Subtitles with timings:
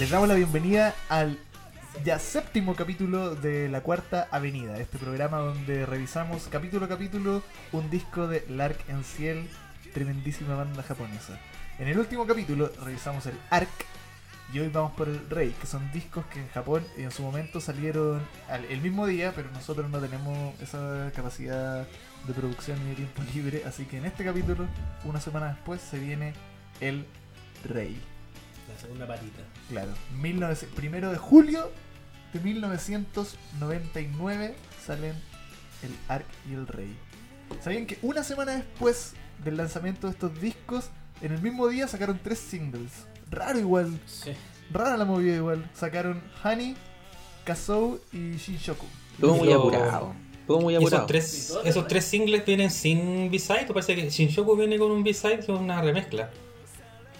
[0.00, 1.38] Les damos la bienvenida al
[2.04, 7.42] ya séptimo capítulo de La Cuarta Avenida, este programa donde revisamos capítulo a capítulo
[7.72, 9.46] un disco de Lark en Ciel,
[9.92, 11.38] tremendísima banda japonesa.
[11.78, 13.68] En el último capítulo revisamos el Arc
[14.54, 17.60] y hoy vamos por el Rey, que son discos que en Japón en su momento
[17.60, 21.86] salieron al- el mismo día, pero nosotros no tenemos esa capacidad
[22.26, 24.66] de producción ni de tiempo libre, así que en este capítulo,
[25.04, 26.32] una semana después, se viene
[26.80, 27.04] el
[27.64, 28.00] Rey.
[28.72, 29.42] La segunda patita.
[29.68, 29.90] Claro,
[30.22, 31.70] 19 primero de julio
[32.32, 35.14] de 1999 salen
[35.82, 36.94] el Ark y el Rey.
[37.62, 39.14] ¿Sabían que una semana después
[39.44, 43.06] del lanzamiento de estos discos, en el mismo día sacaron tres singles?
[43.30, 44.30] Raro igual, Sí.
[44.72, 45.68] rara la movida igual.
[45.74, 46.76] Sacaron Honey,
[47.44, 48.86] Kazoo y Shinshoku.
[49.20, 50.14] Todo muy Lo- apurado.
[50.46, 50.96] Todo muy ¿Y apurado.
[50.98, 53.66] esos tres, ¿Y todos esos tres singles vienen sin B-side?
[53.68, 56.30] ¿O parece que Shinshoku viene con un B-side que es una remezcla?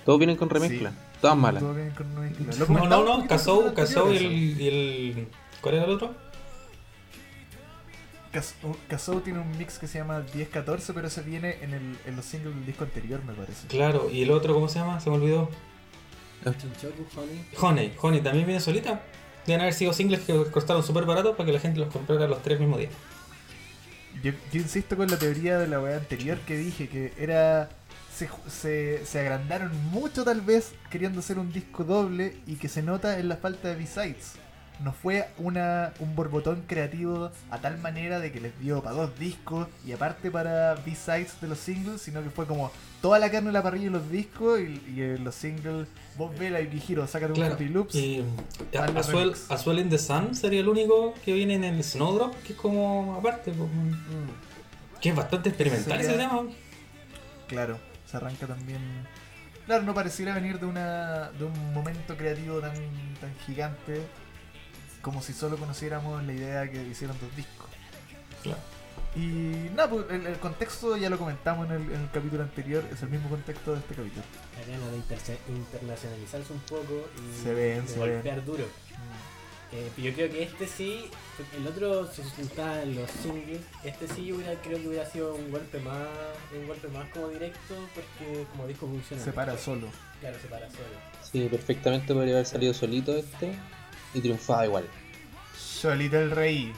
[0.04, 0.90] Todos vienen con remezcla.
[0.90, 0.96] Sí.
[1.20, 1.62] Todas malas.
[1.62, 3.26] No, no, no, en
[3.74, 5.28] Kazoo y el, y el-
[5.60, 6.14] ¿Cuál era el otro?
[8.32, 12.16] Kazoo- Kazoo tiene un mix que se llama 10-14, pero ese viene en, el, en
[12.16, 13.66] los singles del disco anterior, me parece.
[13.66, 15.00] Claro, y el otro, ¿cómo se llama?
[15.00, 15.50] Se me olvidó.
[17.16, 17.44] Honey.
[17.60, 19.02] Honey, Honey también viene solita.
[19.46, 22.40] Deben haber sido singles que costaron súper baratos para que la gente los comprara los
[22.42, 22.88] tres mismo día.
[24.22, 27.68] Yo, yo insisto con la teoría de la weá anterior que dije, que era.
[28.20, 32.68] Se, ju- se, se agrandaron mucho, tal vez, queriendo hacer un disco doble y que
[32.68, 34.32] se nota en la falta de B-Sides.
[34.84, 39.18] No fue una, un borbotón creativo a tal manera de que les dio para dos
[39.18, 43.48] discos y aparte para B-Sides de los singles, sino que fue como toda la carne
[43.48, 47.06] en la parrilla de los discos y, y en los singles, vos vela y Gijiro,
[47.06, 47.56] sácate un Claro.
[47.56, 47.94] Fruity Loops.
[47.94, 48.22] Y
[48.70, 49.50] remix.
[49.50, 52.58] As Well in the Sun sería el único que viene en el Snowdrop, que es
[52.58, 56.42] como aparte, pues, Mm, que es bastante experimental Sería- ese tema.
[57.48, 57.78] Claro,
[58.10, 58.80] se arranca también.
[59.66, 62.74] Claro, no pareciera venir de una de un momento creativo tan,
[63.20, 64.02] tan gigante
[65.00, 67.68] como si solo conociéramos la idea que hicieron dos discos.
[68.42, 68.58] Claro.
[69.16, 72.84] Y nada, pues el, el contexto ya lo comentamos en el, en el capítulo anterior,
[72.92, 74.22] es el mismo contexto de este capítulo.
[74.58, 78.64] La gana de interse- internacionalizarse un poco y Se ven, de se golpear duro.
[79.72, 81.04] Eh, pero yo creo que este sí,
[81.56, 85.48] el otro se sustentaba en los singles, este sí hubiera, creo que hubiera sido un
[85.50, 86.08] golpe más,
[86.60, 89.22] un golpe más como directo porque como disco funciona.
[89.22, 89.86] Se para solo.
[90.20, 90.88] Claro, se para solo.
[91.30, 93.52] Sí, perfectamente podría haber salido solito este
[94.12, 94.84] y triunfaba igual.
[95.56, 96.72] Solito el rey.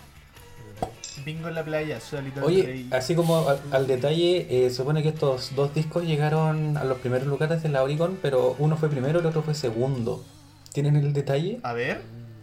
[1.25, 2.89] Bingo en la playa, solito el Oye, rey.
[2.91, 7.27] así como al, al detalle, eh, supone que estos dos discos llegaron a los primeros
[7.27, 10.25] lugares de la Oricon, pero uno fue primero y el otro fue segundo.
[10.73, 11.61] ¿Tienen el detalle?
[11.63, 12.03] A ver,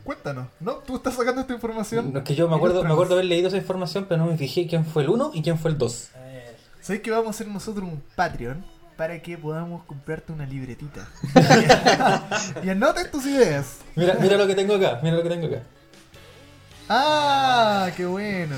[0.10, 0.48] cuéntanos.
[0.60, 0.74] ¿No?
[0.78, 2.12] ¿Tú estás sacando esta información?
[2.12, 4.38] No, es que yo me acuerdo, me acuerdo haber leído esa información, pero no me
[4.38, 6.10] fijé quién fue el uno y quién fue el dos.
[6.16, 8.66] A ver, ¿Sabes que vamos a hacer nosotros un Patreon
[8.98, 11.08] para que podamos comprarte una libretita?
[12.64, 13.82] y anotes tus ideas.
[13.96, 15.62] Mira, mira lo que tengo acá, mira lo que tengo acá.
[16.92, 18.56] Ah, qué bueno.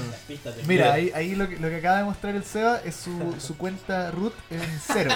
[0.68, 3.58] Mira, ahí, ahí lo, que, lo que acaba de mostrar el Seba es su, su
[3.58, 5.12] cuenta root en cero.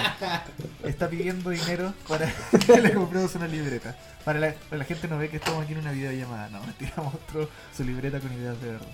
[0.84, 2.30] Está pidiendo dinero para
[2.66, 3.96] que le compremos una libreta.
[4.24, 6.48] Para la, para la gente no ve que estamos aquí en una videollamada.
[6.50, 8.86] No, mentira, mostró su libreta con ideas de verdad.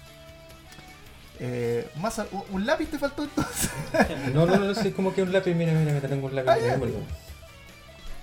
[1.40, 3.70] Eh, más a- un- ¿Un lápiz te faltó entonces?
[4.32, 6.50] No, no, no, es como que un lápiz, mira, mira, mira, tengo un lápiz.
[6.70, 6.76] Ah.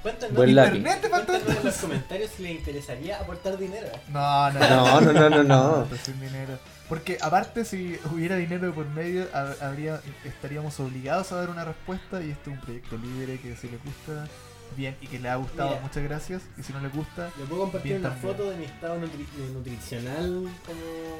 [0.01, 0.77] Cuéntanos, Buen lápiz.
[0.77, 3.87] ¿Internet te faltó cuéntanos en los comentarios si les interesaría aportar dinero.
[4.07, 5.87] No, no, No, no, no, no, no.
[6.03, 6.57] sin dinero.
[6.87, 12.21] Porque aparte si hubiera dinero por medio, hab- habría, estaríamos obligados a dar una respuesta
[12.23, 14.25] y este es un proyecto libre que si les gusta,
[14.75, 15.81] bien, y que les ha gustado, Mira.
[15.81, 16.41] muchas gracias.
[16.57, 18.35] Y si no les gusta, Le puedo compartir Bien una también.
[18.35, 20.79] foto de mi estado nutri- de nutricional como...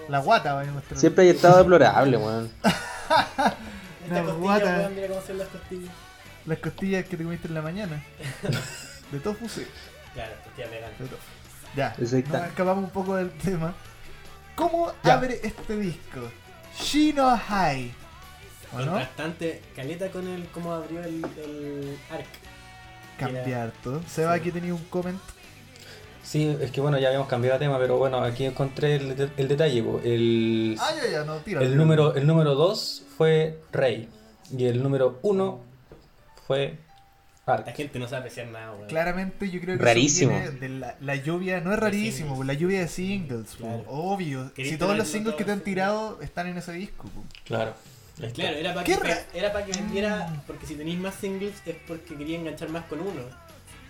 [0.10, 1.00] la guata va a mostrar.
[1.00, 2.50] Siempre hay estado deplorable, weón.
[2.64, 3.56] Esta
[4.10, 4.66] Una costilla, guata.
[4.80, 5.92] weón, mira cómo son las costillas.
[6.50, 8.04] Las costillas que te comiste en la mañana.
[9.12, 9.66] De tofu, sí.
[10.16, 10.98] Claro, costillas veganas.
[11.00, 11.22] De tofu.
[11.76, 13.76] Ya, nos escapamos un poco del tema.
[14.56, 15.14] ¿Cómo Ya.
[15.14, 16.22] abre este disco?
[16.76, 17.94] Shino High.
[18.74, 18.86] ¿O no?
[18.86, 22.26] Contrastante, caleta con el cómo abrió el, el arc.
[23.20, 24.02] Cambiar todo.
[24.08, 24.40] Seba, Sí.
[24.40, 25.20] aquí tenía un comment.
[26.24, 29.48] Sí, es que bueno, ya habíamos cambiado de tema, pero bueno, aquí encontré el, el
[29.48, 29.84] detalle.
[30.04, 31.62] El, Ah, ya, ya, no, tira.
[31.62, 34.10] el número el número 2 fue Rey
[34.56, 35.69] y el número 1
[36.50, 36.78] fue
[37.46, 38.88] La gente no sabe apreciar nada, weón.
[38.88, 40.32] Claramente yo creo que Rarísimo.
[40.34, 44.52] eso viene de la, la lluvia, no es rarísimo, la lluvia de singles, po, obvio.
[44.56, 47.08] Si todos los singles que te han tirado están en ese disco.
[47.10, 47.24] po.
[47.46, 47.74] Claro.
[48.34, 50.42] Claro, era para ¿Qué que, ra- era pa' que vendiera, Mm.
[50.46, 53.22] porque si tenéis más singles es porque quería enganchar más con uno.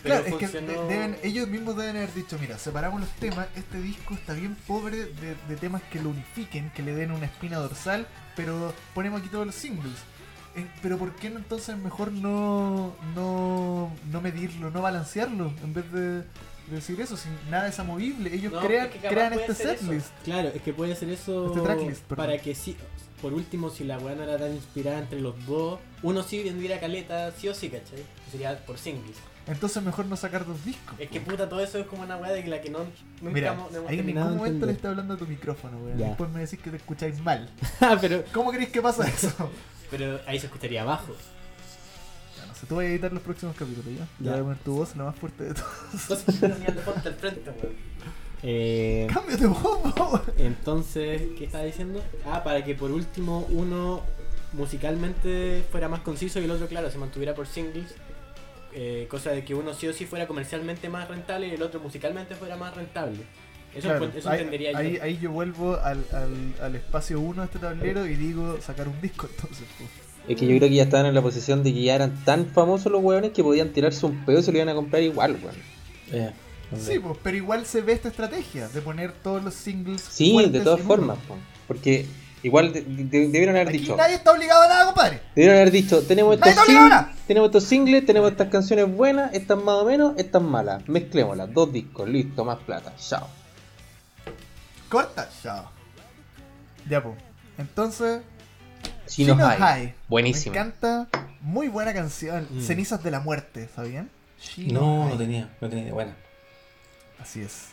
[0.03, 3.09] Claro, Pero es que funcionó- de- deben, ellos mismos deben haber dicho, mira, separamos los
[3.15, 7.12] temas, este disco está bien pobre de, de temas que lo unifiquen, que le den
[7.12, 9.95] una espina dorsal, pero ponemos aquí todos los singles.
[10.56, 15.54] Eh, pero ¿por qué no entonces mejor no, no, no medirlo, no balancearlo?
[15.63, 16.24] En vez de
[16.72, 18.34] decir eso, si nada es amovible.
[18.34, 20.07] Ellos No, crean, es que capaz crean este setlist.
[20.24, 22.75] Claro, es que puede ser eso Este tracklist, para que sí,
[23.22, 26.80] por último, si la weá no era tan inspirada entre los dos, uno sí vendiera
[26.80, 28.04] caleta, sí o sí, ¿cachai?
[28.31, 29.18] Sería por singles.
[29.48, 31.00] Entonces mejor no sacar dos discos.
[31.00, 32.80] Es que puta, todo eso es como una weá de la que no,
[33.19, 35.78] nunca Mira, hemos, no hemos ahí en ningún momento le está hablando a tu micrófono,
[35.80, 35.98] weón.
[35.98, 37.50] Después me decís que te escucháis mal.
[37.81, 39.31] Ah, pero, ¿Cómo creéis que pasa eso?
[39.91, 41.15] pero ahí se escucharía abajo.
[42.38, 44.06] Ya, no sé, tú vas a editar los próximos capítulos, ¿ya?
[44.19, 44.25] Ya.
[44.25, 46.44] Ya voy a poner tu voz la más fuerte de todos.
[47.06, 47.75] Al frente, weón.
[48.41, 49.57] Eh, Cámbiate voz,
[49.94, 50.21] po, weón.
[50.38, 52.01] entonces, ¿qué estaba diciendo?
[52.25, 54.01] Ah, para que por último uno
[54.53, 57.94] musicalmente fuera más conciso y el otro, claro, se mantuviera por singles.
[58.74, 61.80] eh, cosa de que uno sí o sí fuera comercialmente más rentable y el otro
[61.80, 63.19] musicalmente fuera más rentable.
[63.75, 65.04] Eso, Claro, encuent- eso ahí, entendería ahí, yo.
[65.04, 69.00] ahí yo vuelvo al, al, al espacio 1 de este tablero y digo sacar un
[69.01, 69.66] disco entonces.
[70.27, 72.45] Es que yo creo que ya estaban en la posición de que ya eran tan
[72.48, 75.38] famosos los weones que podían tirarse un pedo y se lo iban a comprar igual,
[75.42, 75.56] weón.
[76.12, 76.31] Eh,
[76.77, 80.01] Sí, pues, pero igual se ve esta estrategia de poner todos los singles.
[80.07, 81.39] Sí, de todas formas, uno.
[81.68, 82.06] porque
[82.44, 83.95] igual de- de- debieron haber Aquí dicho.
[83.98, 85.19] nadie está obligado a nada, compadre.
[85.36, 87.13] Debieron haber dicho, tenemos ¡Nadie estos, singles, nada!
[87.25, 90.88] tenemos estos singles, tenemos estas canciones buenas, estas más o menos, estas malas.
[90.88, 93.27] Mezclémoslas, dos discos, listo, más plata, chao.
[94.89, 95.69] Corta, chao.
[96.89, 97.15] Ya, pues.
[97.57, 98.21] Entonces,
[99.06, 99.57] Chino Chino High.
[99.57, 99.95] High.
[100.07, 100.53] Buenísimo.
[100.53, 101.07] Me encanta.
[101.41, 102.47] Muy buena canción.
[102.50, 102.62] Mm.
[102.62, 104.09] Cenizas de la muerte, ¿sabían?
[104.41, 105.12] Chino no, High.
[105.12, 105.94] no tenía, no tenía.
[105.94, 106.13] Bueno,
[107.21, 107.68] Así es.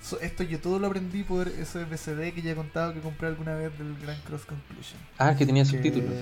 [0.00, 3.28] So- esto yo todo lo aprendí por ese BCD que ya he contado que compré
[3.28, 4.98] alguna vez del Grand Cross Conclusion.
[5.18, 6.12] Ah, que tenía que- subtítulos.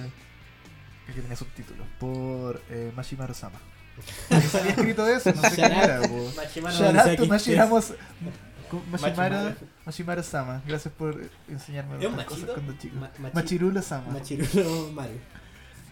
[1.06, 1.86] Que, tenía subtítulos.
[1.98, 3.58] Por eh, Mashimaru Sama.
[4.28, 6.30] Que se había escrito eso, no sé Shout era, out, po.
[9.90, 10.62] Mashimaru, Sama.
[10.66, 12.96] Gracias por enseñarme ¿Es un otras cosas cuando chico.
[12.96, 14.12] Ma- machi- Machirulo Sama.
[14.12, 15.18] Machirulo Maru.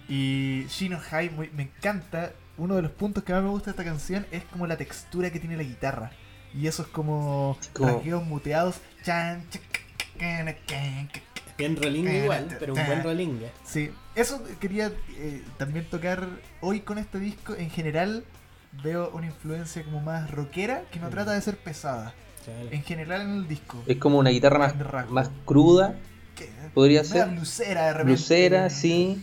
[0.09, 2.33] Y Shino High muy- me encanta.
[2.57, 5.31] Uno de los puntos que más me gusta de esta canción es como la textura
[5.31, 6.11] que tiene la guitarra.
[6.55, 8.77] Y eso es como Como- rasgueos muteados.
[9.05, 9.45] Chan.
[11.57, 13.49] Bien rolinga igual, pero un buen rolinga.
[13.65, 16.27] Sí, eso quería eh, también tocar
[16.61, 17.55] hoy con este disco.
[17.55, 18.25] En general
[18.83, 21.11] veo una influencia como más rockera que no Mm.
[21.11, 22.15] trata de ser pesada.
[22.49, 22.69] Claro.
[22.71, 23.83] En general en el disco.
[23.87, 24.75] Es como una guitarra más,
[25.11, 25.95] más cruda,
[26.35, 27.29] Que- podría ser.
[27.29, 28.13] blusera de repente.
[28.13, 29.23] Blusera, sí.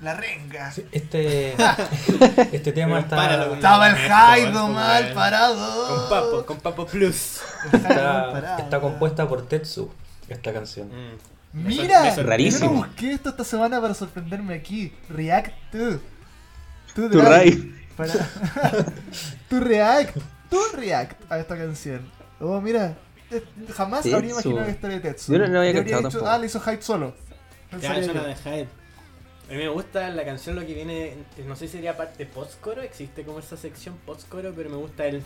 [0.00, 0.70] La renga.
[0.70, 1.54] sí, este,
[2.52, 5.88] este tema está, páralo Estaba el Jaido mal parado.
[5.88, 7.40] Con Papo, con Papo Plus.
[7.72, 8.58] Está, parado.
[8.62, 9.90] está compuesta por Tetsu,
[10.28, 10.88] esta canción.
[10.88, 11.66] Mm.
[11.66, 12.66] Mira, Rarísimo.
[12.66, 14.92] yo no busqué esto esta semana para sorprenderme aquí.
[15.08, 15.90] React to.
[16.94, 17.74] To Tu drive.
[17.96, 18.12] Para...
[19.48, 20.16] tu react.
[20.48, 22.08] Tu react a esta canción.
[22.40, 22.96] Oh, mira.
[23.30, 23.42] eh,
[23.74, 25.32] Jamás habría imaginado que esta de Tetsu.
[25.32, 26.26] Yo no lo había cachado dicho, tampoco.
[26.28, 27.14] Ah, le hizo hype solo.
[27.80, 28.12] Ya, una yo.
[28.24, 28.68] de Hyde.
[29.48, 31.14] A mí me gusta la canción, lo que viene,
[31.46, 35.22] no sé si sería parte post-coro, existe como esa sección post-coro, pero me gusta el...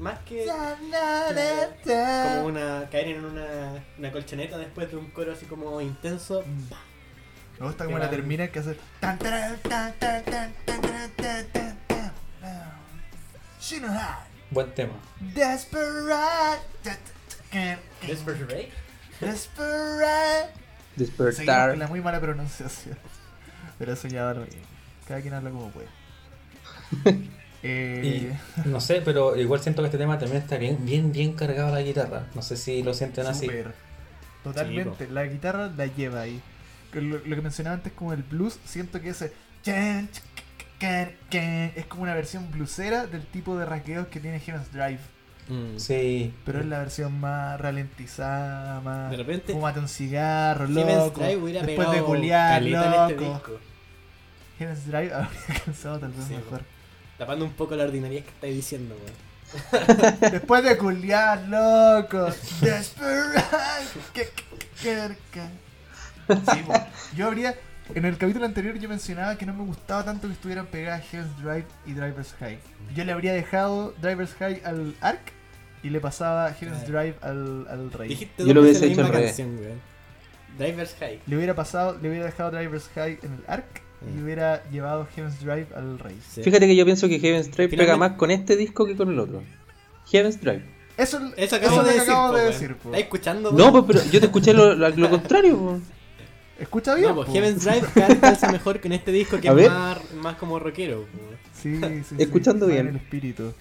[0.00, 5.80] Más que como una caer en una, una colchoneta después de un coro así como
[5.80, 6.44] intenso.
[7.58, 8.76] Me gusta cómo Qué la termina que hace.
[9.00, 9.18] tan,
[14.54, 14.92] Buen tema.
[15.34, 16.62] Desperate.
[18.06, 18.70] Desperate.
[19.20, 20.52] Desperate.
[20.94, 21.70] Despertar.
[21.70, 22.96] Con la muy mala pronunciación.
[23.80, 24.62] Pero eso ya va lo mismo.
[25.08, 25.88] Cada quien habla como puede.
[27.64, 28.30] eh...
[28.64, 31.74] y, no sé, pero igual siento que este tema también está bien, bien, bien cargado
[31.74, 32.28] la guitarra.
[32.36, 33.66] No sé si lo sienten Super.
[33.66, 33.74] así.
[34.44, 36.40] Totalmente, sí, la guitarra la lleva ahí.
[36.92, 39.32] Lo, lo, que mencionaba antes como el blues, siento que ese
[41.30, 45.00] can, es como una versión bluesera del tipo de rasgueos que tiene Heaven's Drive.
[45.48, 45.78] Mm.
[45.78, 49.10] Sí, Pero es la versión más ralentizada, más.
[49.10, 51.20] De repente- Fúmate un cigarro, loco.
[51.20, 53.08] Drive hubiera Después de culiar, loco.
[53.08, 53.54] este.
[54.58, 56.62] Heaven's Drive habría alcanzado tal vez Sí, mejor.
[57.18, 59.24] Tapando un poco la ordinaria que estáis diciendo, weón.
[60.32, 62.26] Después de culiar, loco.
[62.60, 63.44] Desperado.
[64.14, 64.28] Que-
[64.82, 65.64] que- que-
[66.52, 66.72] Sí, po.
[67.14, 67.54] yo habría.
[67.94, 71.36] En el capítulo anterior yo mencionaba que no me gustaba tanto que estuvieran pegadas Heaven's
[71.42, 72.58] Drive y Driver's High.
[72.94, 75.20] Yo le habría dejado Driver's High al Ark
[75.82, 78.08] y le pasaba Heaven's Drive al, al Rey.
[78.08, 79.26] Dijiste Yo lo hubiese la hecho misma al revés.
[79.36, 79.80] canción, weón.
[80.58, 81.20] Driver's High.
[81.26, 84.24] Le hubiera pasado, le hubiera dejado Driver's High en el Ark y Mm.
[84.24, 86.18] hubiera llevado Heaven's Drive al Rey.
[86.30, 86.42] Sí.
[86.42, 89.18] Fíjate que yo pienso que Heaven's Drive pega más con este disco que con el
[89.18, 89.42] otro.
[90.10, 90.62] Heaven's Drive.
[90.96, 92.76] Eso, Eso eso acabo es lo de que decir, acabo po, de decir.
[92.76, 92.88] po.
[92.90, 95.80] ¿Estás escuchando, No, pues pero yo te escuché lo, lo- lo contrario.
[96.58, 97.08] Escucha bien.
[97.08, 97.28] No, pues.
[97.30, 101.04] Heaven's Drive cal- calza mejor que en este disco que es más, más como rockero.
[101.60, 102.80] Sí, sí, sí, Escuchando bien.
[102.80, 103.52] en el espíritu.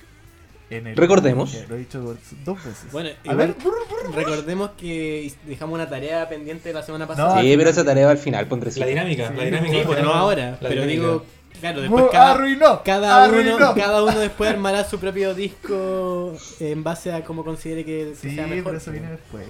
[0.69, 0.95] en el.
[0.97, 1.55] Recordemos.
[1.69, 1.99] Lo he dicho
[2.45, 2.91] dos veces.
[2.91, 3.55] Bueno, a ver,
[4.13, 7.35] recordemos que dejamos una tarea pendiente la semana pasada.
[7.35, 9.71] No, Sí, pero esa tarea va al final, pondré La dinámica, Sí, la dinámica.
[9.73, 10.19] Sí, la pues no dinámica.
[10.19, 11.01] ahora, La pero dinámica.
[11.01, 11.25] digo,
[11.59, 12.83] claro, después cada, arruinó.
[12.83, 13.55] cada arruinó.
[13.57, 18.35] uno, cada uno después armará su propio disco en base a cómo considere que, Sí,
[18.35, 18.65] sea mejor.
[18.65, 19.45] pero eso viene después.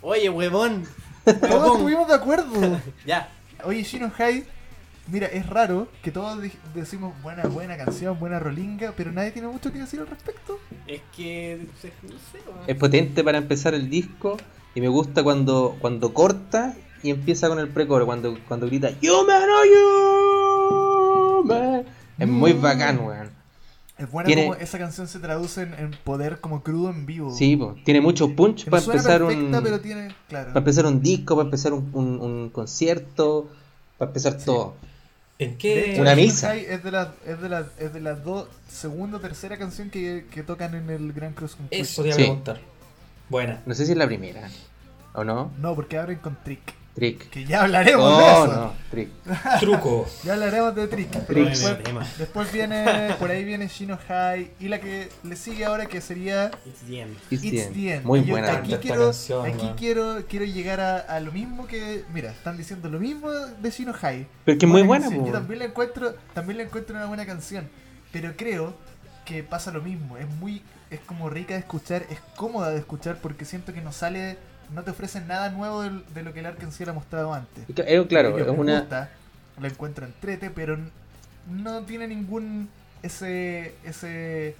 [0.00, 0.84] Oye, huevón.
[1.24, 2.80] Todos estuvimos de acuerdo.
[3.06, 3.28] Ya.
[3.64, 4.44] Oye, Shino High,
[5.08, 6.38] mira, es raro que todos
[6.74, 10.58] decimos buena, buena canción, buena rolinga, pero nadie tiene mucho que decir al respecto.
[10.86, 11.66] Es que
[12.02, 12.40] no sé.
[12.66, 14.36] Es potente para empezar el disco
[14.74, 19.26] y me gusta cuando, cuando corta y empieza con el precoro, cuando, cuando grita You
[19.26, 21.84] man, oh, you man.
[22.18, 22.60] Es muy Mm.
[22.62, 23.30] bacán, weón.
[23.96, 27.30] Es buena Tiene- como esa canción se traduce en, en poder como crudo en vivo.
[27.32, 27.76] Sí, po.
[27.84, 30.48] tiene mucho punch para empezar perfecta, un pero tiene, claro.
[30.48, 33.48] para empezar un disco, para empezar un, un- un concierto,
[33.98, 34.46] para empezar Sí.
[34.46, 34.74] todo.
[35.38, 35.92] ¿En De qué?
[35.92, 36.56] hecho, Una misa.
[36.56, 40.26] Es de las es de las es de las dos segunda o tercera canción que,
[40.30, 41.82] que tocan en el Grand Cross Conclusion.
[41.82, 42.24] Eso te iba a Sí.
[42.24, 42.60] preguntar.
[43.28, 43.62] Buena.
[43.66, 44.48] No sé si es la primera,
[45.12, 45.50] ¿o no?
[45.60, 46.74] No, porque abren con Trick.
[46.94, 47.28] Trick.
[47.30, 48.46] Que ya hablaremos Oh, de eso.
[48.56, 49.08] no, Trick.
[49.60, 50.06] Truco.
[50.22, 51.10] Ya hablaremos de Trick.
[51.26, 51.48] Trick.
[51.48, 56.00] después, después viene, por ahí viene Shino High y la que le sigue ahora que
[56.00, 57.16] sería It's the end.
[57.30, 57.74] It's the It's End.
[57.74, 58.04] the End.
[58.06, 58.52] Muy yo buena.
[58.52, 59.74] Aquí, quiero, canción, aquí man.
[59.76, 62.04] quiero, quiero llegar a, a lo mismo que.
[62.14, 64.26] Mira, están diciendo lo mismo de Shino High.
[64.44, 65.10] Pero que es muy buena.
[65.10, 67.68] Yo también la encuentro, también la encuentro una buena canción.
[68.12, 68.72] Pero creo
[69.24, 70.16] que pasa lo mismo.
[70.16, 70.62] Es muy.
[70.90, 74.38] Es como rica de escuchar, es cómoda de escuchar porque siento que no sale.
[74.72, 77.64] No te ofrecen nada nuevo del- de, lo que el Arkansas ha mostrado antes.
[77.68, 78.80] Eh, claro, es me una.
[78.80, 79.10] gusta,
[79.60, 80.90] la encuentro entrete, pero n-
[81.48, 82.68] no tiene ningún
[83.02, 84.56] ese ese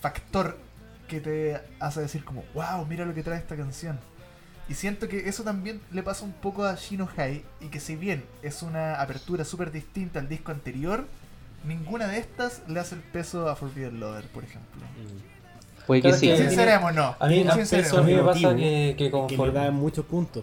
[0.00, 0.58] factor
[1.08, 3.98] que te hace decir como, wow, mira lo que trae esta canción.
[4.68, 7.96] Y siento que eso también le pasa un poco a Shino High y que si
[7.96, 11.06] bien es una apertura súper distinta al disco anterior,
[11.64, 14.80] ninguna de estas le hace el peso a Forbidden Lover, por ejemplo.
[15.86, 16.26] Puede que Claro sí.
[16.26, 16.32] que-.
[16.34, 16.48] A mí, a,
[17.54, 17.98] Sinceremos.
[17.98, 20.42] a mí me pasa que, que Que conforme- da muchos puntos.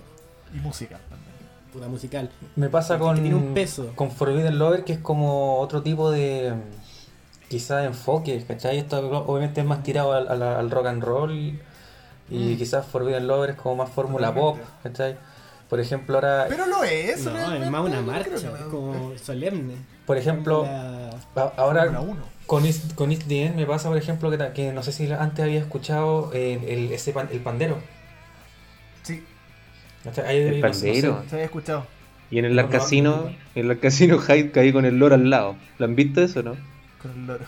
[0.54, 1.32] Y música también.
[1.74, 2.30] Puta musical.
[2.58, 3.92] me pasa con, tiene un peso.
[3.96, 6.54] con Forbidden Lover, que es como otro tipo de
[7.48, 8.78] quizá de enfoque, ¿cachai?
[8.78, 11.60] Esto obviamente es más tirado al, al- al rock and roll y
[12.30, 12.58] Mm.
[12.58, 14.58] quizás Forbidden Lover es como más fórmula pop.
[14.84, 15.16] ¿cachai?
[15.70, 17.24] Por ejemplo, ahora, Pero lo es.
[17.26, 19.76] No, es más una marcha, que es como solemne.
[20.06, 22.24] por ejemplo, La- ahora uno.
[22.52, 25.40] Con Is, con Is the End me pasa, por ejemplo, que, no sé si antes
[25.46, 27.78] había escuchado eh, el, ese pan- el pandero.
[29.04, 29.24] Sí,
[30.04, 30.26] ¿cachai?
[30.26, 31.02] Ahí- El no sé, no sé.
[31.02, 31.24] pandero.
[31.30, 31.88] se había escuchado.
[32.30, 33.36] Y en el No, no, casino, no, no.
[33.56, 35.56] en el casino Hyde caí con el loro al lado.
[35.78, 36.58] ¿Lo han visto eso, no?
[37.02, 37.46] Con el loro.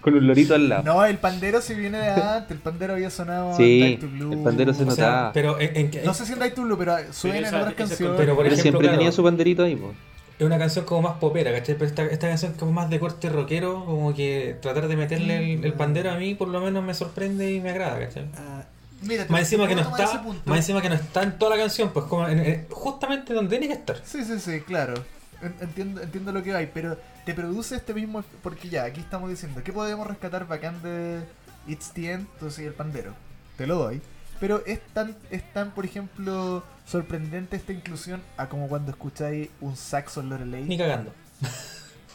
[0.00, 0.84] Con un lorito al lado.
[0.84, 2.52] No, el pandero si viene de antes.
[2.52, 4.32] El pandero había sonado Sí, en Die to Blue.
[4.34, 5.32] el pandero se O sea, notaba.
[5.32, 8.16] pero en, en- No sé si en Die to Blue, pero suena en otras canciones.
[8.16, 9.92] Pero por Pero ejemplo, siempre claro, tenía su banderito ahí, po.
[10.38, 11.74] Es una canción como más popera, ¿cachai?
[11.74, 15.64] Pero esta, esta canción como más de corte rockero, como que tratar de meterle el,
[15.64, 18.28] el pandero a mí por lo menos me sorprende y me agrada, ¿cachai?
[18.36, 18.62] ah,
[19.02, 21.90] Mira, Más encima que no está, más encima que no está en toda la canción,
[21.92, 23.96] pues como en- en- justamente donde tiene que estar.
[24.04, 24.94] Sí, sí, sí, claro.
[25.40, 28.24] En- Entiendo, entiendo lo que hay, pero te produce este mismo.
[28.42, 31.20] Porque ya, aquí estamos diciendo, ¿qué podemos rescatar bacán de
[31.68, 32.26] It's the End?
[32.34, 33.12] Entonces, el pandero.
[33.56, 34.00] Te lo doy.
[34.40, 39.76] Pero es tan, es tan, por ejemplo, sorprendente esta inclusión a como cuando escucháis un
[39.76, 40.78] saxo en Ni Lorelei.
[40.78, 41.12] cagando.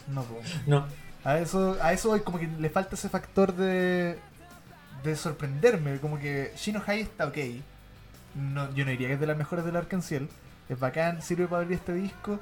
[0.08, 0.40] No, po.
[0.66, 0.86] No.
[1.24, 4.18] A eso, a eso como que le falta ese factor de,
[5.02, 5.98] de sorprenderme.
[5.98, 7.38] Como que Shino High está ok.
[8.34, 10.28] No, yo no diría que es de las mejores del Arcanciel.
[10.68, 12.38] Es bacán, sirve para abrir este disco.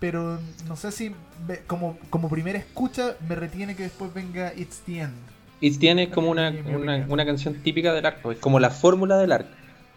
[0.00, 1.14] Pero no sé si
[1.46, 5.14] ve- como, como primera escucha me retiene que después venga It's the End.
[5.60, 8.32] It's the End es como una, una, una canción típica del arco.
[8.32, 9.50] Es como la fórmula del arco.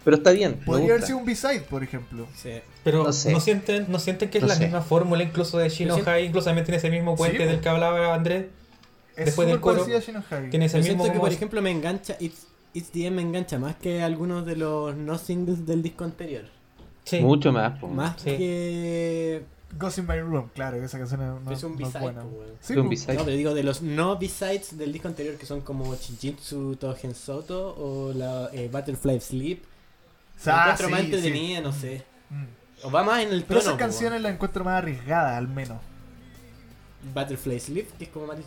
[0.06, 0.62] Pero está bien.
[0.66, 2.28] Podría haber sido un B-side, por ejemplo.
[2.36, 2.52] sí.
[2.84, 4.64] Pero No sienten, no sienten que es No la sé.
[4.66, 7.68] misma fórmula incluso de Shino High, incluso también tiene ese mismo puente Sí, del que
[7.68, 8.46] hablaba Andrés.
[9.18, 9.84] Es Después del coro.
[9.84, 9.98] Tiene
[10.66, 12.16] ese Yo mismo siento que, por ejemplo, me engancha.
[12.20, 16.04] It's, It's the End me engancha más que algunos de los no singles del disco
[16.04, 16.44] anterior.
[17.06, 17.20] Sí.
[17.22, 17.88] Mucho más, po.
[17.88, 18.32] Más Sí.
[18.38, 19.44] que.
[19.80, 22.22] Ghost in My Room, claro, esa canción no, Es un no es buena.
[22.62, 23.16] Sí, Es un.
[23.16, 27.14] No, pero digo de los no B-sides del disco anterior que son como Shinjitsu Togen
[27.16, 29.64] Soto o la eh, Butterfly Sleep.
[30.36, 31.14] Me sea, encuentro más sí, sí.
[31.16, 32.04] entretenida, no sé.
[32.30, 32.46] Mm.
[32.88, 33.72] O va más en el Pero tono.
[33.72, 35.78] esas canciones las encuentro más arriesgadas, al menos.
[37.14, 38.38] Butterfly Sleep, que es como más.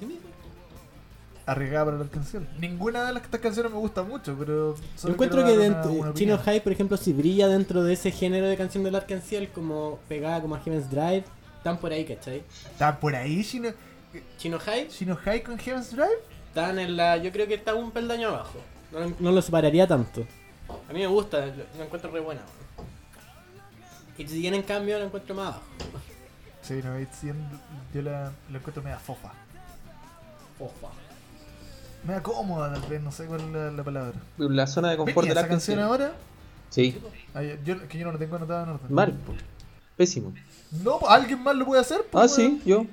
[1.47, 2.47] Arriesgada para la canción.
[2.61, 4.77] Ninguna de las estas canciones me gusta mucho, pero.
[5.03, 6.37] Yo encuentro que una- dentro, una Chino.
[6.37, 10.43] High, por ejemplo, si brilla dentro de ese género de canción del Arkansas, como pegada
[10.43, 11.25] como a Heaven's Drive,
[11.57, 12.43] están por ahí, ¿cachai?
[12.71, 13.71] Está por ahí Shino,
[14.37, 16.19] Chino High Shino High con Heaven's Drive.
[16.49, 17.17] están en la.
[17.17, 18.59] Yo creo que está un peldaño abajo.
[18.93, 20.27] No, no lo separaría tanto.
[20.89, 21.45] A mí me gusta,
[21.77, 22.41] lo encuentro re buena.
[24.17, 25.63] Y si en cambio, lo encuentro más abajo.
[26.63, 27.61] Sí, no, It's the End,
[27.95, 29.33] yo la, la encuentro media fofa.
[30.59, 30.89] Ofa.
[32.05, 34.13] Me acomoda, tal vez, no sé cuál es la, la palabra.
[34.39, 35.51] La zona de confort ¿Venía del esa arco.
[35.53, 36.13] canción ahora?
[36.71, 37.01] Sí,
[37.35, 38.95] Ah, yo, que yo no lo tengo anotado en orden.
[38.95, 39.35] mal, po.
[39.97, 40.33] pésimo.
[40.83, 42.01] No, alguien más lo puede hacer.
[42.13, 42.85] Ah, sí, yo.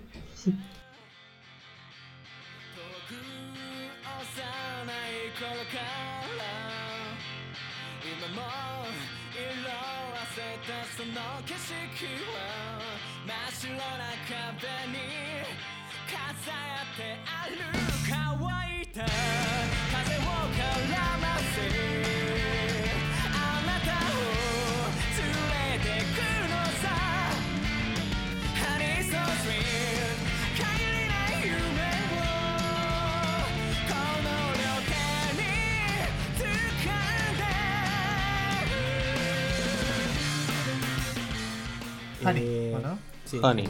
[18.95, 20.59] た風を絡
[21.19, 21.57] ませ
[23.31, 23.35] あ
[23.65, 24.17] なたを
[25.17, 25.19] 連
[25.51, 26.17] れてく
[26.49, 26.83] のさ
[28.61, 30.15] Honey so sweet
[30.55, 32.23] 限りない夢を
[33.89, 33.91] こ
[34.23, 34.93] の両手
[35.35, 35.43] に
[36.39, 36.43] 掴
[37.31, 37.43] んで
[42.23, 42.97] Honey, Eh, ¿o no?
[43.25, 43.39] sí.
[43.41, 43.67] Honey.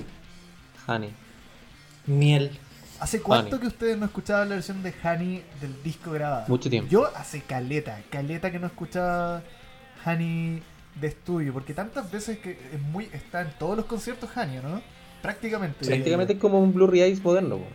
[0.87, 1.09] Honey.
[2.07, 2.51] Miel.
[3.05, 3.59] ¿Hace cuánto Honey.
[3.61, 6.45] que ustedes no escuchaban la versión de Honey del disco grabado?
[6.47, 6.89] Mucho tiempo.
[6.89, 9.43] Yo hace caleta, caleta que no escuchaba
[10.03, 10.63] Honey
[10.99, 14.81] de estudio, porque tantas veces que es muy está en todos los conciertos Honey, ¿no?
[15.21, 15.85] Prácticamente.
[15.85, 17.67] Prácticamente es como un Blu-ray Eyes moderno, po.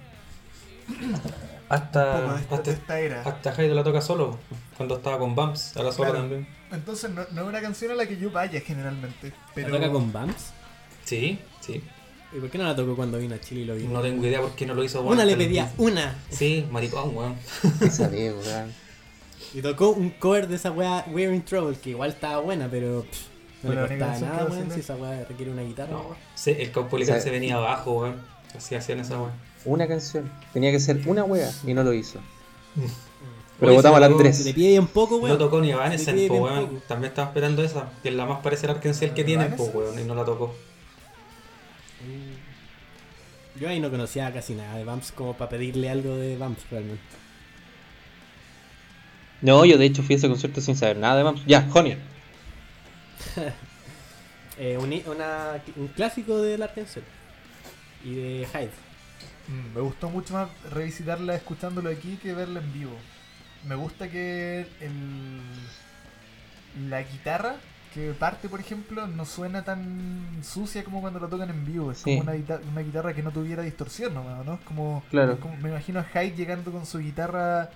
[1.68, 3.22] Hasta, esta, hasta, esta era.
[3.22, 4.36] hasta Hyde la toca solo.
[4.76, 6.18] Cuando estaba con Bumps, ahora solo Claro.
[6.26, 6.48] también.
[6.72, 9.28] Entonces no, no es una canción a la que yo vaya generalmente.
[9.28, 10.52] ¿La Pero toca con Bumps?
[11.04, 11.80] Sí, sí.
[12.32, 13.90] ¿Y por qué no la tocó cuando vino a Chile y lo vino?
[13.92, 15.02] No tengo idea por qué no lo hizo.
[15.02, 16.16] Una le pedía, una.
[16.30, 17.34] Sí, maricón, weón.
[17.80, 18.72] Esa vez, weón.
[19.52, 23.02] Y tocó un cover de esa weá We're in Trouble, que igual estaba buena, pero
[23.02, 23.18] pff,
[23.64, 25.90] no Pero le costaba nada, a weón, si es- esa weá requiere una guitarra.
[25.92, 26.16] No, weón.
[26.36, 28.14] sí, el Caupolicán O sea, se venía abajo, weón.
[28.56, 29.32] Así hacían esa weón.
[29.64, 30.30] Una canción.
[30.52, 32.18] Tenía que ser una wea y no lo hizo.
[32.76, 32.82] Mm.
[33.58, 34.36] Pero Oye, votamos tocó- Andrés.
[34.38, 35.30] Se le pide bien poco, weón.
[35.30, 36.80] No tocó ni pide po, weón.
[36.86, 39.98] También estaba esperando esa, que es la más parecida al Arkansas que tienen, po, weón,
[39.98, 40.54] y no la tocó.
[43.60, 47.02] Yo ahí no conocía casi nada de Bumps como para pedirle algo de Bumps realmente.
[49.42, 51.42] No, yo de hecho fui a ese concierto sin saber nada de Bumps.
[51.46, 51.96] Ya, Honey.
[54.58, 57.02] Eh, un, i- una- un clásico de Arkansas
[58.04, 58.70] y de Hyde.
[59.48, 62.94] Mm, me gustó mucho más revisitarla escuchándolo aquí que verla en vivo.
[63.66, 65.40] Me gusta que el,
[66.90, 67.56] la guitarra
[67.94, 71.90] que parte, por ejemplo, no suena tan sucia como cuando la tocan en vivo.
[71.90, 72.04] Es Sí.
[72.04, 74.54] como una, guita- una guitarra que no tuviera distorsión, nomás, ¿no?
[74.54, 75.40] Es como, Claro.
[75.40, 77.70] como- me imagino a Hyde llegando con su guitarra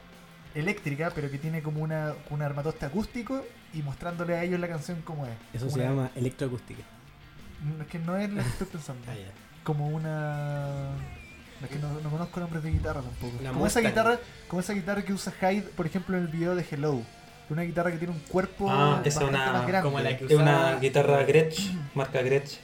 [0.54, 5.02] eléctrica, pero que tiene como una, un armatoste acústico y mostrándole a ellos la canción
[5.02, 5.32] como es.
[5.52, 6.82] Eso Como se una- llama electroacústica.
[7.64, 9.02] No, Es que no es la que estoy pensando.
[9.10, 9.14] Ah.
[9.64, 10.90] Como una.
[11.62, 13.38] Es que no, no conozco nombres de guitarra tampoco.
[13.40, 16.54] Una como esa guitarra, como esa guitarra que usa Hyde, por ejemplo, en el video
[16.54, 17.00] de Hello.
[17.50, 19.84] Una guitarra que tiene un cuerpo Ah, esa una- más grande.
[19.88, 21.60] como la que Es una usaba- guitarra Gretsch,
[21.94, 22.58] marca Gretsch.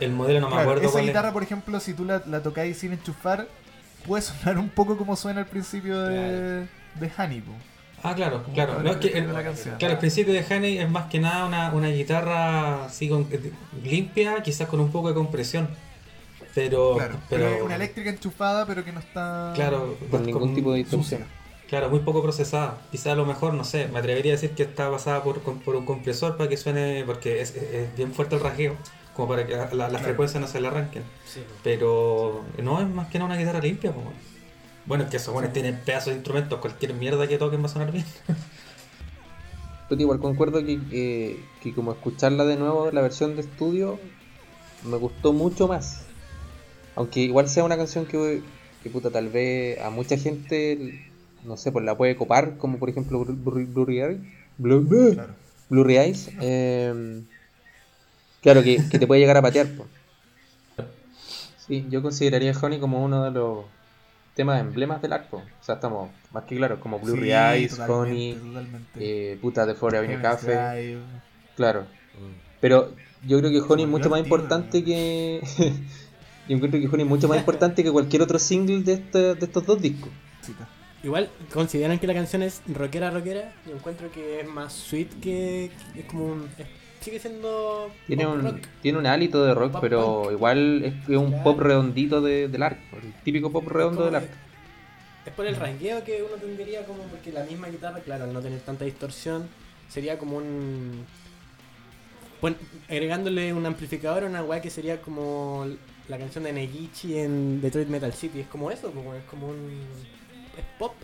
[0.00, 1.34] El modelo no me Claro, acuerdo esa cuál guitarra, es.
[1.34, 3.46] por ejemplo, si tú la, la tocáis sin enchufar,
[4.04, 7.40] puede sonar un poco como suena al principio de, de Honey.
[7.40, 7.52] po.
[8.02, 8.82] Ah, claro, Como claro.
[8.82, 9.26] No, es que el,
[9.78, 13.50] claro, el principio de Honey es más que nada una, una guitarra así con, eh,
[13.82, 15.68] limpia, quizás con un poco de compresión.
[16.54, 19.52] Pero, Claro, pero, pero es una eléctrica enchufada, pero que no está.
[19.54, 21.24] claro, Con ningún tipo de distorsión.
[21.74, 22.78] Claro, muy poco procesada.
[22.92, 25.74] Quizás a lo mejor, no sé, me atrevería a decir que está basada por, por
[25.74, 28.76] un compresor para que suene, porque es, es- es bien fuerte el rasgueo,
[29.12, 29.98] como para que la- las Claro.
[30.04, 31.02] frecuencias no se le arranquen.
[31.26, 31.52] Sí, po.
[31.64, 34.04] Pero no es más que nada una guitarra limpia, pues.
[34.04, 34.20] bueno.
[34.86, 37.70] Bueno, es que esos buenos tienen pedazos de instrumentos, cualquier mierda que toquen va a
[37.70, 38.04] sonar bien.
[39.88, 43.98] Pero igual concuerdo que, que, que como escucharla de nuevo, la versión de estudio,
[44.84, 46.02] me gustó mucho más.
[46.94, 48.42] Aunque igual sea una canción que,
[48.84, 51.10] que puta, tal vez a mucha gente,
[51.44, 54.20] no sé, pues la puede copar, como por ejemplo Blu- Blu- Blurry Eyes.
[55.68, 56.30] Blurry Eyes.
[56.40, 57.22] eh,
[58.42, 59.66] claro, que, que te puede llegar a patear.
[59.68, 59.86] po.
[61.66, 63.64] Sí, yo consideraría Honey como uno de los
[64.34, 65.38] temas emblemas del arco.
[65.38, 69.32] O sea, estamos más que claros, como Blurry Sí, Eyes, Honey, totalmente.
[69.32, 70.98] eh, puta de Forever Avenue Café.
[71.56, 71.86] Claro.
[72.60, 72.92] Pero
[73.26, 75.40] yo creo que Honey es mucho más importante que.
[76.48, 79.46] yo encuentro que Honey es mucho más importante que cualquier otro single de, este- de
[79.46, 80.10] estos dos discos.
[81.04, 83.52] Igual, ¿consideran que la canción es rockera, rockera?
[83.68, 85.70] Yo encuentro que es más sweet que...
[85.92, 86.48] que es como un...
[86.58, 86.66] es-
[87.04, 87.90] sigue siendo...
[88.06, 88.56] Tiene un, rock.
[88.80, 90.32] tiene un hálito de rock, Pop pero punk.
[90.32, 91.44] igual es, es un Claro.
[91.44, 92.96] pop redondito de- del arco.
[93.02, 94.32] El típico pop redondo del arco.
[95.26, 98.40] Es por el rangueo que uno tendría como porque la misma guitarra, claro, al no
[98.40, 99.46] tener tanta distorsión,
[99.90, 101.04] sería como un...
[102.40, 102.56] Bueno,
[102.88, 105.66] agregándole un amplificador a una weá que sería como
[106.08, 108.40] la canción de Negichi en Detroit Metal City.
[108.40, 109.82] Es como eso, como, es como un...
[110.56, 110.94] Es pop.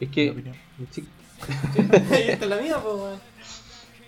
[0.00, 0.34] Es que.
[0.92, 1.06] sí,
[1.76, 3.20] Esta es la mía, pues, weón.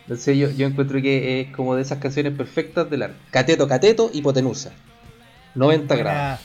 [0.06, 3.16] no sé, yo, yo encuentro que es como de esas canciones perfectas del arco.
[3.30, 4.72] Cateto, cateto, hipotenusa.
[5.54, 6.40] 90 grados.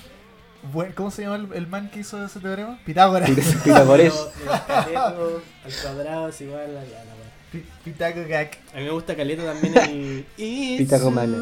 [0.71, 2.79] Buen- ¿Cómo se llama el, el man que hizo ese teorema?
[2.85, 3.29] Pitágoras.
[3.29, 8.47] Cateto al cuadrado es igual a la, la Pitágoras.
[8.73, 10.25] A mí me gusta Caleta también el.
[10.77, 11.37] Pitagomana.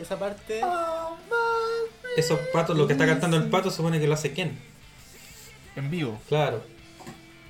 [0.00, 0.60] Esa parte.
[2.16, 4.56] Esos patos, lo que está cantando el pato, supone que lo hace Ken.
[5.76, 6.20] En vivo.
[6.28, 6.62] Claro.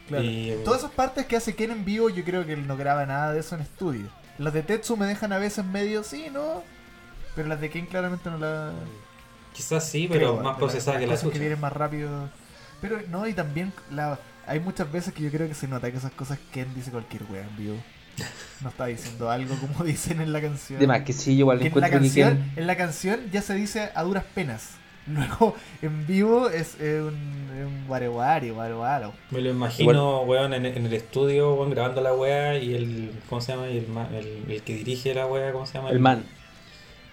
[0.09, 0.25] Claro.
[0.25, 2.77] Y, eh, Todas esas partes que hace Ken en vivo, yo creo que él no
[2.77, 4.07] graba nada de eso en estudio.
[4.39, 6.63] Las de Tetsu me dejan a veces medio, sí, ¿no?
[7.35, 8.73] Pero las de Ken claramente no la.
[9.53, 12.29] Quizás sí, pero creo, más de procesada las que la cosas que vienen más rápido.
[12.81, 15.97] Pero no, y también la, hay muchas veces que yo creo que se nota que
[15.99, 17.77] esas cosas Ken dice cualquier wea en vivo.
[18.61, 20.81] No está diciendo algo como dicen en la canción.
[20.81, 23.43] De más que sí, yo igual Que en la que Ken- en la canción ya
[23.43, 24.71] se dice a duras penas.
[25.07, 27.85] Luego en vivo es eh, un, es un.
[29.31, 33.13] Me lo imagino, weón, en, en el estudio, weón, grabando la weá y el.
[33.29, 33.69] ¿Cómo se llama?
[33.69, 35.91] Y el, ma- el, el que dirige la weá, ¿cómo se llama?
[35.91, 36.25] el man.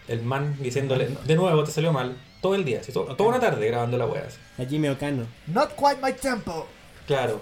[0.07, 2.15] El man diciéndole, de nuevo, te salió mal.
[2.41, 4.23] Todo el día, así, to- toda una tarde grabando la weá.
[4.27, 4.37] así.
[4.61, 5.25] A Jimmy Okano.
[5.47, 6.67] Not quite my tempo.
[7.07, 7.41] Claro.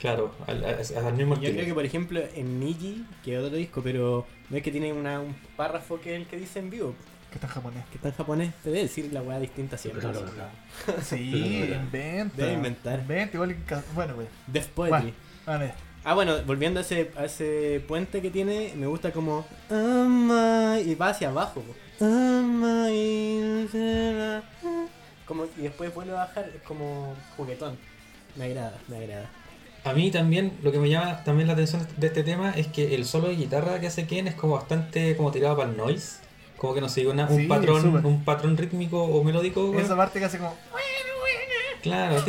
[0.00, 3.56] Claro, al, al- al mismo Yo creo que, por ejemplo, en Niji, que es otro
[3.56, 6.70] disco, pero no es que tiene una, un párrafo que es el que dice en
[6.70, 6.94] vivo,
[7.30, 7.84] Que está en japonés.
[7.86, 10.06] que está en japonés, te debe decir la weá distinta siempre.
[11.02, 12.36] Sí, inventa.
[12.36, 13.00] Debe inventar.
[13.00, 13.56] Inventa, igual
[13.94, 14.28] Bueno, pues.
[14.46, 15.14] Death Poetry.
[15.46, 15.74] A ver.
[16.04, 19.46] Ah, bueno, volviendo a ese, a ese puente que tiene, me gusta como.
[19.70, 21.62] Y va hacia abajo.
[25.26, 27.76] Como, y después vuelve a bajar, es como juguetón.
[28.36, 29.28] Me agrada, me agrada.
[29.84, 32.94] A mí también, lo que me llama también la atención de este tema es que
[32.94, 36.20] el solo de guitarra que hace Ken es como bastante como tirado para el noise.
[36.58, 39.74] Como que no sigue una- un Sí, patrón un patrón rítmico o melódico.
[39.78, 40.54] Esa parte que hace como.
[41.82, 42.22] Claro,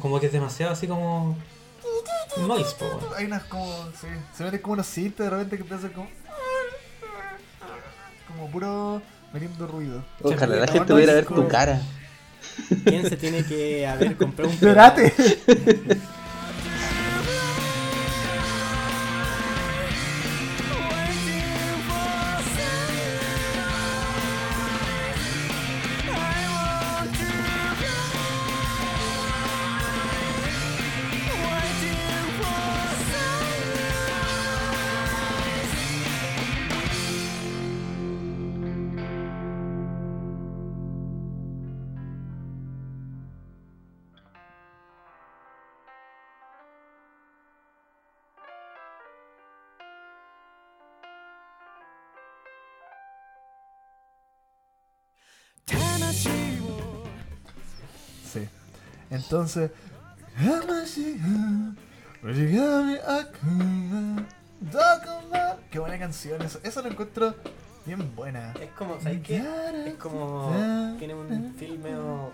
[0.00, 1.36] como que es demasiado así como
[2.46, 2.86] noise, po.
[3.16, 3.66] Hay unas como.
[4.00, 6.08] Sí, se meten como unos cintas de repente que empiezan como.
[8.28, 9.02] Como puro.
[9.32, 10.02] metiendo ruido.
[10.22, 11.80] Ojalá la gente pudiera ver tu cara.
[12.84, 15.12] ¿Quién se tiene que haber comprado un ¡Espérate!
[59.30, 59.70] Entonces.
[65.70, 66.42] Qué buena canción.
[66.42, 67.34] Eso, eso lo encuentro
[67.86, 68.52] bien buena.
[68.60, 69.42] Es como, ¿sabes qué?
[69.86, 70.52] Es como.
[70.98, 72.32] Tiene un film medio.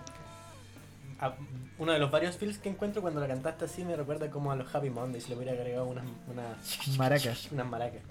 [1.19, 1.33] a-
[1.79, 4.55] uno de los varios feels que encuentro cuando la cantaste así me recuerda como a
[4.55, 5.29] los Happy Mondays.
[5.29, 7.51] Le hubiera agregado unas, unas, Maracas.
[7.51, 8.01] unas maracas.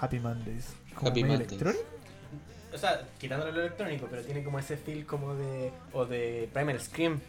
[0.00, 0.74] Happy Mondays.
[0.96, 1.48] Como Happy Mondays.
[1.52, 1.84] electrónico.
[2.72, 5.72] O sea, quitándole lo electrónico, pero tiene como ese feel como de.
[5.92, 7.20] o de Primal Scream.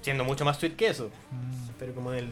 [0.00, 1.10] Siendo mucho más sweet que eso.
[1.30, 1.70] Mm.
[1.78, 2.30] Pero como del.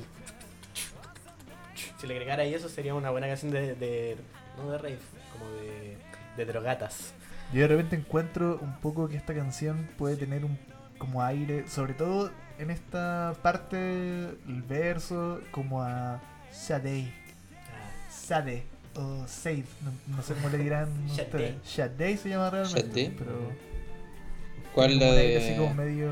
[1.98, 3.74] Si le agregara ahí eso sería una buena canción de.
[3.74, 4.16] de
[4.56, 4.98] no de rave,
[5.32, 5.96] como de.
[6.36, 7.12] de drogatas.
[7.52, 10.58] Yo de repente encuentro un poco que esta canción puede tener un
[10.96, 16.20] como aire, sobre todo en esta parte, el verso, como a
[16.52, 17.12] Shadei,
[18.08, 21.24] Sade o Sade, no, no sé cómo le dirán Shadei.
[21.24, 21.54] ustedes.
[21.66, 23.16] Shadei se llama realmente, Shadei.
[23.16, 23.32] pero
[24.74, 25.74] ¿Cuál la aire así como de.?
[25.74, 26.10] medio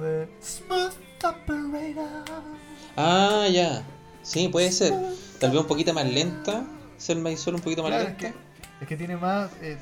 [0.00, 2.24] de Smooth Operator.
[2.96, 3.82] Ah, ya.
[4.22, 4.92] Sí, puede ser.
[5.38, 6.64] Tal vez un poquito más lenta.
[6.96, 8.26] Selma y Sol un poquito más Claro, es que,
[8.80, 9.76] es que tiene más, eh,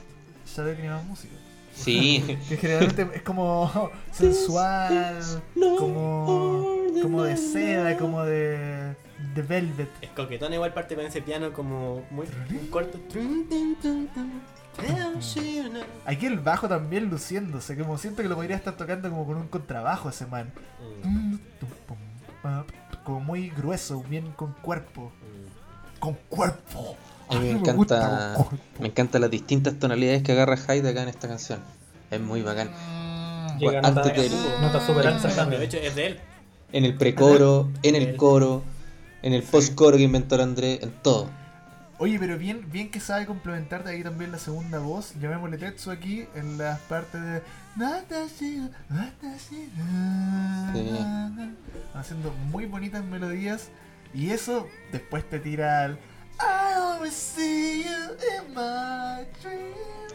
[0.55, 1.35] tiene más música.
[1.75, 2.39] Sí.
[2.49, 5.21] Que generalmente es como sensual,
[5.79, 8.95] como, como de seda, como de,
[9.35, 9.89] de velvet.
[10.01, 12.27] Es coquetón igual parte con ese piano como muy,
[12.71, 12.99] corto.
[16.07, 19.49] Aquí el bajo también luciéndose, como siento que lo podría estar tocando como con un
[19.49, 20.51] contrabajo ese man.
[21.05, 21.37] Mm,
[23.05, 25.11] Como muy grueso, bien con cuerpo.
[25.99, 26.97] Con cuerpo.
[27.29, 28.35] A mí me gusta encanta.
[28.37, 28.65] con cuerpo.
[28.81, 31.61] Me encantan las distintas tonalidades que agarra Hyde acá en esta canción.
[32.11, 32.69] Es muy bacán.
[33.59, 35.63] Llega Bueno, nota, antes del- nota súper Danza, alta de también.
[35.63, 36.21] hecho es de él.
[36.73, 38.63] En el precoro, en el coro,
[39.23, 41.31] en el post-coro que inventó el André, en todo.
[41.99, 45.93] Oye, pero bien, bien que sabe complementar de ahí también la segunda voz, llamémosle Tetsu
[45.93, 47.43] aquí, en las partes de...
[47.79, 48.61] Watashi,
[51.95, 53.69] Haciendo muy bonitas melodías.
[54.13, 55.93] Y eso después te tira al...
[56.41, 59.25] I always see you in my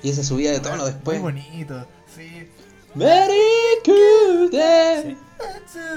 [0.04, 1.22] Y esa subida de tono Muy después.
[1.22, 1.88] bonito.
[2.13, 2.50] Sí.
[2.96, 5.17] Very good day.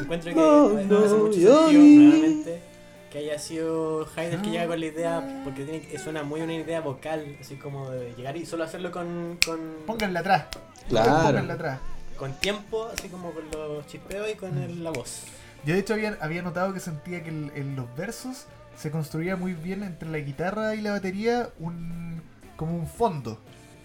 [0.01, 2.70] Encuentro que No, no, hace mucho yo sentido nuevamente
[3.11, 6.41] que haya sido Hyde el que llega con la idea, porque tiene, que- suena muy
[6.43, 10.45] una idea vocal, así como de llegar y solo hacerlo con, con, Pónganla atrás.
[10.89, 11.27] Claro.
[11.27, 11.79] Pónganla atrás.
[12.17, 15.23] con tiempo, así como con los chispeos y con el- la voz.
[15.65, 18.47] Yo de hecho había, había notado que sentía que el- en los versos
[18.77, 22.23] se construía muy bien entre la guitarra y la batería un
[22.57, 23.39] como un fondo.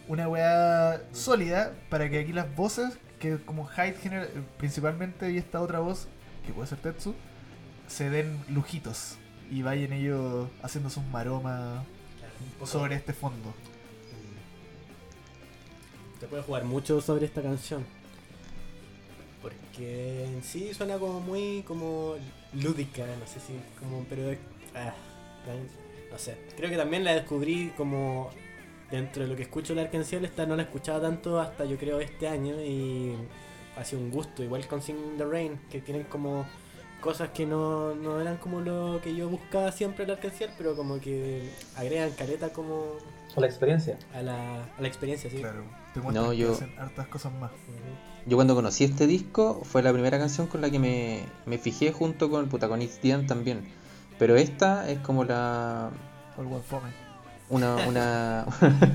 [0.08, 5.80] Una weá sólida para que aquí las voces, que como Hyde principalmente y esta otra
[5.80, 6.08] voz,
[6.46, 7.16] que puede ser Tetsu,
[7.88, 9.18] se den lujitos
[9.52, 11.84] y vayan ellos haciendo sus maromas
[12.66, 13.54] sobre este fondo.
[16.20, 17.86] Se puede jugar mucho sobre esta canción.
[19.42, 22.16] Porque en sí suena como muy como
[22.54, 24.36] lúdica, no sé si como pero
[24.74, 24.94] ah,
[26.12, 26.38] no sé.
[26.58, 28.32] Creo que también la descubrí como
[28.90, 32.00] dentro de lo que escucho la Arkansas esta no la escuchaba tanto hasta yo creo
[32.00, 33.16] este año y
[33.76, 36.46] ha sido un gusto, igual con Sing in the Rain, que tienen como
[37.06, 40.76] cosas que no, no eran como lo que yo buscaba siempre en la Arkansas, pero
[40.76, 42.98] como que agregan caleta como
[43.36, 43.98] O la experiencia.
[44.14, 45.38] a la, a la experiencia, sí.
[45.38, 45.64] Claro,
[45.94, 47.52] te muestran No, que yo- hacen hartas cosas más.
[48.26, 51.92] Yo cuando conocí este disco fue la primera canción con la que me, me fijé
[51.94, 53.64] junto con It's the End también.
[54.18, 55.92] Pero esta es como la
[56.38, 56.90] O el One Fome.
[57.50, 58.46] una una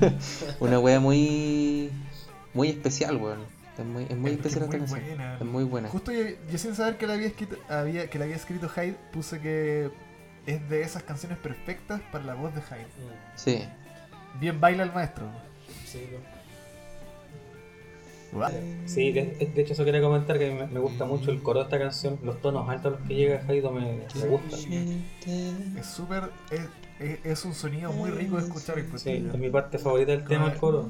[0.59, 1.89] una wea muy
[2.53, 3.39] muy especial, weón.
[3.81, 4.99] Es muy, es muy Es es esta muy canción.
[5.01, 5.35] buena.
[5.35, 5.89] Es muy buena.
[5.89, 8.95] Justo yo, yo sin saber que la había escrito, había, que la había escrito Hyde,
[9.11, 9.89] puse que
[10.45, 12.87] es de esas canciones perfectas para la voz de Hyde.
[13.35, 13.63] Sí.
[14.39, 15.25] Bien baila el maestro.
[15.85, 15.99] sí.
[18.85, 21.65] Sí, de, de hecho eso quería comentar que me, me gusta mucho el coro de
[21.65, 25.03] esta canción, los tonos altos a los que llega Jaido me, me gustan.
[25.77, 26.29] Es súper.
[26.49, 26.61] Es,
[26.99, 28.79] es- es un sonido muy rico de escuchar.
[28.79, 30.87] y pues, Sí, es mi parte favorita del tema, el coro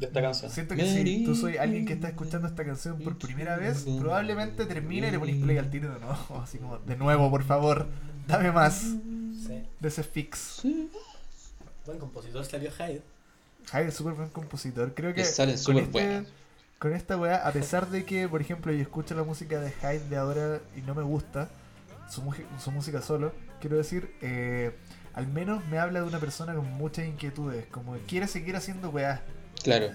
[0.00, 0.50] de esta canción.
[0.50, 4.64] Siento que si tú soy alguien que está escuchando esta canción por primera vez, probablemente
[4.66, 6.40] termine y le ponís play al tiro de nuevo.
[6.42, 7.86] Así como, de nuevo, por favor,
[8.26, 8.80] dame más
[9.46, 9.62] Sí.
[9.78, 10.62] de ese fix.
[11.86, 13.02] Buen compositor salió Hyde.
[13.72, 14.94] Hyde es súper buen compositor.
[14.94, 16.26] Creo que salen con súper este- buenas.
[16.78, 20.08] Con esta weá, a pesar de que, por ejemplo, yo escucho la música de Hyde
[20.08, 21.50] de ahora y no me gusta,
[22.08, 22.22] su,
[22.58, 24.74] su música solo, quiero decir, eh,
[25.12, 28.88] al menos me habla de una persona con muchas inquietudes, como que quiere seguir haciendo
[28.88, 29.22] weá.
[29.62, 29.90] Claro.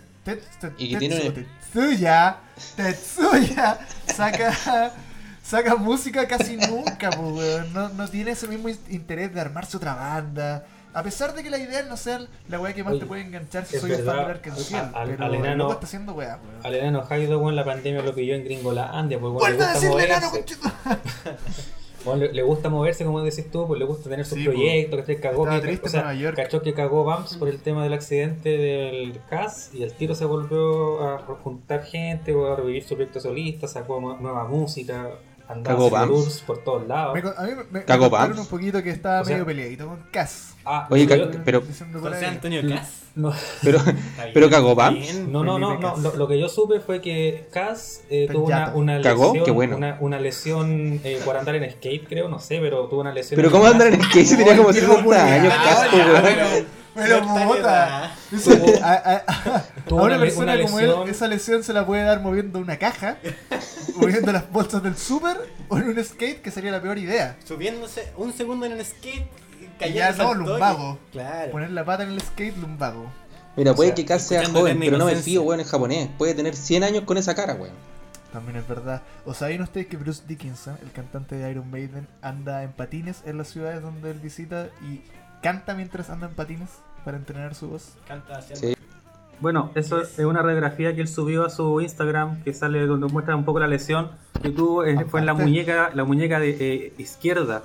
[0.77, 1.31] Y que tiene
[1.71, 2.37] Tetsuya,
[2.75, 4.91] Tetsuya, saca,
[5.43, 7.73] saca música casi nunca, pues, weón.
[7.73, 10.65] No, no tiene ese mismo in- interés de armarse otra banda.
[10.93, 13.21] A pesar de que la idea no sea la weá que más Oye, te puede
[13.21, 16.65] enganchar si soy un fan verdad, del Arcángel, al- pero enano- está haciendo weá, weón.
[16.65, 17.05] Al enano
[17.37, 20.31] weón, la pandemia lo pilló en Gringolandia, pues weón, le ¡Vuelve a decirle enano,
[22.05, 25.05] Weón, le, le gusta moverse, como decís tú, pues le gusta tener sus Sí, proyectos,
[25.05, 25.49] que cagó que,
[25.83, 26.03] o sea,
[26.35, 30.25] cachó que cagó Bumps por el tema del accidente del CAS y el tiro se
[30.25, 35.11] volvió a juntar gente, a revivir su proyecto solista, sacó nu- nueva música,
[35.47, 37.13] andaba ¿Cagó tours por todos lados.
[37.13, 39.87] Me a mí me, me ¿Cagó contaron un poquito que estaba O sea- medio peleadito
[39.87, 40.53] con Cass.
[40.65, 42.25] Ah, Oye, pero- pero- José.
[42.25, 43.01] Antonio Cas.
[43.15, 43.31] no,
[43.63, 43.79] Pero,
[44.33, 45.31] pero cagó bien.
[45.31, 45.97] No, no, no, no.
[45.97, 49.25] Lo, lo que yo supe fue que Cass eh, tuvo una, una ¿Cagó?
[49.27, 49.77] lesión, Qué bueno.
[49.77, 53.35] una, una lesión eh, por andar en skate, creo, no sé, pero tuvo una lesión.
[53.37, 55.53] Pero ¿cómo andar en skate si tenía como Ay, viejo 60 años?
[55.53, 56.65] ya, weón.
[56.95, 58.05] Pero- puta,
[58.83, 63.17] a, una persona una como él, esa lesión se la puede dar moviendo una caja,
[63.95, 65.37] moviendo las bolsas del súper
[65.69, 67.37] o en un skate, que sería la peor idea.
[67.45, 69.27] Subiéndose un segundo en un skate,
[69.79, 70.99] cayendo ya no, lumbago.
[71.11, 71.51] Claro.
[71.51, 73.11] Poner la pata en el skate, lumbago.
[73.55, 76.09] Mira, O puede sea, que Cass sea joven, pero no me fío, weón, en japonés.
[76.17, 77.73] Puede tener 100 años con esa cara, weón.
[78.33, 79.01] También es verdad.
[79.25, 83.37] ¿O saben ustedes que Bruce Dickinson, el cantante de Iron Maiden, anda en patines en
[83.37, 85.03] las ciudades donde él visita y
[85.45, 86.69] canta mientras anda en patines
[87.03, 87.93] para entrenar su voz?
[88.07, 88.73] Canta Sí.
[89.39, 93.35] Bueno, eso es una radiografía que él subió a su Instagram, que sale donde muestra
[93.35, 94.09] un poco la lesión
[94.41, 97.61] que tuvo, eh, fue en la muñeca, la muñeca de eh, izquierda.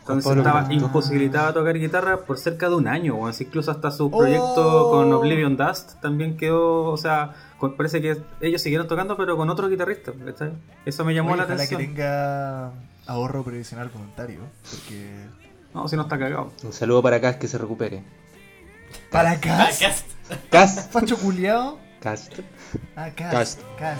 [0.00, 0.86] Entonces estaba Pinto.
[0.86, 4.90] imposibilitado a tocar guitarra por cerca de un año, o incluso hasta su proyecto Oh.
[4.92, 9.50] con Oblivion Dust también quedó, o sea, con- parece que ellos siguieron tocando pero con
[9.50, 10.52] otro guitarrista, ¿cachai?
[10.84, 11.80] Eso me llamó Oye, la ojalá atención.
[11.80, 12.70] que tenga
[13.06, 14.40] ahorro previsional voluntario,
[14.70, 15.45] porque...
[15.76, 16.50] No, si no está cagado.
[16.64, 18.02] Un saludo para Cass que se recupere.
[19.10, 19.78] ¿Para Ah, Cass?
[19.78, 20.06] Cast.
[20.50, 20.88] Cass.
[20.90, 21.78] ¿Facho culiao?
[22.00, 22.30] Cass.
[22.96, 23.58] Ah, Cass.
[23.78, 23.98] Cass.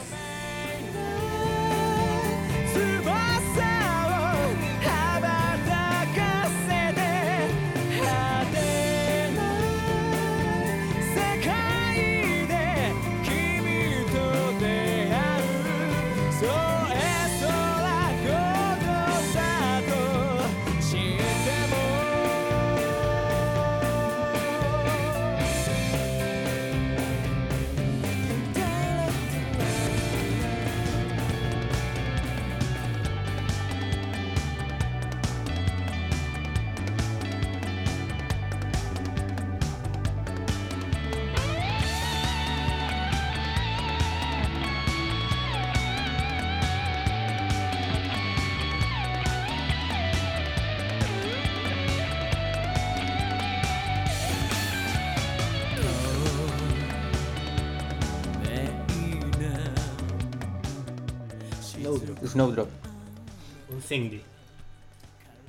[63.87, 64.23] Single.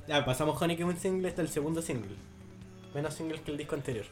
[0.06, 2.16] Ya, pasamos Honey que es un single, este es el segundo single.
[2.94, 4.06] Menos singles que el disco anterior.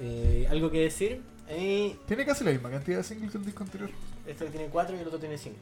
[0.00, 1.22] Eh, ¿Algo que decir?
[1.48, 3.90] A mí, Tiene casi la misma cantidad de singles que el disco anterior.
[4.26, 5.56] este tiene 4 y el otro tiene 5.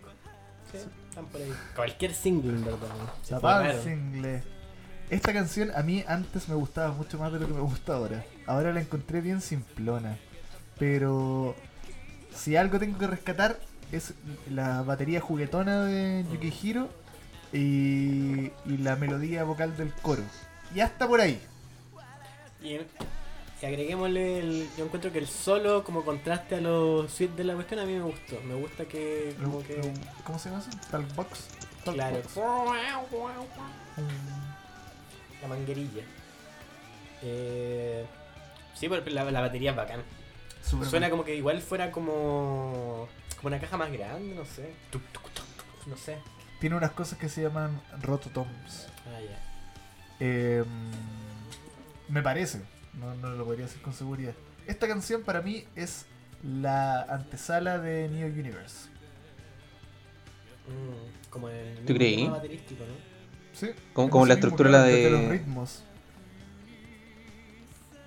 [0.73, 1.53] Sí, están por ahí.
[1.75, 4.43] Cualquier single, en verdad.
[5.11, 8.25] Esta canción a mí antes me gustaba mucho más de lo que me gusta ahora.
[8.47, 10.19] Ahora la encontré bien simplona.
[10.79, 11.55] Pero
[12.35, 13.59] si algo tengo que rescatar
[13.93, 14.15] es
[14.51, 16.89] la batería juguetona de Yukihiro
[17.57, 20.23] y, y la melodía vocal del coro.
[20.75, 21.40] Y hasta por ahí.
[22.62, 22.75] Y,
[23.62, 24.69] y agreguémosle el.
[24.77, 27.95] Yo encuentro que el solo, como contraste a los suites de la cuestión, a mí
[27.95, 28.40] me gustó.
[28.42, 29.35] Me gusta que.
[29.42, 29.81] Como que.
[30.25, 30.79] ¿Cómo se llama eso?
[30.90, 31.49] Talkbox.
[31.85, 32.21] Claro.
[32.21, 33.33] Talkbox.
[35.40, 36.03] La manguerilla.
[37.23, 38.05] Eh,
[38.75, 40.03] sí, pero la, la batería es bacán.
[40.62, 43.09] Suena como que igual fuera como.
[43.37, 44.75] como una caja más grande, no sé.
[45.87, 46.19] No sé.
[46.61, 48.88] Tiene unas cosas que se llaman rototoms.
[49.07, 49.38] Ah, ya.
[50.21, 50.64] Eh,
[52.09, 52.62] me parece,
[52.95, 54.33] no, no lo podría decir con seguridad.
[54.66, 56.07] Esta canción para mí es
[56.42, 58.88] la antesala de Neo Universe.
[60.69, 61.85] Mm, como el.
[61.85, 62.16] ¿Tú creí?
[62.25, 62.95] tema baterístico, ¿no?
[63.53, 65.83] Sí, Como- como la mismo estructura la desde de- los ritmos.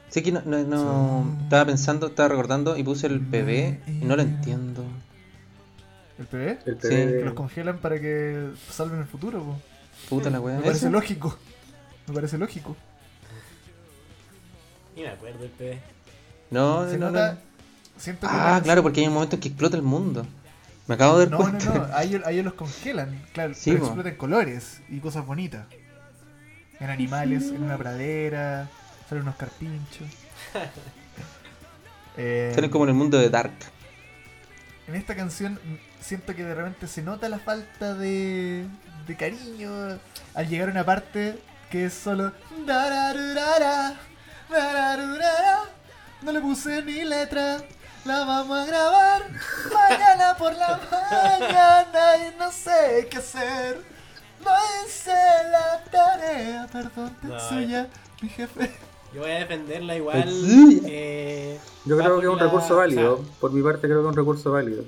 [0.09, 1.43] Sí que no, no, no- Sí.
[1.43, 4.83] estaba pensando, estaba recordando y puse el PB y no lo entiendo.
[6.19, 6.67] ¿El PB?
[6.67, 6.89] El Sí.
[6.89, 9.41] Que los congelan para que salven el futuro.
[9.43, 9.59] po.
[10.09, 10.57] Puta la weá.
[10.57, 10.89] Me parece ¿Eso?
[10.91, 11.37] lógico.
[12.07, 12.75] Me parece lógico.
[14.95, 15.79] Ni me acuerdo el PD.
[16.51, 17.39] No, Se no, nota- no.
[18.01, 20.25] siento que Ah, la- claro, porque hay un momento en que explota el mundo.
[20.87, 21.73] Me acabo de dar No, no, cuenta.
[21.73, 25.65] no, a ellos, a ellos los congelan, claro, Sí, pero explotan colores y cosas bonitas.
[26.79, 28.67] En animales, en una pradera,
[29.07, 30.07] salen unos carpinchos.
[32.21, 33.53] Eh, Salen como en el mundo de Dark.
[34.89, 35.59] En esta canción
[36.01, 38.65] siento que de repente se nota la falta de,
[39.05, 39.99] de cariño
[40.33, 42.33] al llegar a una parte que es solo
[46.23, 47.57] no le puse ni letra
[48.03, 49.21] la vamos a grabar
[49.73, 53.83] mañana por la mañana y no sé qué hacer.
[54.43, 54.51] No
[54.85, 55.11] hice
[55.51, 57.87] la tarea perdón No, Tetsuya
[58.21, 60.25] mi jefe Yo voy a defenderla igual.
[60.85, 63.13] Eh, Yo creo que es un la- recurso válido.
[63.13, 64.83] o sea, Por mi parte, creo que es un recurso válido.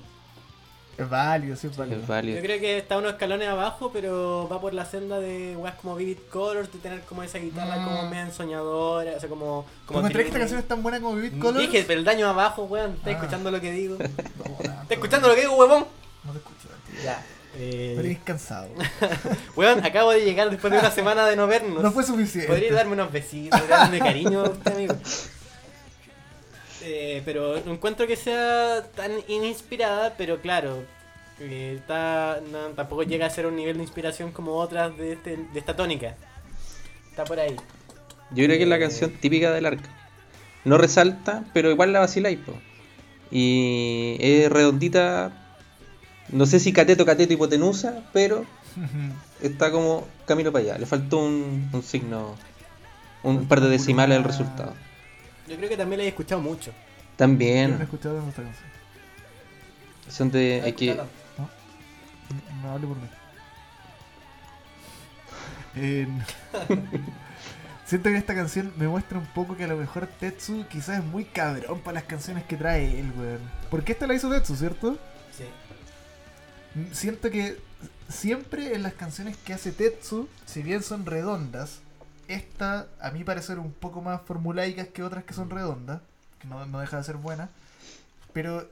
[0.98, 2.38] es válido sí es válido Es válido.
[2.38, 5.96] Yo creo que está unos escalones abajo, pero va por la senda de weas como
[5.96, 7.86] Vivid Colors, de tener como esa guitarra Mm.
[7.86, 9.66] como medio ensoñadora, o sea, como...
[9.88, 11.66] ¿Cómo encontré que esta canción es tan buena como Vivid Colors?
[11.72, 13.12] Dije, pero el daño abajo, weón, ¿estás Ah.
[13.18, 13.96] escuchando lo que digo?
[14.00, 15.86] ¿Estás No, no, escuchando lo que digo, huevón?
[16.24, 17.02] No te escucho, tío.
[17.04, 17.26] Ya.
[17.58, 18.70] Eh, Pero es cansado.
[19.56, 21.84] weón, acabo de llegar después de una semana de no vernos.
[21.84, 22.48] No fue suficiente.
[22.48, 24.96] Podría darme unos besitos, darme cariño a usted, amigo.
[26.84, 30.84] Eh, pero no encuentro que sea tan ininspirada, pero claro,
[31.40, 35.38] eh, está, no, tampoco llega a ser un nivel de inspiración como otras de, este,
[35.38, 36.16] de esta tónica.
[37.10, 37.56] Está por ahí.
[38.32, 38.80] Yo creo que es la Eh.
[38.80, 39.90] canción típica del arca.
[40.64, 42.40] No resalta, pero igual la vaciláis.
[43.30, 45.38] Y es redondita.
[46.32, 48.46] No sé si cateto, cateto, hipotenusa, pero
[49.42, 50.78] está como camino para allá.
[50.78, 52.36] Le faltó un, un signo,
[53.24, 54.74] un par de decimales al resultado.
[55.48, 56.72] Yo creo que también la he escuchado mucho.
[56.72, 58.70] Yo no he También escuchado esta canción.
[60.08, 60.62] son de.
[60.64, 63.08] Hay que, No hable por mí.
[65.76, 66.08] Eh,
[67.86, 71.04] Siento que esta canción me muestra un poco que a lo mejor Tetsu quizás es
[71.04, 73.42] muy cabrón para las canciones que trae él, weón.
[73.70, 74.98] Porque esta la hizo Tetsu, ¿cierto?
[76.94, 77.58] Siento que
[78.10, 81.80] siempre en las canciones que hace Tetsu, si bien son redondas,
[82.28, 86.02] esta, a mi parecer, un poco más formulaicas que otras que son redondas,
[86.40, 87.50] que no, no deja de ser buena,
[88.34, 88.70] pero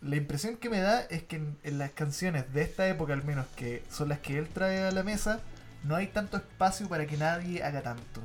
[0.00, 3.24] la impresión que me da es que en, en las canciones de esta época, al
[3.24, 5.40] menos, que son las que él trae a la mesa,
[5.84, 8.20] no hay tanto espacio para que nadie haga tanto.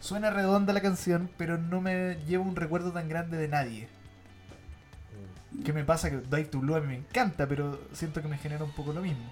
[0.00, 3.88] Suena redonda la canción, pero no me lleva un recuerdo tan grande de nadie.
[5.64, 6.10] ¿Qué me pasa?
[6.10, 8.92] Que Die to Blue a mí me encanta, pero siento que me genera un poco
[8.92, 9.24] lo mismo.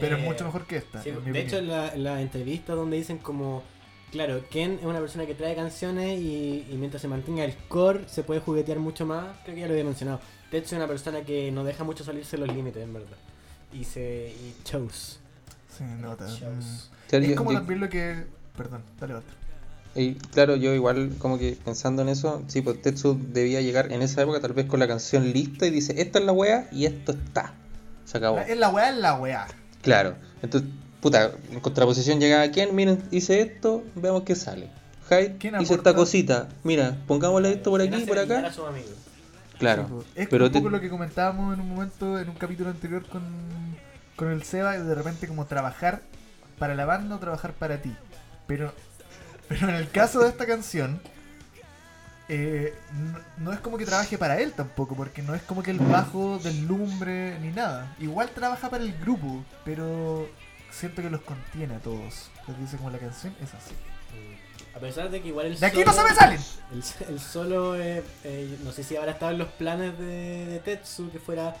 [0.00, 1.02] Pero es Eh, mucho mejor que esta.
[1.02, 3.62] Sí, en mi de hecho, la, en la entrevista donde dicen como,
[4.10, 8.08] claro, Ken es una persona que trae canciones y, y mientras se mantenga el core
[8.08, 10.20] se puede juguetear mucho más, creo que ya lo había mencionado.
[10.50, 13.16] Tetsu es una persona que no deja mucho salirse los límites, en verdad.
[13.72, 15.18] Y se y chose.
[15.76, 16.24] Sí, nota.
[16.26, 16.60] Mm.
[17.08, 18.24] Claro, Es como también lo que.
[18.56, 19.34] Perdón, dale otro.
[19.96, 24.02] Y claro, yo igual como que pensando en eso, sí, pues Tetsu debía llegar en
[24.02, 26.86] esa época tal vez con la canción lista y dice, esta es la wea y
[26.86, 27.52] esto está.
[28.04, 28.38] Se acabó.
[28.38, 29.46] Es la weá, es la weá.
[29.82, 30.14] Claro.
[30.42, 30.68] Entonces,
[31.00, 34.68] puta, en contraposición llegaba quién, miren, hice esto, veamos qué sale.
[35.08, 36.48] Hyde ¿Quién hizo esta cosita.
[36.64, 38.46] Mira, pongámosle esto por aquí, Hace por acá.
[38.46, 39.58] a.
[39.58, 39.84] Claro.
[39.86, 40.04] Sí, po.
[40.16, 43.04] es pero un te- poco lo que comentábamos en un momento, en un capítulo anterior
[43.06, 43.22] con,
[44.16, 46.02] con el Seba, de repente como trabajar
[46.58, 47.92] para la banda o trabajar para ti.
[48.46, 48.72] Pero,
[49.48, 51.00] pero en el caso de esta canción,
[52.28, 55.70] eh, no, no es como que trabaje para él tampoco, porque no es como que
[55.70, 57.94] el bajo deslumbre ni nada.
[58.00, 60.28] Igual trabaja para el grupo, pero
[60.70, 62.30] siento que los contiene a todos.
[62.48, 63.74] Les dice como la canción es así.
[64.74, 66.40] A pesar de que igual el ¡De aquí no se solo- me salen!
[66.72, 66.82] El,
[67.14, 71.10] el solo, eh, eh, no sé si habrá estado en los planes de, de Tetsu
[71.10, 71.56] que fuera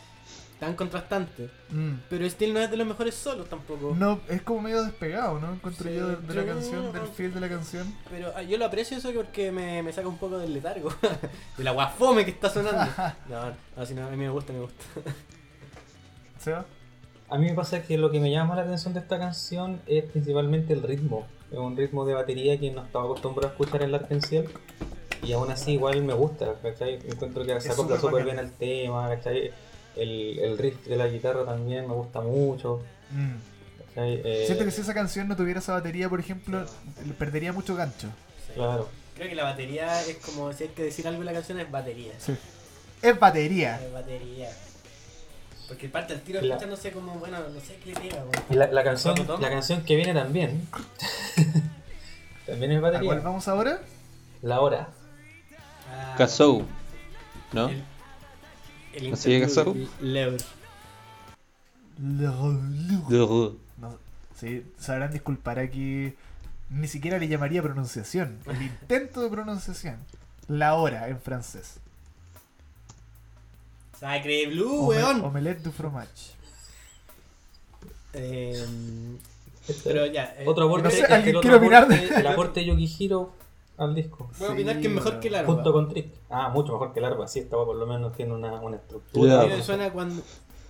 [0.58, 1.50] tan contrastante.
[1.70, 1.94] Mm.
[2.08, 3.94] Pero Steel no es de los mejores solos tampoco.
[3.96, 5.52] No, es como medio despegado, ¿no?
[5.52, 7.94] Encuentro Sí, yo de, de la canción, del feel de la canción.
[8.10, 10.90] Pero ah, yo lo aprecio eso porque me, me saca un poco del letargo.
[11.58, 12.90] de la guafome que está sonando.
[13.28, 14.84] No, no, si no, a mí me gusta, me gusta.
[16.38, 16.64] ¿Seba?
[17.28, 20.04] A mí me pasa que lo que me llama la atención de esta canción es
[20.04, 21.26] principalmente el ritmo.
[21.50, 24.48] Es un ritmo de batería que no estaba acostumbrado a escuchar en la Arkenciel.
[25.22, 27.00] Y aún así igual me gusta, ¿cachai?
[27.04, 29.50] Encuentro que se acopla súper bien al tema, ¿cachai?
[29.96, 33.34] El, el riff de la guitarra también me gusta mucho, Mm.
[33.98, 36.66] Eh, Siento que si esa canción no tuviera esa batería, por ejemplo,
[37.18, 38.08] perdería mucho gancho.
[38.46, 38.52] Sí.
[38.54, 38.88] Claro.
[39.14, 41.70] Creo que la batería es como si hay que decir algo en la canción es
[41.70, 42.12] batería.
[43.00, 43.80] Es batería.
[43.82, 44.50] Es batería.
[45.68, 48.32] Porque parte el tiro La- escuchándose como, bueno, no sé qué le pega, weón.
[48.50, 50.68] Y la, la canción, la canción que viene también,
[52.46, 53.14] también es ¿A cuál batería.
[53.20, 53.80] vamos ahora?
[54.42, 54.88] La hora.
[55.90, 56.64] Ah, Kazoo.
[57.52, 57.68] ¿no?
[57.68, 57.82] El,
[58.96, 59.76] el ¿Así de Kazoo?
[60.00, 60.36] Leur.
[63.78, 63.98] No,
[64.38, 66.14] sí, sabrán disculpar aquí.
[66.70, 68.38] Ni siquiera le llamaría pronunciación.
[68.46, 69.98] El intento de pronunciación.
[70.48, 71.74] La hora en francés.
[73.98, 75.20] Sacre Blue, Ome- weón.
[75.24, 76.34] Omelette du fromage.
[78.12, 78.64] Eh,
[79.84, 80.34] pero ya.
[80.38, 82.60] eh, Otro aporte, no sé, es ¿alguien el, otro quiere opinar aporte- de- el aporte
[82.60, 83.32] de Yukihiro
[83.78, 84.28] al disco.
[84.38, 85.52] Voy a opinar Sí, que es mejor que Larva.
[85.54, 86.12] Junto con Trick.
[86.30, 87.26] Ah, mucho mejor que Larva.
[87.28, 89.42] Sí, esta por lo menos tiene una, una A estructura.
[89.44, 90.22] mí me suena cuando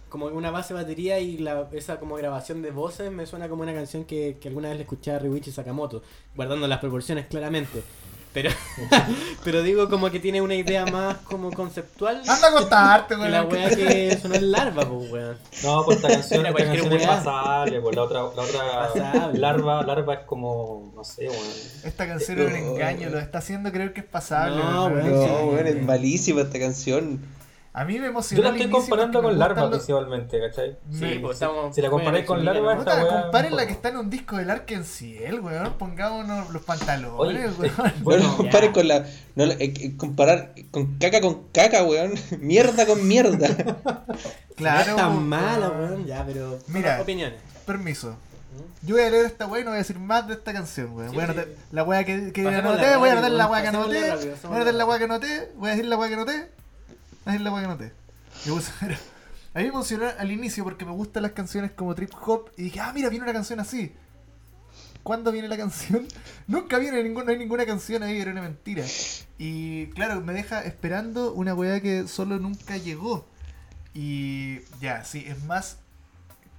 [0.09, 3.63] como una base de batería y la, esa como grabación de voces me suena como
[3.65, 6.03] una canción que, que alguna vez le escuché a Ryuichi Sakamoto,
[6.35, 7.83] guardando las proporciones claramente.
[8.37, 8.51] Pero,
[9.45, 13.45] pero digo como que tiene una idea más como conceptual Anda a contarte, que la
[13.45, 13.53] weón.
[13.55, 15.39] weá que sonó en larva, pues weón.
[15.65, 17.81] No, pues esta canción, esta es pasable.
[17.81, 19.39] Pues la otra, la otra Pasable.
[19.39, 21.43] larva, larva es como, no sé, weón.
[21.85, 24.63] Esta canción es un engaño, lo está haciendo creer que es pasable.
[24.63, 25.11] No, weón.
[25.13, 25.27] weón.
[25.29, 27.21] No, weón, es malísima esta canción.
[27.79, 28.43] A mí me Yo emocionó.
[28.45, 30.79] la al estoy comparando con larva los- principalmente, ¿cachai?
[30.91, 31.75] Sí, Me- pues estamos.
[31.75, 34.37] si la comparáis con bueno, Larva, esta weá- comparen la que está en un disco
[34.39, 35.75] del Arkenciel, weón.
[35.75, 37.75] Pongámonos los pantalones, Oye, weón.
[37.77, 38.73] No Bueno, lo compares ya.
[38.73, 39.05] con la.
[39.35, 42.15] No, eh, eh, comparar con caca con caca, weón.
[42.41, 43.49] Mierda con mierda.
[44.57, 44.93] Claro.
[44.93, 46.59] No es tan mala, weón, ya, pero.
[46.69, 47.03] Mira.
[47.03, 47.39] Opiniones.
[47.67, 48.17] Permiso.
[48.81, 50.93] Yo voy a leer esta weá y no voy a decir más de esta canción,
[50.97, 51.11] weón.
[51.11, 51.41] Sí, Voy a sí.
[51.73, 54.01] la weá que, que anoté, voy a anotar la weá que anoté,
[54.45, 56.49] voy a anotar la weá que anoté, voy a decir la weá que anoté,
[57.33, 57.93] decir la weá que mira,
[59.55, 62.65] a mí me emocionó al inicio porque me gustan las canciones como trip hop y
[62.65, 63.95] dije, ah, mira, viene una canción así.
[65.03, 66.07] ¿Cuándo viene la canción?
[66.47, 68.85] Nunca viene ninguna, no hay ninguna canción ahí, era una mentira.
[69.39, 73.27] Y claro, me deja esperando una weá que solo nunca llegó.
[73.95, 75.79] Y ya, sí, es más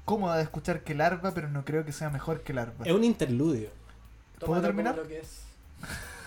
[0.06, 2.86] cómoda de escuchar que Larva, pero no creo que sea mejor que Larva.
[2.86, 3.70] Es un interludio.
[4.40, 4.94] ¿Puedo Tómalo terminar?
[4.96, 5.42] como lo que es.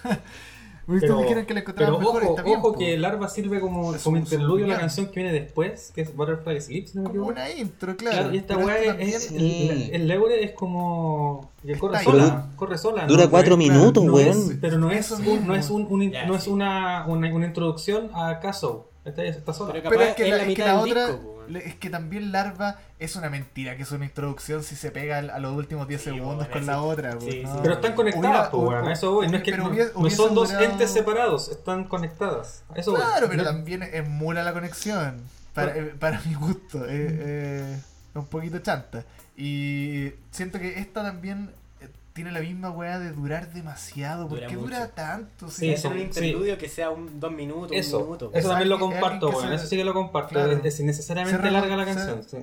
[0.99, 4.03] Pero, dijeron que la pero mejor ojo, está bien, ojo que Larva sirve como, Es
[4.03, 7.11] como interludio a la canción que viene después, que es Butterfly Sleep, si no me
[7.11, 8.17] Como una intro, claro.
[8.17, 9.69] Claro, y esta pero weá es, es- Sí.
[9.71, 13.31] el, el Leure es como que corre sola, corre sola, Dura ¿no?
[13.31, 14.59] cuatro minutos, no weón.
[14.61, 18.11] pero no es un- no es un, un- Ya, no es una, una, una introducción
[18.15, 19.73] a Caso, esta está sola.
[19.73, 21.40] Pero Pero capaz es que es la, la es que mitad la del otra, disco,
[21.57, 25.39] es que también Larva es una mentira, que es una introducción si se pega a
[25.39, 27.19] los últimos 10 Sí, segundos bueno, con la otra.
[27.19, 27.63] pues, Sí, no.
[27.63, 29.29] Pero están conectadas, pues, a eso voy.
[29.29, 32.63] No es que no, no son dos entes separados, están conectadas.
[32.75, 33.01] A eso voy.
[33.01, 35.17] Claro, pero también emula la conexión.
[35.55, 36.85] Para, eh, para mi gusto.
[36.87, 37.77] eh, eh,
[38.11, 39.05] es un poquito chanta.
[39.37, 41.51] Y siento que esta también
[42.13, 44.29] tiene la misma weá de durar demasiado.
[44.29, 44.67] ¿Por Dura qué mucho.
[44.69, 45.49] dura tanto?
[45.49, 46.01] Sí, Si es- un sí.
[46.01, 48.31] interludio que sea un dos minutos, un Eso, minuto.
[48.35, 50.31] eso también lo comparto, se- Eso sí que lo comparto.
[50.31, 50.53] Claro.
[50.53, 52.23] Es, es innecesariamente Se larga la canción.
[52.29, 52.39] sí.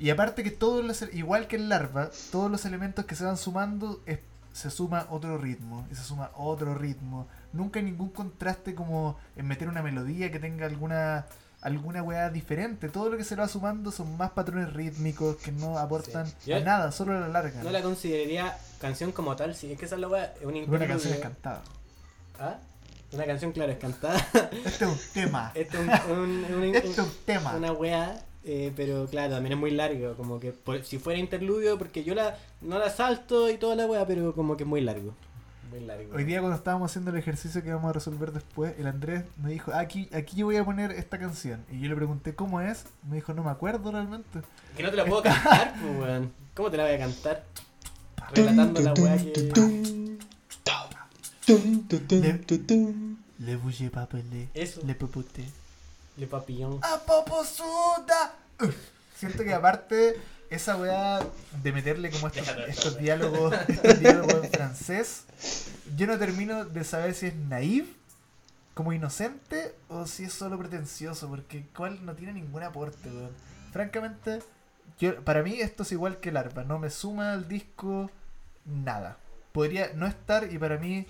[0.00, 3.36] Y aparte que todos los, igual que en Larva, todos los elementos que se van
[3.36, 4.20] sumando es-
[4.52, 7.28] se suma otro ritmo, y se suma otro ritmo.
[7.52, 11.26] Nunca hay ningún contraste como en meter una melodía que tenga alguna
[11.60, 12.88] alguna weá diferente.
[12.88, 16.52] Todo lo que se va sumando son más patrones rítmicos que no aportan Sí.
[16.52, 17.64] a Yo- nada, solo a la larga.
[17.64, 20.56] No la consideraría canción como tal, si es que esa es la weá, es un
[20.56, 21.20] Es una canción interludio.
[21.22, 21.62] cantada.
[22.38, 22.58] ¿Ah?
[23.12, 24.18] Una canción, claro, es cantada.
[24.64, 25.52] Este es un tema.
[25.54, 27.56] Este es un, un- un- un- Este es un tema.
[27.56, 30.14] una weá, eh, pero claro, también es muy largo.
[30.14, 33.86] Como que por- si fuera interludio, porque yo la no la salto y toda la
[33.86, 35.14] weá, pero como que es muy largo.
[35.70, 36.14] Muy largo.
[36.14, 39.50] Hoy día cuando estábamos haciendo el ejercicio que vamos a resolver después, el Andrés me
[39.50, 41.64] dijo, aquí, aquí yo voy a poner esta canción.
[41.70, 44.40] Y yo le pregunté cómo es, me dijo, no me acuerdo realmente.
[44.76, 46.32] Que no te la puedo cantar, pues, weón.
[46.54, 47.44] ¿Cómo te la voy a cantar?
[48.34, 49.52] Relatando la weá que.
[53.38, 54.80] Le bouge papelé, Eso.
[54.84, 55.44] le popoté.
[56.16, 56.80] Le papillon.
[56.82, 58.34] ¡A poposuda!
[59.16, 60.16] Siento que aparte,
[60.50, 61.20] esa weá
[61.62, 62.66] de meterle como estos, Déjalo.
[62.66, 65.22] estos diálogos, estos diálogos en francés,
[65.96, 67.88] yo no termino de saber si es naive,
[68.74, 73.30] como inocente, o si es solo pretencioso, porque cual no tiene ningún aporte, weón.
[73.72, 74.40] Francamente,
[74.98, 78.10] yo, para mí esto es igual que el arpa, no me suma al disco
[78.64, 79.16] nada.
[79.52, 81.06] Podría no estar y para mí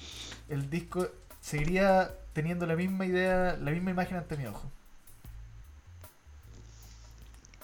[0.48, 1.08] el disco
[1.40, 4.70] seguiría teniendo la misma idea, la misma imagen ante mi ojo.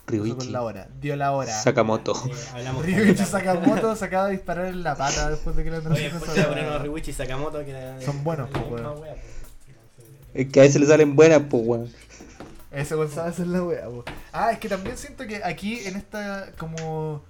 [0.06, 1.52] Con Ryuichi la hora, dio la hora.
[1.62, 2.12] Sakamoto.
[2.56, 5.86] Eh, Ryuichi Sakamoto se acaba de disparar en la pata después de que le Oye,
[5.86, 8.60] andaron después te voy a poner unos Ryuichi y Sakamoto que era- Son buenos, la
[8.62, 8.98] pues, weón.
[8.98, 9.12] pues.
[10.34, 11.90] Es que a veces le salen buenas, pues, weón.
[12.74, 14.04] Ese Gonzalo es la wea, po.
[14.32, 17.22] Ah, es que también siento que aquí en esta como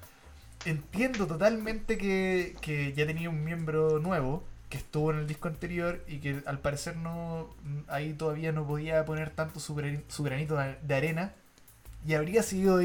[0.65, 6.03] entiendo totalmente que, que ya tenía un miembro nuevo que estuvo en el disco anterior
[6.09, 7.55] y que al parecer no
[7.89, 11.35] ahí todavía no podía poner tanto su, su granito de de arena
[12.07, 12.81] y habría sido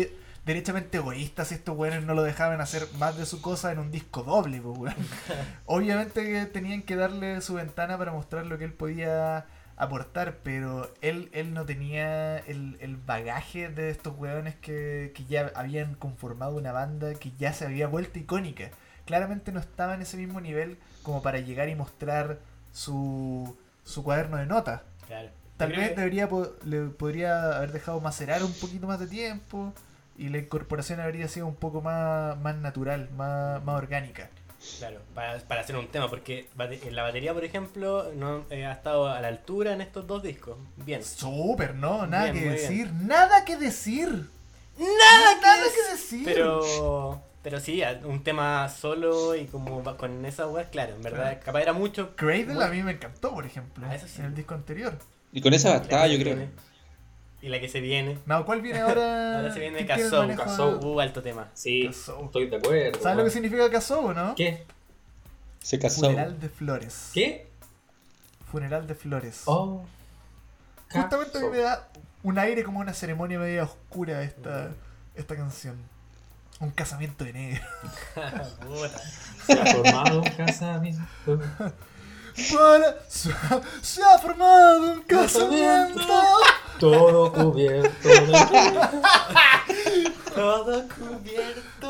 [0.46, 3.92] derechamente egoísta si estos weones no lo dejaban hacer más de su cosa en un
[3.92, 4.96] disco doble, po, weón.
[5.66, 9.46] Obviamente que tenían que darle su ventana para mostrar lo que él podía
[9.80, 15.52] aportar, pero él, él no tenía el, el bagaje de estos weones que, que ya
[15.56, 18.70] habían conformado una banda que ya se había vuelto icónica.
[19.06, 22.40] Claramente no estaba en ese mismo nivel como para llegar y mostrar
[22.74, 24.82] su, su cuaderno de notas.
[25.08, 25.30] Claro.
[25.56, 26.30] Tal vez debería
[26.64, 29.74] le podría haber dejado macerar un poquito más de tiempo
[30.18, 34.30] y la incorporación habría sido un poco más, más natural, más, más orgánica.
[34.80, 36.48] Claro, para, para hacer un tema, porque
[36.92, 40.58] la batería, por ejemplo, no eh, ha estado a la altura en estos dos discos.
[40.78, 41.04] Bien.
[41.04, 42.06] Súper, ¿no?
[42.08, 42.54] Nada Bien, que bien.
[42.54, 44.30] decir, nada que decir.
[44.78, 46.22] Nada, Nada que decir.
[46.26, 51.24] Pero, pero sí, un tema solo y como va- con esa web, claro, en verdad,
[51.32, 51.40] Claro.
[51.46, 52.16] capaz era mucho.
[52.16, 54.20] Cradle muy- a mí me encantó, por ejemplo, Ah, eso sí.
[54.20, 54.98] en el disco anterior.
[55.32, 56.38] Y con esa que bastaba, yo creo.
[57.42, 58.18] Y la que se viene.
[58.26, 59.38] No, ¿cuál viene ahora?
[59.38, 60.78] Ahora se viene ¿Quién tiene el Kazoo.
[60.78, 60.94] Kazoo.
[60.94, 61.48] Uh, alto tema.
[61.54, 63.02] Sí, estoy de acuerdo.
[63.02, 64.36] ¿Sabes lo que significa Casó, no?
[64.36, 64.66] ¿Qué?
[65.62, 66.02] Se casó.
[66.08, 67.12] Funeral de flores.
[67.14, 67.48] ¿Qué?
[68.52, 69.44] Funeral de flores.
[69.46, 69.86] Oh.
[70.92, 71.88] Justamente a mí me da
[72.24, 74.72] un aire como una ceremonia media oscura esta,
[75.16, 75.78] esta canción.
[76.60, 77.64] Un casamiento de negro.
[79.46, 81.04] Se ha formado un casamiento.
[81.26, 86.00] Para- se, ha, se ha formado un casamiento.
[86.80, 88.16] Todo cubierto de
[90.36, 91.90] Todo cubierto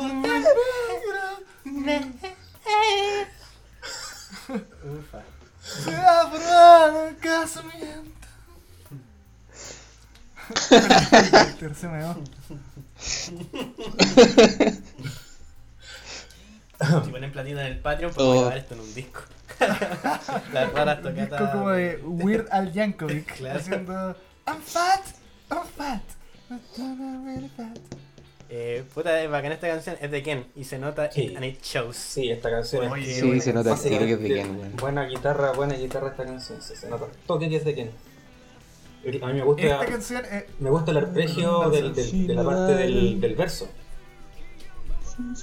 [4.48, 5.22] Ufa.
[5.62, 8.26] Se ha formado un casamiento.
[11.74, 12.16] Se me va.
[17.04, 18.40] Si ponen platino en el Patreon, podemos Oh.
[18.40, 19.20] grabar esto en un disco.
[19.60, 21.50] Las raras Un disco tocatas.
[21.52, 23.58] como de Weird Al Yankovic Claro.
[23.58, 24.16] haciendo
[24.46, 25.02] I'm fat,
[25.50, 26.02] I'm fat,
[26.48, 27.78] but I'm really fat.
[28.52, 31.34] Eh, puta, es bacana esta canción, es de Ken y se nota Sí.
[31.36, 31.96] and it shows.
[31.96, 34.76] Sí, esta canción es Sí, buena se nota que es de Ken.
[34.76, 36.60] Buena guitarra, buena guitarra esta canción.
[36.60, 37.06] sí, se nota.
[37.26, 37.90] Toque que es de Ken.
[39.22, 42.44] A mí me gusta, Esta canción es me gusta el arpegio del- del- de la
[42.44, 43.68] parte del, del verso.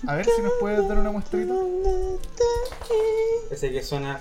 [0.07, 1.53] A ver si nos puedes dar una muestrita.
[3.49, 4.19] Ese que suena.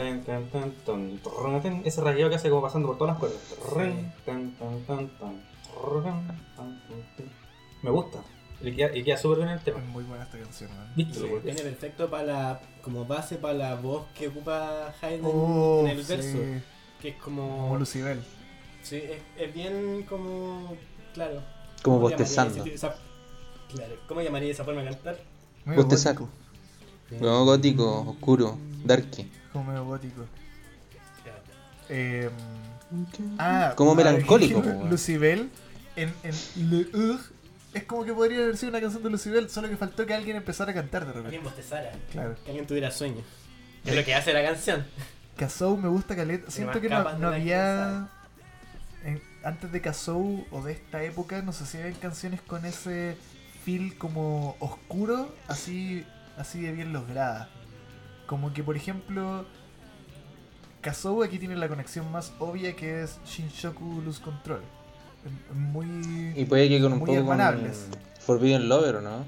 [0.00, 3.12] Trrrin, tan, tan, tan, tan, trrrin, tan, Ese rasgueo que hace como pasando por todas
[3.14, 3.40] las cuerdas.
[3.72, 5.42] Trrrin, tan, tan, tan, tan,
[5.74, 6.80] trrrin, tan, tan,
[7.16, 7.30] tan.
[7.82, 8.18] Me gusta.
[8.62, 9.78] Y queda, y queda súper bien el tema.
[9.78, 10.92] Es muy buena esta canción, man.
[10.94, 11.14] ¿Viste?
[11.18, 15.98] Sí, Viene perfecto para la, como base para la voz que ocupa Hayden Oh, en
[15.98, 16.38] el verso.
[17.00, 17.78] Que es Como como.
[17.78, 18.22] Lucibel.
[18.82, 20.76] Sí, es, es bien como.
[21.14, 21.42] Claro.
[21.82, 22.64] Como ¿Cómo llamaría bostezando.
[22.66, 22.96] esa-
[23.74, 25.18] Claro, ¿cómo llamaría esa forma de cantar?
[27.18, 29.30] Como gótico, oscuro, darky.
[29.52, 30.26] Como medio gótico.
[31.88, 32.30] Eh,
[33.38, 34.62] ah, Como melancólico.
[34.88, 35.50] Lucibel
[35.96, 37.20] en, en Le Ugh,
[37.74, 40.36] es como que podría haber sido una canción de Lucibel, solo que faltó que alguien
[40.36, 41.26] empezara a cantar de repente.
[41.28, 41.90] Alguien bostezara.
[42.12, 42.36] Claro.
[42.44, 43.22] Que alguien tuviera sueño.
[43.84, 44.86] Es lo que hace la canción.
[45.36, 46.50] Kazoo me gusta caleta.
[46.50, 48.08] Siento que no, había.
[49.04, 53.16] en- antes de Kazoo o de esta época, no sé si habían canciones con ese
[53.64, 56.04] feel como oscuro, así,
[56.36, 57.48] así de bien lograda.
[58.30, 59.44] Como que, por ejemplo,
[60.82, 64.60] Kazoo aquí tiene la conexión más obvia que es Shinshoku Lose Control.
[65.52, 66.32] Muy.
[66.36, 67.40] Y puede que con un Muy poco con.
[68.20, 69.24] Forbidden Lover, ¿o no?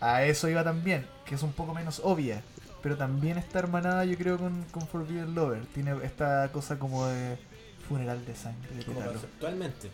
[0.00, 2.42] A eso iba también, que es un poco menos obvia.
[2.82, 5.66] pero también está hermanada, yo creo, con, con Forbidden Lover.
[5.74, 7.36] Tiene esta cosa como de
[7.86, 8.74] funeral de sangre.
[8.74, 9.90] de Como conceptualmente,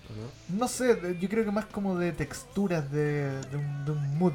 [0.48, 0.56] ¿no?
[0.60, 4.34] No sé, yo creo que más como de texturas, de, de, un, de un mood.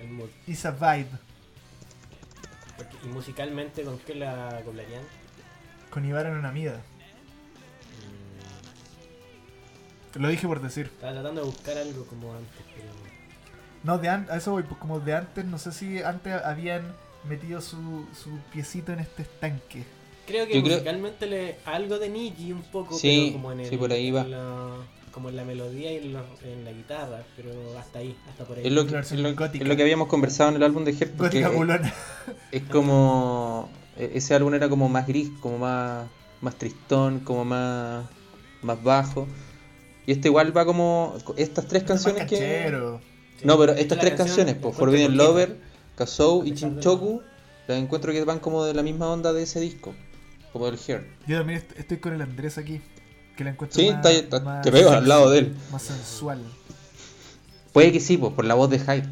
[0.00, 0.30] El mood.
[0.64, 1.29] A vibe.
[2.88, 5.02] Porque- y musicalmente, ¿con qué la acoplarían?
[5.90, 6.80] Con Ibarra en una mida.
[10.16, 10.86] Mm, Lo dije por decir.
[10.86, 12.88] estaba tratando de buscar algo como antes, pero.
[13.82, 16.94] No, de an- a eso voy, pues como de antes, no sé si antes habían
[17.24, 19.84] metido su, su piecito en este estanque.
[20.26, 23.60] Creo que Yo creo- musicalmente le algo de Nicky un poco, Sí, pero como en
[23.60, 24.24] el, sí, por ahí va.
[24.24, 24.76] la-
[25.12, 28.58] como en la melodía y en la, en la guitarra, pero hasta ahí, hasta por
[28.58, 28.66] ahí.
[28.66, 29.64] Es lo, que, La es, versión lo, gótica.
[29.64, 30.92] es lo que habíamos conversado en el álbum de.
[30.92, 31.92] Porque Gótica
[32.52, 33.68] es, como.
[33.96, 36.08] e- Ese álbum era como más gris, como más,
[36.40, 38.06] más tristón, como más,
[38.62, 39.26] más bajo.
[40.06, 41.16] Y este igual va como.
[41.36, 42.68] Estas tres canciones que.
[43.36, 43.46] Sí.
[43.46, 45.16] No, pero estas tres canción canciones, pues Forbidden.
[45.16, 45.56] Lover,
[45.96, 47.22] Kazoo y Chinchoku,
[47.68, 49.94] las encuentro que van como de la misma onda de ese disco,
[50.52, 51.04] como del Heart.
[51.26, 52.80] Yo también est- estoy con el Andrés aquí.
[53.40, 55.56] Que la encuentro Sí, más, está, está- más te veo al lado de él.
[55.72, 56.42] Más sensual.
[57.72, 59.08] Puede que sí, pues por la voz de Hyde.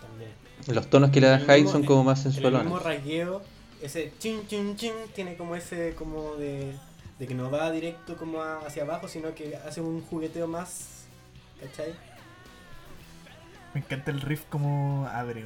[0.00, 0.32] También.
[0.74, 2.64] Los tonos que le da Hyde mismo- son como más En el sensualones.
[2.66, 3.42] mismo rasgueo,
[3.80, 6.74] ese chin chin chin tiene como ese como de,
[7.20, 11.04] de que no va directo como a- hacia abajo, sino que hace un jugueteo más,
[11.60, 11.94] ¿cachai?
[13.74, 15.44] Me encanta el riff como abre.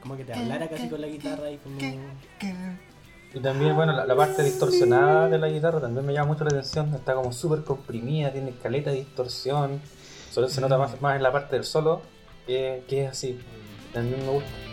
[0.00, 1.78] Como que te hablara casi con la guitarra y como...
[3.34, 6.94] Y también, bueno, la, parte distorsionada de la guitarra también me llama mucho la atención.
[6.94, 9.80] Está como súper comprimida, tiene caleta de distorsión.
[10.30, 12.00] Solo se nota más, más en la parte del solo,
[12.46, 13.38] que, que es así.
[13.92, 14.67] También me gusta.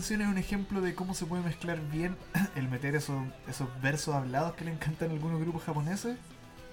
[0.00, 2.16] Canción es un ejemplo de cómo se puede mezclar bien
[2.56, 6.16] el meter esos, esos versos hablados que le encantan a algunos grupos japoneses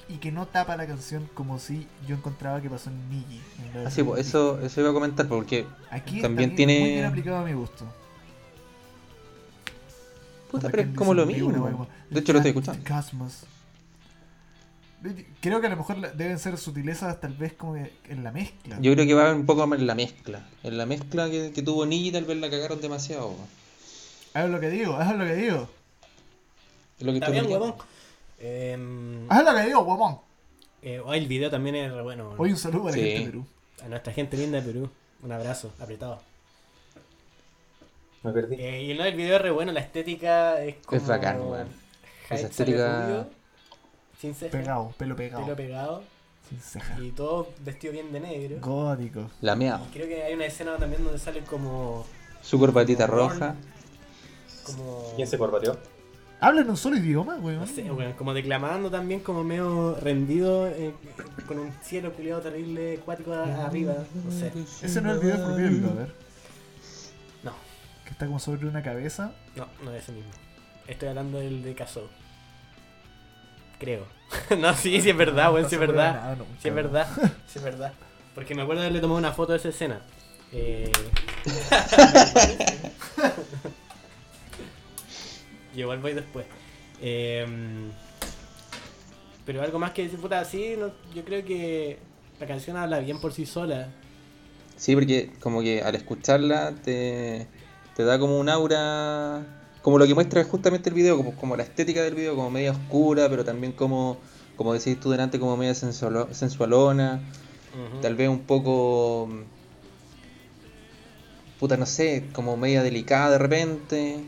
[0.08, 3.42] y que no tapa la canción como si yo encontraba que pasó en Niji.
[3.74, 5.66] la Ah, pues eso, eso iba a comentar, porque.
[5.92, 7.86] Aquí también tiene- muy bien aplicado a mi gusto.
[10.50, 11.52] puta, pero es como lo mismo.
[11.52, 12.88] como, De hecho, lo estoy "The escuchando.
[12.88, 13.44] Cosmos".
[15.42, 18.78] Creo que a lo mejor deben ser sutilezas tal vez como que en la mezcla.
[18.82, 20.48] Yo creo que va un poco más en la mezcla.
[20.64, 23.36] En la mezcla que, que tuvo Niji tal vez la cagaron demasiado.
[24.34, 25.70] Haz lo que digo, haz lo que digo.
[27.00, 27.76] Es lo que Está bien, huevón.
[28.40, 30.18] Eh, Haz lo que digo, huevón.
[30.82, 32.34] eh, el video también es re bueno.
[32.38, 33.10] Hoy un saludo para la Sí.
[33.10, 33.46] gente de Perú.
[33.84, 34.90] A nuestra gente linda de Perú.
[35.22, 36.22] Un abrazo, apretado.
[38.24, 38.56] Me perdí.
[38.60, 41.00] Eh, y no, el video es re bueno, la estética es como...
[41.02, 41.68] Es bacán, weón.
[42.30, 43.28] Esa estética-
[44.20, 45.44] sin ceja, Pegado, pelo pegado.
[45.44, 46.04] pelo pegado
[46.50, 47.00] Sin ceja.
[47.00, 48.58] y todo vestido bien de negro.
[48.62, 49.30] Gótico.
[49.42, 49.86] Lameado.
[49.90, 52.06] Y creo que hay una escena también donde sale como...
[52.42, 53.56] Su corbatita Como roja.
[54.66, 55.78] como ¿Quién se corbateó?
[56.40, 57.62] Hablan un solo idioma, weón.
[57.62, 60.94] no sé, weón, como declamando también, como medio rendido, eh,
[61.48, 64.52] con un cielo culiado terrible, acuático a- arriba, no sé.
[64.86, 66.14] Ese no es el video de Forbidden Lover.
[67.44, 67.54] No,
[68.06, 69.34] Que está como sobre una cabeza.
[69.56, 70.30] no, no es ese mismo.
[70.88, 72.08] Estoy hablando del de Caso.
[73.80, 74.06] Creo.
[74.58, 76.22] no, sí, sí es verdad, weón, sí es No se acuerda verdad.
[76.22, 77.08] nada nunca, Sí es verdad,
[77.48, 77.94] sí es verdad.
[78.36, 80.02] Porque me acuerdo de haberle tomado una foto de esa escena.
[80.52, 80.92] Eh...
[85.76, 86.46] y igual voy después.
[87.02, 87.46] Eh,
[89.46, 92.00] Pero algo más que decir, puta, sí, no- yo creo que
[92.40, 93.88] la canción habla bien por sí sola.
[94.76, 97.48] Sí, porque como que al escucharla te,
[97.96, 99.42] te da como un aura,
[99.88, 102.72] como lo que muestra justamente el video, como, como la estética del video, como media
[102.74, 104.20] oscura, pero también como,
[104.58, 107.22] como decís tú delante, como media sensualo- sensualona,
[108.02, 109.30] tal vez un poco,
[111.58, 114.26] puta, no sé, como media delicada de repente,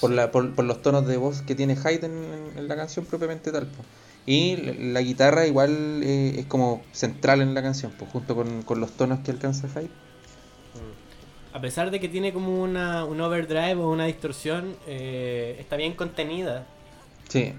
[0.00, 3.04] por, la, por, por los tonos de voz que tiene Hyde en, en la canción
[3.04, 3.66] propiamente tal.
[3.66, 3.84] po.
[4.24, 8.62] Y la, la guitarra igual eh, es como central en la canción, pues junto con,
[8.62, 9.90] con los tonos que alcanza Hyde.
[11.52, 15.92] A pesar de que tiene como una, un overdrive o una distorsión, eh, está bien
[15.94, 16.66] contenida.
[17.28, 17.52] Sí,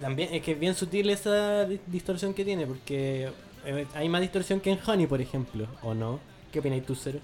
[0.00, 3.30] También es que es bien sutil esa di- distorsión que tiene, porque
[3.64, 6.20] eh, hay más distorsión que en Honey, por ejemplo, ¿o no?
[6.52, 7.18] ¿Qué opinas tú, Cero?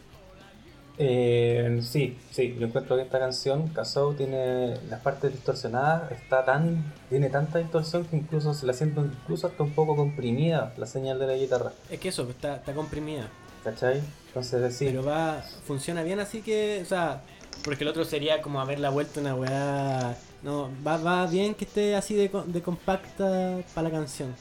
[1.01, 6.93] Eh, sí, sí, yo encuentro que esta canción, Casou, tiene las partes distorsionadas, está tan,
[7.09, 11.21] tiene tanta distorsión que incluso se la siento incluso hasta un poco comprimida la señal
[11.21, 13.29] de la guitarra, Es que eso, está, está comprimida.
[13.63, 14.03] ¿Cachai?
[14.27, 17.25] Entonces Pero va, funciona bien así que, o sea,
[17.63, 20.23] porque el otro sería como haberla vuelto una weá.
[20.43, 24.39] No, va, va bien que esté así de, de compacta para la canción.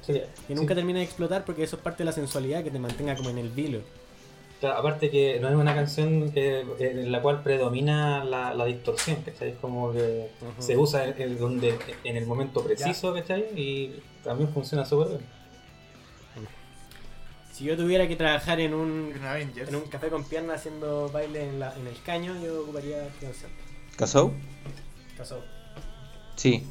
[0.00, 0.14] sí,
[0.46, 0.76] Que nunca sí.
[0.76, 3.38] termine de explotar porque eso es parte de la sensualidad que te mantenga como en
[3.38, 3.84] el vilo.
[4.60, 9.22] Claro, aparte que no es una canción que, en la cual predomina la, la distorsión,
[9.22, 9.50] ¿cachai?
[9.50, 13.50] Es como que se usa en, en donde, en el momento preciso, ¿cachai?
[13.54, 15.37] Y también funciona súper bien.
[17.58, 19.68] Si yo tuviera que trabajar en un, En Avengers.
[19.68, 23.26] en un café con piernas haciendo baile en, la, en el caño, yo ocuparía esta
[23.26, 23.50] canción.
[23.96, 24.32] ¿Casou?
[25.16, 25.42] Casó.
[26.36, 26.62] Sí.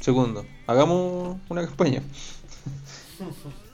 [0.00, 2.02] Segundo, hagamos una campaña.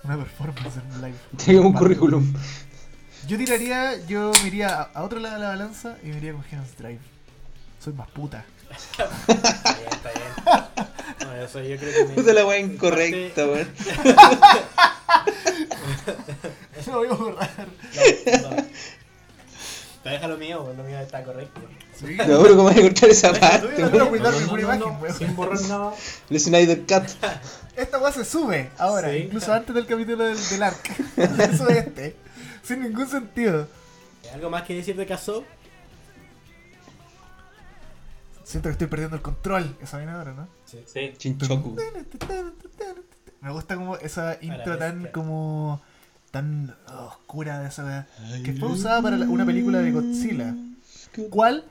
[0.04, 1.16] Una performance en un live.
[1.44, 2.32] Tengo un currículum.
[3.28, 6.32] Yo tiraría, yo me iría a, a otro lado de la balanza y me iría
[6.32, 7.00] con Heaven's Drive.
[7.78, 8.46] Soy más puta.
[8.70, 11.28] Está bien, está bien.
[11.28, 13.68] No, eso yo creo que me- Puta la weá incorrecta, weón.
[16.78, 17.50] Eso lo voy a borrar.
[18.42, 18.56] No, no.
[20.02, 21.60] Te deja lo mío, lo mío está correcto.
[21.98, 22.16] Sí.
[22.16, 25.14] Te juro que me voy a encontrar esa parte, no cuidar ninguna imagen, weón.
[25.18, 25.92] sin borrar nada.
[26.30, 27.04] El Snyder Cut.
[27.76, 29.16] Esta weá se sube ahora, Sí.
[29.18, 30.90] incluso antes del capítulo del, del ARC.
[31.18, 32.16] Eso es este.
[32.62, 33.68] Sin ningún sentido.
[34.32, 35.44] ¿Algo más que decir de Casó?
[38.50, 39.76] Siento que estoy perdiendo el control.
[39.80, 40.48] Esa viene ahora, ¿no?
[40.64, 41.12] Sí.
[41.16, 41.76] Chinchoku.
[43.40, 45.80] Me gusta como esa intro tan como
[46.32, 46.74] tan
[47.06, 48.08] oscura de esa weá.
[48.44, 50.54] Que fue usada para una película de Godzilla.
[51.30, 51.64] ¿Cuál?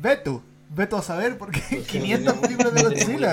[0.00, 0.42] Veto.
[0.74, 3.32] Veto a saber porque hay 500 tenemos- películas de Godzilla.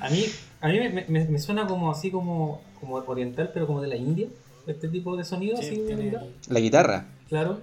[0.00, 0.24] A mí,
[0.60, 3.94] a mí me, me- me suena como así como, como oriental, pero como de la
[3.96, 4.26] India.
[4.66, 6.12] Este tipo de sonido, Sí, así
[6.48, 7.06] La guitarra.
[7.28, 7.60] Claro.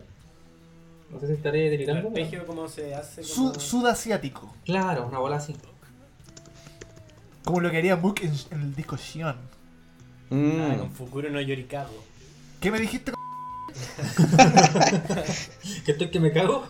[1.10, 2.10] No sé si estaré el delirando.
[2.10, 3.24] arpegio cómo se hace.
[3.24, 3.60] Su- Como...
[3.60, 4.54] sudasiático.
[4.66, 5.56] Claro, una bola así.
[7.44, 9.38] Como lo que haría Mook en, en el disco Shion.
[10.30, 10.62] Mm.
[10.62, 12.04] Ah, con Fukuro no Yorikago.
[12.60, 13.14] ¿Qué me dijiste?
[15.86, 16.68] ¿Que estoy que me cago?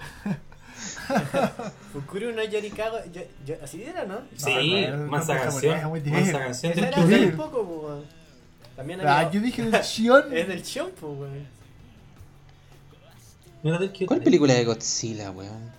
[1.93, 2.97] Fukuro no Yorikago.
[3.11, 4.19] Yo, yo, así era, ¿no?
[4.35, 5.93] Sí, no, no, mansa no, canción.
[6.03, 6.31] bien.
[6.31, 6.73] canción.
[6.73, 8.03] Esa era un poco.
[8.75, 9.19] También había.
[9.19, 10.25] Ah, yo dije del Shion.
[10.37, 11.56] Es del Chompo, weón.
[14.05, 15.71] ¿Cuál película de Godzilla, weón?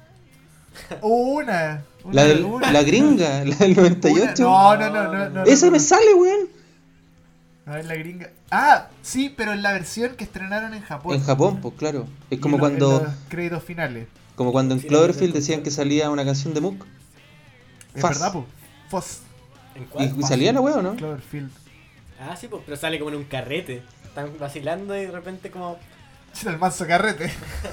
[1.03, 1.83] Una.
[2.05, 2.73] una La, del, una.
[2.73, 4.49] la gringa, la del 98.
[4.49, 5.29] Una- No, no, no, no.
[5.31, 5.85] no, Esa no, me no.
[5.85, 6.49] sale, weón.
[7.67, 8.31] A ver, la gringa.
[8.51, 11.15] Ah, sí, pero en la versión que estrenaron en Japón.
[11.17, 12.07] En Japón, pues claro.
[12.31, 14.07] Es Y como en cuando en los créditos finales.
[14.37, 16.87] como cuando en Cloverfield decían que salía una canción de Mook.
[17.95, 18.47] Es verdad, po.
[18.89, 19.19] Foss.
[19.75, 20.25] ¿En Y cuál?
[20.25, 20.97] salía la weón, ¿no?
[20.97, 21.51] Cloverfield.
[22.21, 23.83] Ah, sí, pues, pero sale como en un carrete.
[24.05, 25.77] Están vacilando y de repente como...
[26.47, 27.33] El manso carrete.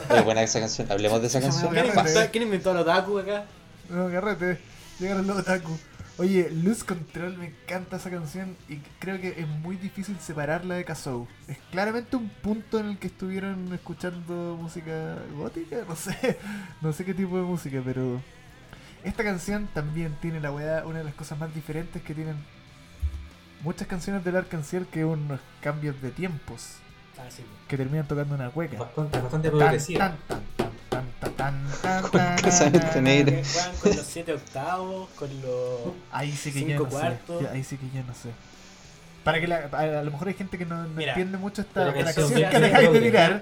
[0.10, 0.92] Es buena esa canción.
[0.92, 1.72] Hablemos de esa canción.
[1.72, 3.46] ¿Quién inventó, ¿quién inventó el otaku acá?
[3.90, 4.60] No, carrete.
[5.00, 5.78] Llegaron los otaku.
[6.18, 10.86] Oye, Luz Control, me encanta esa canción y creo que es muy difícil separarla de
[10.86, 11.28] Kazoo.
[11.50, 16.40] Es claramente un punto en el que estuvieron escuchando música gótica, no sé,
[16.82, 18.22] no sé qué tipo de música, pero
[19.04, 22.38] esta canción también tiene la weá, una de las cosas más diferentes que tienen
[23.62, 26.78] muchas canciones del Arcanciel que unos cambios de tiempos
[27.18, 27.44] Ah, sí.
[27.68, 28.78] que terminan tocando una cueca.
[28.78, 30.00] Bastante, bastante Tan, progresiva.
[30.00, 30.18] tan,
[30.58, 31.32] tan, tan, tan,
[31.82, 32.12] tan, tan, Con
[33.44, 35.80] juegan con los 7 octavos, con los...
[36.12, 37.42] Ahí sí que ya Cinco no cuartos.
[37.42, 37.50] sé.
[37.50, 38.30] Ahí sí que ya no sé.
[39.24, 41.62] Para que la, a, a lo mejor hay gente que no, no Mira, entiende mucho
[41.62, 43.42] esta la canción que de dejáis de mirar.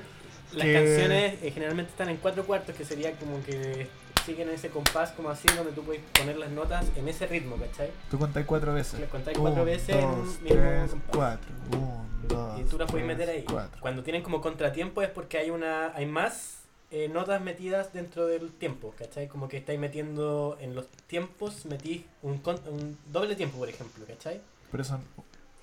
[0.54, 3.88] Las que- canciones eh, generalmente están en cuatro cuartos, que sería como que
[4.26, 7.92] siguen ese compás como así, donde tú puedes poner las notas en ese ritmo, ¿cachai?
[8.10, 9.00] Tú contáis cuatro veces.
[9.00, 11.10] Le contáis cuatro veces en un dos, mismo tres, compás.
[11.16, 11.52] cuatro.
[11.72, 13.44] Un, dos, Y tú las puedes meter ahí.
[13.44, 13.80] Cuatro.
[13.82, 16.60] Cuando tienen como contratiempo es porque hay una hay más
[16.92, 19.28] eh, notas metidas dentro del tiempo, ¿cachai?
[19.28, 24.40] Como que estáis metiendo en los tiempos, metís un, un doble tiempo, por ejemplo, ¿cachai?
[24.72, 25.02] Pero son.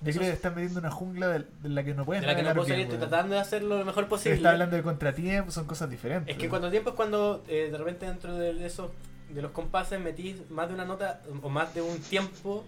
[0.03, 2.35] Creo que es- están metiendo una jungla de, de la que no puedes De la
[2.35, 4.35] que no puedo salir, bien, estoy tratando de hacerlo lo mejor Se posible.
[4.37, 6.33] está hablando de contratiempo, son cosas diferentes.
[6.35, 8.89] Es que contratiempo es cuando eh, de repente dentro de esos
[9.29, 12.65] de los compases metís más de una nota o más de un tiempo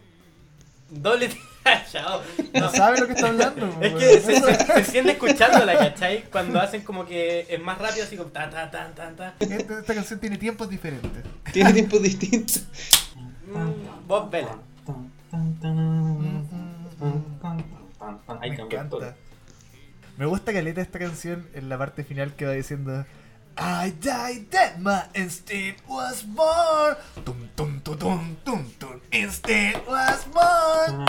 [0.90, 1.38] doble ti-
[1.92, 2.22] Chao.
[2.54, 2.70] No No.
[2.72, 3.68] sabe lo que está hablando.
[3.82, 6.24] Es que se, se, se siente escuchándola, ¿cachai?
[6.32, 9.34] Cuando hacen como que es más rápido, así como ta ta ta ta ta.
[9.40, 11.24] Esta, esta canción tiene tiempos diferentes.
[11.52, 12.64] Tiene tiempos distintos.
[13.48, 14.56] Mm, Bob Vela.
[18.42, 19.02] Ahí Me cambió todo.
[19.02, 19.16] encanta.
[20.18, 23.06] Me gusta caleta esta canción en la parte final que va diciendo
[23.58, 26.96] I died that my instinct was born.
[27.24, 29.00] Tum tum tum tum tum tum.
[29.12, 31.06] Instinct was born.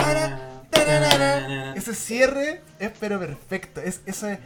[1.75, 3.81] Ese cierre es pero perfecto.
[3.81, 4.39] Es, ese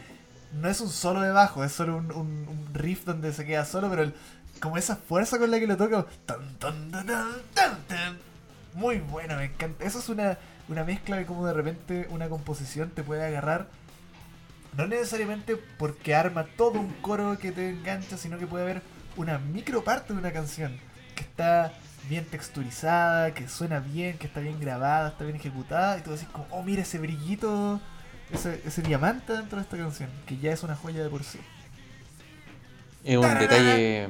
[0.54, 3.64] no es un solo de bajo, es solo un, un- un riff donde se queda
[3.64, 4.14] solo, pero el-
[4.60, 6.06] como esa fuerza con la que lo toca.
[6.26, 8.18] tan, tan, tan.
[8.74, 9.84] Muy bueno, me encanta.
[9.84, 10.38] Eso es una,
[10.70, 13.68] una mezcla de cómo de repente una composición te puede agarrar.
[14.76, 18.82] No necesariamente porque arma todo un coro que te engancha, sino que puede haber
[19.16, 20.78] una micro parte de una canción
[21.16, 21.72] que está
[22.08, 26.28] bien texturizada, que suena bien, que está bien grabada, está bien ejecutada, y tú decís
[26.28, 27.80] como, oh mira ese brillito,
[28.30, 31.40] ese, ese diamante dentro de esta canción, que ya es una joya de por sí.
[33.02, 34.08] Es un detalle.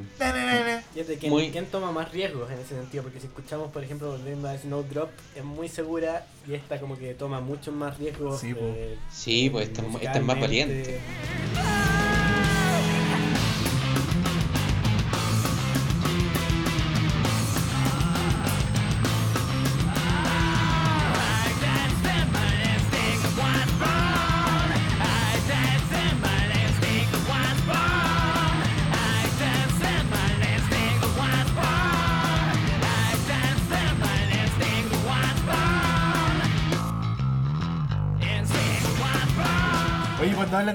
[1.20, 4.48] Quién, Muy- quién toma más riesgos en ese sentido, porque si escuchamos, por ejemplo, volviendo
[4.48, 8.40] a Snowdrop, es muy segura y esta como que toma muchos más riesgos.
[8.40, 11.00] Sí, eh, Sí, pues esta, es- esta es más valiente.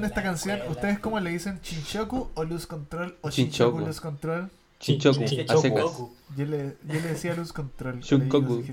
[0.01, 1.61] de esta canción, ¿ustedes cómo le dicen?
[1.61, 3.17] ¿Chinchoku o Luz Control?
[3.21, 4.49] ¿O Chinchoku, Luz Control?
[4.79, 6.35] Chinchoku, a.
[6.35, 8.01] Yo le, yo le decía Luz Control.
[8.01, 8.63] Shunkoku.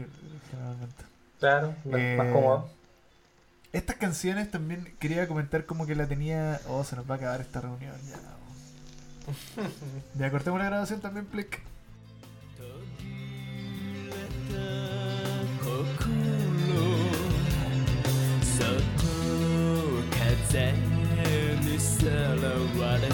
[1.39, 2.71] Claro, eh, más cómodo.
[3.73, 6.61] Estas canciones también quería comentar como que la tenía.
[6.69, 8.19] Oh, se nos va a acabar esta reunión ya.
[10.19, 11.61] ya cortemos la grabación también, Plick.
[22.03, 22.15] さら
[22.83, 23.13] われて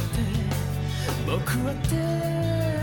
[1.26, 1.36] 僕
[1.66, 2.78] は手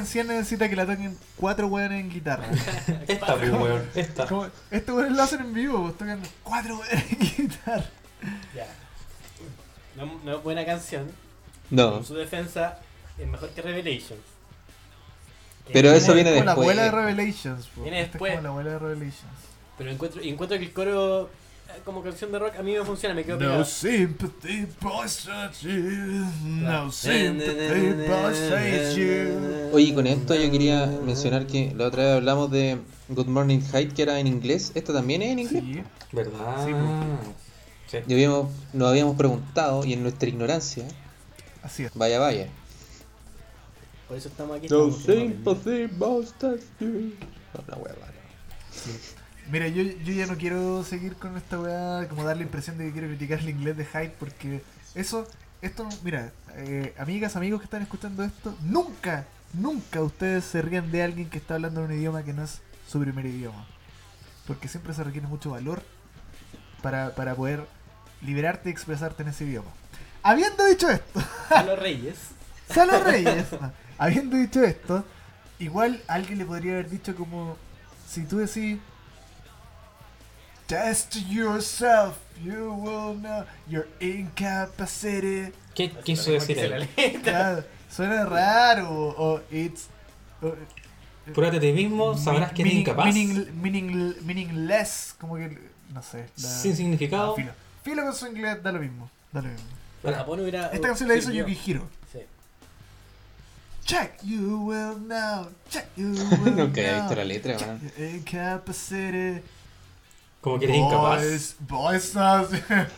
[0.00, 2.44] canción necesita que la toquen cuatro weones en guitarra?
[3.08, 3.88] Esta, pues, weón.
[3.94, 4.26] Esta.
[4.26, 7.84] Como, este weón lo hacen en vivo, pues tocan cuatro weones en guitarra.
[8.54, 8.66] Ya.
[9.96, 11.10] No, no es buena canción.
[11.70, 12.78] No, En su defensa
[13.18, 14.20] es mejor que Revelations.
[15.66, 16.64] Que- Pero eso viene como la después.
[16.70, 17.82] abuela de Revelations, po.
[17.82, 18.32] Viene Esta después.
[18.32, 19.38] Es como la abuela de Revelations.
[19.78, 21.30] Pero encuentro, y encuentro que el coro
[21.84, 23.64] como canción de rock a mí me funciona, me quedo No pegado.
[23.64, 25.70] sympathy, boys, such you.
[26.44, 28.12] No sympathy,
[28.52, 29.70] hate you.
[29.72, 33.92] Oye, con esto yo quería mencionar que la otra vez hablamos de Good Morning Height,
[33.92, 34.72] que era en inglés.
[34.74, 35.62] ¿Esta también es en inglés?
[35.64, 35.82] Sí.
[36.12, 36.66] ¿Verdad?
[36.66, 36.72] Sí,
[37.90, 37.98] Sí.
[38.06, 40.84] Y habíamos, nos habíamos preguntado, y en nuestra ignorancia,
[41.60, 41.92] Así es.
[41.94, 42.46] vaya, vaya.
[44.06, 44.68] Por eso estamos aquí.
[44.68, 47.14] No sympathy, boys, touch you.
[47.66, 48.12] No, una rara.
[49.50, 52.84] Mira, yo, yo ya no quiero seguir con esta weá, como dar la impresión de
[52.86, 54.62] que quiero criticar el inglés de Hyde, porque
[54.94, 55.26] eso,
[55.60, 61.02] esto, mira, eh, amigas, amigos que están escuchando esto, nunca, nunca ustedes se rían de
[61.02, 63.66] alguien que está hablando un idioma que no es su primer idioma.
[64.46, 65.82] Porque siempre se requiere mucho valor
[66.80, 67.66] para, para poder
[68.22, 69.70] liberarte y expresarte en ese idioma.
[70.22, 71.20] Habiendo dicho esto,
[71.50, 72.16] A los Reyes.
[72.68, 73.46] Salo Reyes.
[73.98, 75.04] Habiendo dicho esto,
[75.58, 77.56] igual alguien le podría haber dicho como
[78.08, 78.78] si tú decís
[80.70, 85.52] Test yourself, you will know your incapacity.
[85.74, 86.88] ¿Qué quiso decir él?
[86.96, 87.22] letra.
[87.22, 89.88] Claro, suena raro o it's
[90.40, 90.54] o-
[91.34, 93.06] Púrate a ti mismo, sabrás que eres incapaz.
[93.06, 95.58] meaning- meaning- meaningless, como que
[95.92, 96.26] no sé.
[96.36, 97.34] la- Sin significado.
[97.34, 97.50] Filo.
[97.82, 99.10] Filo con su inglés, da lo mismo.
[99.32, 99.66] Da lo mismo.
[100.04, 100.66] En Japón hubiera.
[100.68, 101.32] Esta canción la hizo.
[101.32, 101.82] Yukihiro.
[102.12, 102.20] Sí.
[103.84, 105.48] Check, you will know.
[105.68, 106.06] Check, you
[106.44, 107.00] will Nunca había know.
[107.02, 107.92] visto la letra, man.
[107.98, 109.42] incapacity.
[110.40, 111.56] Como que eres incapaz.
[111.60, 112.14] Boys, boys,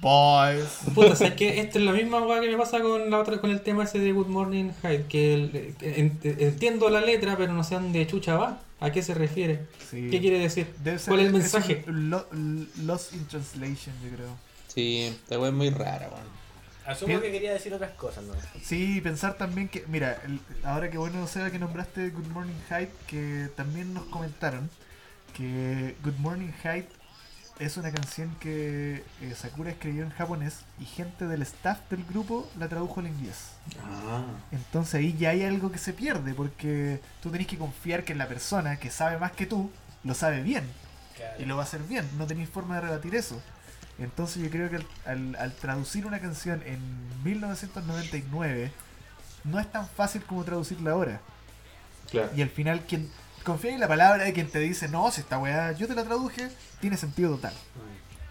[0.00, 0.78] boys.
[0.94, 1.60] Puta, ¿sabes qué?
[1.60, 3.98] Esto es la misma weá que me pasa con la otra, con el tema ese
[3.98, 8.06] de Good Morning Hyde, que el- en- entiendo la letra, pero no sé a dónde
[8.06, 8.60] chucha va.
[8.80, 9.66] ¿A qué se refiere?
[9.90, 10.08] Sí.
[10.10, 10.66] ¿Qué quiere decir?
[10.82, 11.84] Debe ser- ¿Cuál es el mensaje?
[11.86, 12.26] lo-
[12.82, 14.28] lost in translation, yo creo.
[14.68, 16.40] Sí, esta wea es muy rara, weón.
[16.86, 18.32] Asumo que quería decir otras cosas, ¿no?
[18.62, 22.90] Sí, pensar también que, mira, el- ahora que bueno, Seba, que nombraste Good Morning Hyde,
[23.06, 24.70] que también nos comentaron
[25.40, 26.88] que Good Morning Hyde
[27.58, 32.48] es una canción que eh, Sakura escribió en japonés y gente del staff del grupo
[32.58, 33.50] la tradujo al inglés.
[33.82, 34.22] Ah.
[34.52, 38.28] Entonces ahí ya hay algo que se pierde porque tú tenés que confiar que la
[38.28, 39.70] persona que sabe más que tú
[40.04, 40.64] lo sabe bien
[41.38, 42.08] y lo va a hacer bien.
[42.16, 43.40] No tenéis forma de rebatir eso.
[43.98, 46.78] Entonces yo creo que al, al- al traducir una canción en
[47.24, 48.72] 1999
[49.44, 51.20] no es tan fácil como traducirla ahora.
[52.10, 52.30] Claro.
[52.34, 53.10] Y al final quien
[53.44, 56.04] confía en la palabra de quien te dice, no, si esta weá yo te la
[56.04, 56.48] traduje,
[56.80, 57.52] tiene sentido total.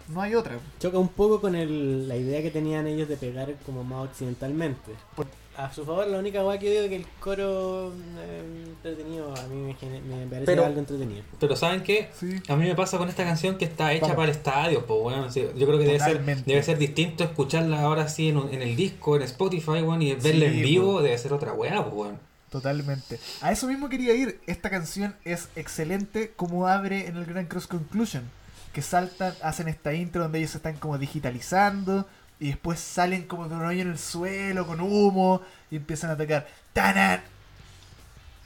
[0.08, 0.58] No hay otra.
[0.80, 4.92] Choca un poco con el- la idea que tenían ellos de pegar como más occidentalmente.
[5.14, 9.34] Por- A su favor, la única weá que digo es que el coro eh, entretenido,
[9.36, 11.22] a mí me, me parece Pero- algo entretenido.
[11.38, 12.08] Pero ¿saben qué?
[12.18, 12.40] Sí.
[12.48, 14.16] A mí me pasa con esta canción que está hecha Vamos.
[14.16, 17.82] para el estadio, pues bueno, sí, yo creo que debe ser, debe ser distinto escucharla
[17.82, 20.92] ahora sí en, un- en el disco, en Spotify, bueno, y verla Sí, en vivo
[20.94, 21.02] po.
[21.02, 22.18] debe ser otra weá, pues bueno.
[22.50, 23.20] Totalmente.
[23.40, 24.40] A eso mismo quería ir.
[24.46, 28.24] Esta canción es excelente como abre en el Grand Cross Conclusion.
[28.72, 32.08] Que saltan, hacen esta intro donde ellos están como digitalizando.
[32.40, 35.42] Y después salen como de un hoyo en el suelo con humo.
[35.70, 36.48] Y empiezan a atacar.
[36.72, 37.20] ¡Tanan!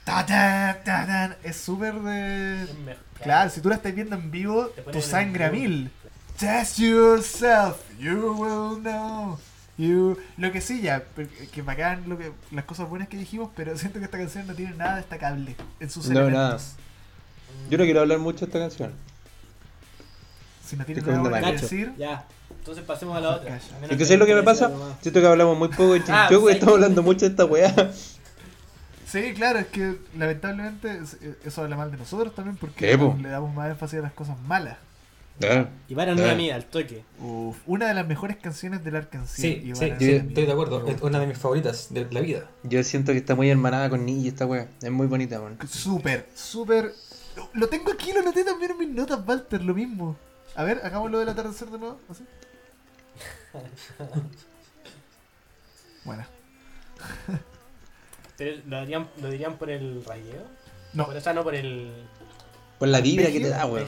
[0.03, 0.83] ¡Tanan!
[0.83, 1.35] ¡Tanan!
[1.43, 2.95] Es súper de...
[3.23, 5.89] Claro, si tú la estás viendo en vivo, tu sangre a mil.
[6.37, 9.39] Test yourself, you will know.
[9.77, 10.17] You...
[10.37, 11.03] Lo que sí, ya,
[11.51, 14.53] que bacán lo que, las cosas buenas que dijimos, pero siento que esta canción no
[14.55, 16.73] tiene nada destacable en sus No, elementos.
[17.69, 18.91] Yo no quiero hablar mucho de esta canción.
[20.65, 22.25] Si no tiene Estoy nada bueno que decir, ya.
[22.59, 23.49] Entonces pasemos a la otra.
[23.59, 23.77] Calla.
[23.81, 24.71] A Es que sé lo que me pasa.
[25.01, 27.45] Siento que hablamos muy poco de Ah, Chinchoco y ¿sabes estamos hablando mucho de esta
[27.45, 27.91] weá.
[29.07, 33.53] sí, claro, es que lamentablemente es- eso habla mal de nosotros también porque le damos
[33.53, 34.77] más énfasis a las cosas malas.
[35.89, 36.27] Y para no Ah.
[36.27, 37.03] la mía, al toque.
[37.19, 39.35] Uf, una de las mejores canciones del Arkansas.
[39.35, 39.41] Sí,
[39.75, 42.49] sí, Iván estoy de acuerdo, es una de mis favoritas de la vida.
[42.63, 44.67] Yo siento que está muy hermanada con Niji esta weá.
[44.81, 45.57] Es muy bonita, man.
[45.67, 46.93] Súper, súper.
[47.53, 50.15] Lo- tengo aquí, lo noté también en mis notas, Walter, lo mismo.
[50.55, 51.99] A ver, hagamos lo del atardecer de nuevo.
[52.09, 52.23] ¿así?
[56.05, 56.23] Bueno,
[58.37, 60.43] Pero ¿lo dirían, lo dirían por el rayeo?
[60.93, 61.91] no, Por, o sea, no por el.
[62.77, 63.87] Por la vibra que te da, weón.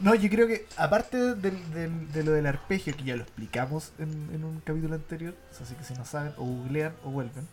[0.00, 3.92] No, yo creo que aparte del, del- de lo del arpegio, que ya lo explicamos
[3.98, 7.46] en, en un capítulo anterior, así que si no saben, o googlean o vuelven.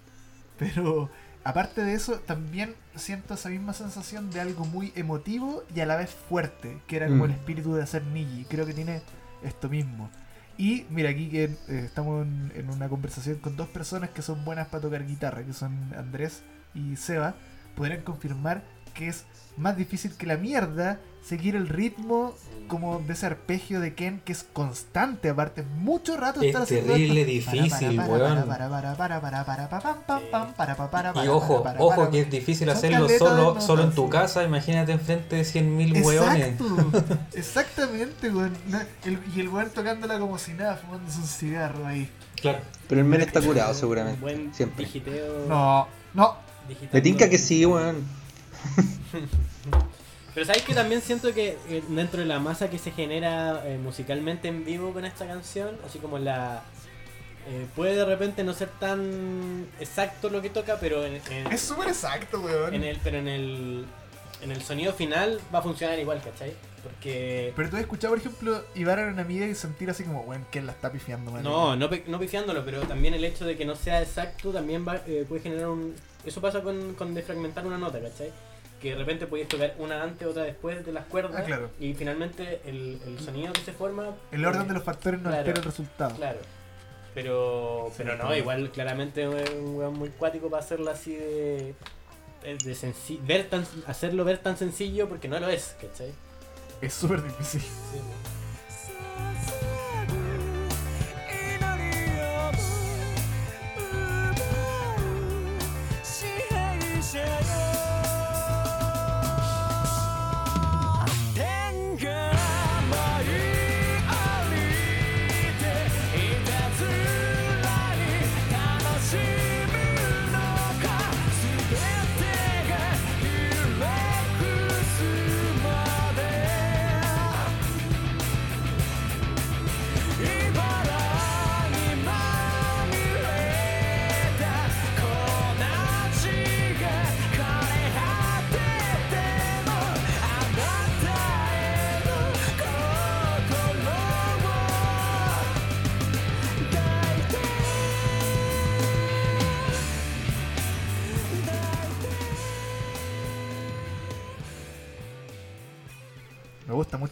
[0.57, 1.09] Pero
[1.43, 5.95] aparte de eso, también siento esa misma sensación de algo muy emotivo y a la
[5.95, 7.29] vez fuerte, que era como Mm.
[7.29, 8.45] el espíritu de hacer Niji.
[8.45, 9.01] Creo que tiene
[9.43, 10.09] esto mismo.
[10.57, 14.45] Y mira, aquí que eh, estamos en, en una conversación con dos personas que son
[14.45, 16.43] buenas para tocar guitarra, que son Andrés
[16.75, 17.35] y Seba,
[17.75, 18.63] podrían confirmar
[18.93, 19.25] que es
[19.57, 22.33] más difícil que la mierda seguir el ritmo
[22.67, 26.93] como de ese arpegio de Ken que es constante, aparte mucho rato Es estar haciendo
[26.93, 28.47] terrible difícil, Para, para, weón.
[28.47, 31.63] para, para, para, para, para, para, pam, pam, pam, para, para, para, Y para, ojo,
[31.77, 36.47] ojo que es difícil hacerlo solo, solo en tu casa, imagínate enfrente de 100.000 weones.
[36.47, 38.53] Exacto, exactamente, weón.
[39.35, 42.09] Y el weón tocándola como si nada, fumándose un cigarro ahí.
[42.41, 42.59] Claro.
[42.89, 44.49] Pero el men está curado, seguramente.
[44.53, 44.85] Siempre.
[44.85, 45.45] digiteo.
[45.47, 46.35] No, no.
[46.91, 48.22] Me tinca que sí, weón.
[50.33, 53.77] Pero sabéis que también siento que eh, dentro de la masa que se genera eh,
[53.77, 56.63] musicalmente en vivo con esta canción, así como la.
[57.47, 61.61] eh, puede de repente no ser tan exacto lo que toca, pero en, en- es
[61.61, 62.73] súper exacto, weón.
[62.73, 63.85] en el, pero en el,
[64.41, 66.53] en el sonido final va a funcionar igual, ¿cachai?
[66.81, 67.53] Porque.
[67.55, 70.47] Pero tú has escuchado, por ejemplo, Ibar a una amiga y sentir así como, weón,
[70.51, 71.43] ¿quién la está pifiando, man?
[71.43, 74.95] No, no, no pifiándolo, pero también el hecho de que no sea exacto también va,
[75.05, 75.93] eh, puede generar un...
[76.25, 78.31] Eso pasa con, con defragmentar una nota, ¿cachai?
[78.83, 81.45] que de repente podías tocar una antes, otra después de las cuerdas.
[81.45, 81.71] Claro.
[81.79, 84.13] Y finalmente el, sonido que se forma.
[84.29, 86.13] El orden de los factores no altera el resultado.
[86.17, 86.39] Claro.
[87.13, 91.75] Pero, pero no, igual claramente es un weón muy cuático para hacerlo así de.
[93.25, 96.11] ver tan, hacerlo ver tan sencillo porque no lo es, ¿cachai?
[96.81, 97.61] Es súper difícil.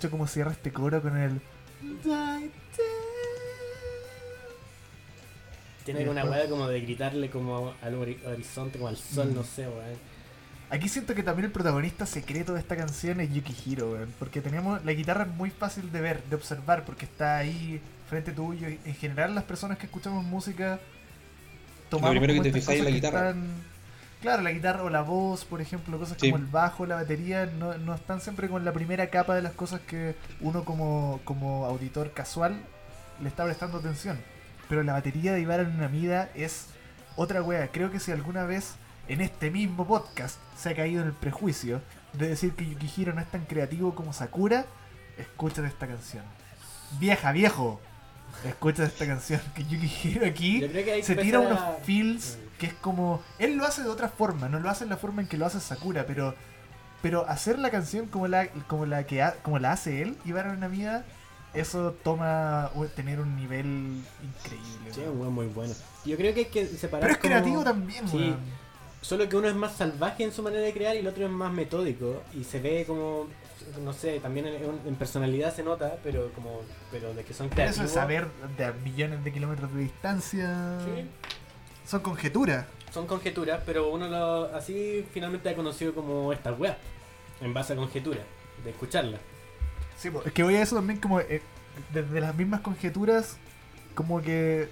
[0.01, 1.39] Mucho cómo cierra este coro con el.
[5.85, 9.35] Tiene una weá como de gritarle como al hori- horizonte, como al sol, Mm.
[9.35, 10.11] no sé, weón.
[10.71, 14.13] Aquí siento que también el protagonista secreto de esta canción es Yukihiro, weón.
[14.17, 14.83] Porque tenemos.
[14.85, 17.79] La guitarra es muy fácil de ver, de observar, porque está ahí
[18.09, 18.69] frente tuyo.
[18.69, 20.79] y En general, las personas que escuchamos música.
[21.89, 23.29] tomamos primero que como te estas fijáis es la guitarra.
[23.29, 23.71] están-
[24.21, 26.29] Claro, la guitarra o la voz, por ejemplo, cosas Sí.
[26.29, 29.53] como el bajo, la batería, no, no están siempre con la primera capa de las
[29.53, 32.61] cosas que uno como, como auditor casual
[33.21, 34.19] le está prestando atención.
[34.69, 36.67] Pero la batería de Ibarra Namida es
[37.15, 37.67] otra wea.
[37.69, 38.75] Creo que si alguna vez
[39.07, 41.81] en este mismo podcast se ha caído en el prejuicio
[42.13, 44.65] de decir que Yukihiro no es tan creativo como Sakura,
[45.17, 46.23] escúchate esta canción.
[46.99, 47.81] Vieja, viejo,
[48.45, 49.41] escúchate esta canción.
[49.55, 50.61] Que Yukihiro aquí
[51.03, 52.50] se tira unos a- feels Mm.
[52.61, 53.21] Que es como.
[53.39, 55.45] Él lo hace de otra forma, no lo hace en la forma en que lo
[55.47, 56.35] hace Sakura, pero.
[57.01, 60.55] Pero hacer la canción como la, como la que ha- como la hace él, Ibarra
[60.55, 61.03] Namida,
[61.55, 63.65] eso toma tener un nivel
[64.21, 64.93] increíble.
[64.93, 65.73] Sí, muy bueno.
[66.05, 67.01] Yo creo que hay que separar.
[67.01, 68.35] Pero es como- creativo también, Sí.
[69.01, 71.31] Solo que uno es más salvaje en su manera de crear y el otro es
[71.31, 72.21] más metódico.
[72.39, 73.25] Y se ve como.
[73.83, 76.61] No sé, también en, en personalidad se nota, pero como.
[76.91, 77.85] Pero de que son Pero creativos.
[77.89, 80.77] eso de saber de millones de kilómetros de distancia.
[80.85, 81.09] Sí.
[81.91, 82.65] Son conjeturas.
[82.93, 86.77] Son conjeturas, pero uno lo, así finalmente ha conocido como estas weas.
[87.41, 88.23] En base a conjeturas.
[88.63, 89.19] De escucharlas.
[89.97, 91.41] Sí, es que voy a eso también como eh,
[91.93, 93.37] desde las mismas conjeturas,
[93.93, 94.69] como que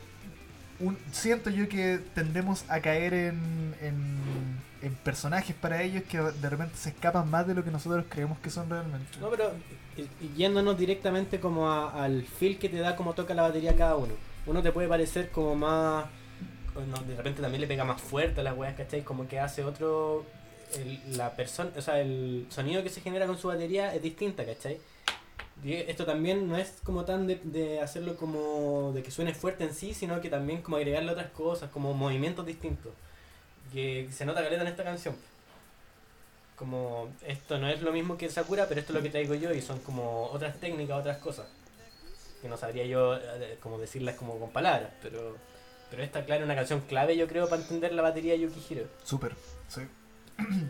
[0.79, 4.17] un- siento yo que tendemos a caer en, en,
[4.81, 8.37] en personajes para ellos que de repente se escapan más de lo que nosotros creemos
[8.39, 9.17] que son realmente.
[9.19, 9.51] No, pero
[10.37, 14.13] yéndonos directamente como a- al feel que te da como toca la batería cada uno.
[14.45, 16.05] Uno te puede parecer como más...
[16.87, 19.01] no, de repente también le pega más fuerte a las weas, ¿cachai?
[19.03, 20.25] Como que hace otro...
[21.11, 24.79] la persona, o sea, el sonido que se genera con su batería es distinta, ¿cachai?
[25.63, 29.65] Y esto también no es como tan de, de hacerlo como de que suene fuerte
[29.65, 32.93] en sí, sino que también como agregarle otras cosas, como movimientos distintos.
[33.73, 35.15] Que se nota caleta en esta canción.
[36.55, 39.53] Como esto no es lo mismo que Sakura, pero esto es lo que traigo yo
[39.53, 41.47] y son como otras técnicas, otras cosas.
[42.41, 45.35] Que no sabría yo eh, como decirlas como con palabras, pero
[45.89, 48.87] pero esta claro es una canción clave yo creo para entender la batería de Yukihiro.
[49.03, 49.35] Súper,
[49.67, 49.81] sí.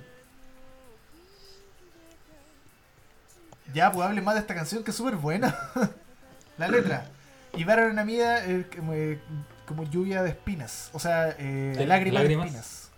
[3.74, 5.56] ya, pues hable más de esta canción que es súper buena.
[6.58, 7.08] la letra.
[7.56, 9.20] Y Ibarra Namida eh, como, eh,
[9.66, 10.90] como lluvia de espinas.
[10.94, 12.52] O sea, eh, Sí, lágrimas, lágrimas.
[12.54, 12.90] de espinas.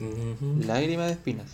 [0.00, 0.60] Ujú.
[0.66, 1.46] Lágrima de espinas.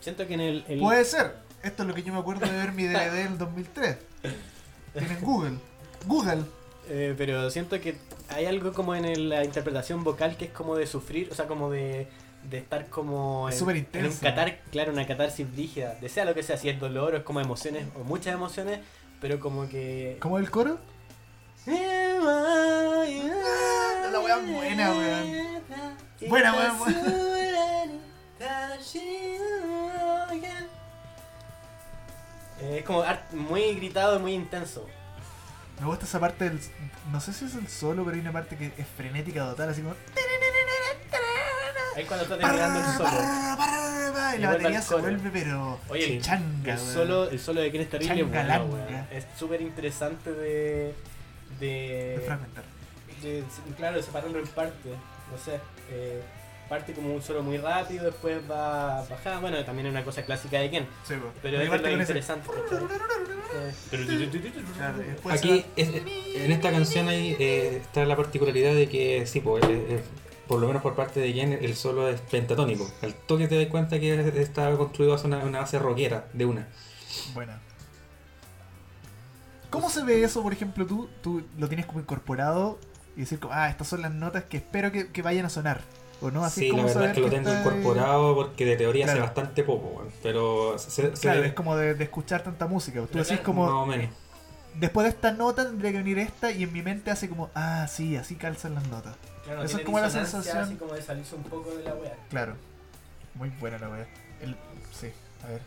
[0.00, 1.36] Siento que en el, el- Puede ser.
[1.62, 3.96] Esto es lo que yo me acuerdo de ver mi DVD del 2003.
[4.92, 5.58] Tienen Google.
[6.06, 6.44] Google.
[6.88, 7.96] Eh, pero siento que
[8.28, 11.46] hay algo como en el- la interpretación vocal que es como de sufrir, o sea,
[11.46, 12.08] como de,
[12.48, 16.34] de estar como Es en, en un catar, claro, una catarsis brígida, de sea lo
[16.34, 18.80] que sea, si es dolor o es como emociones o muchas emociones,
[19.20, 20.78] pero como que ¿Cómo el coro?
[21.66, 21.74] La
[24.20, 25.58] wea buena, weón.
[26.28, 26.78] Buena, weón,
[32.60, 34.86] Eh, Es como muy gritado y muy intenso.
[35.80, 36.60] Me gusta esa parte del.
[37.12, 39.82] No sé si es el solo, pero hay una parte que es frenética total, así
[39.82, 39.94] como.
[41.96, 43.10] Ahí cuando está terminando el solo.
[44.32, 45.80] Y Y la batería se vuelve, pero.
[45.88, 48.28] Oye, el, changa, el solo, el solo de es terrible, es
[48.68, 49.06] bueno.
[49.10, 50.94] Es súper interesante de.
[51.60, 52.64] De de, fragmentar.
[53.22, 53.44] de-
[53.76, 54.92] claro, separarlo en partes.
[55.30, 55.60] No sé.
[55.90, 56.22] eh,
[56.68, 59.40] parte como un solo muy rápido, después va bajando.
[59.40, 60.86] Bueno, también es una cosa clásica de Ken.
[61.06, 61.30] Sí, po.
[61.42, 62.48] Pero es parte lo ese- interesante.
[65.30, 65.88] Aquí, es-
[66.36, 70.02] en esta canción ahí eh, está la particularidad de que, sí, pues, eh,
[70.46, 72.90] por lo menos por parte de Jen, el solo es pentatónico.
[73.02, 76.68] Al toque te das cuenta que está construido a una, una base rockera de una.
[77.34, 77.60] Buena.
[79.70, 81.08] ¿Cómo se ve eso, por ejemplo, tú?
[81.22, 82.78] Tú lo tienes como incorporado
[83.16, 85.82] y decir, como, ah, estas son las notas que espero que, que vayan a sonar.
[86.20, 86.44] ¿O no?
[86.44, 89.20] Así sí, la verdad es que lo tengo está- incorporado porque de teoría Claro.
[89.20, 90.08] hace bastante poco, weón.
[90.22, 93.00] Pero se, se- Claro, es como de, de escuchar tanta música.
[93.10, 94.10] Tú decís como, menos.
[94.74, 97.86] después de esta nota tendría que venir esta y en mi mente hace como, ah,
[97.88, 99.14] sí, así calzan las notas.
[99.44, 102.16] Claro, Eso es como la sensación- Así como de salirse un poco de la wea.
[102.30, 102.54] Claro.
[103.34, 104.06] Muy buena la wea.
[104.42, 104.56] El...
[104.92, 105.08] Sí,
[105.44, 105.62] a ver.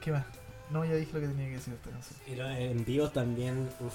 [0.00, 0.24] ¿Qué más?
[0.70, 2.50] No, ya dije lo que tenía que decir de esta canción.
[2.56, 3.92] En vivo también, uff.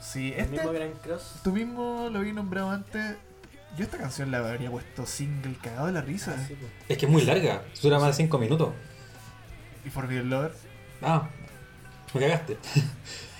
[0.00, 1.40] Sí, El mismo este, Cross.
[1.42, 3.16] tú mismo lo habías nombrado antes.
[3.76, 6.34] Yo esta canción la habría puesto single cagado de la risa.
[6.38, 6.70] Ah, sí, pues.
[6.88, 8.70] Es que es muy larga, dura más de 5 minutos.
[9.84, 10.52] Y Forbidden Lover.
[11.02, 11.28] Ah,
[12.14, 12.56] me cagaste.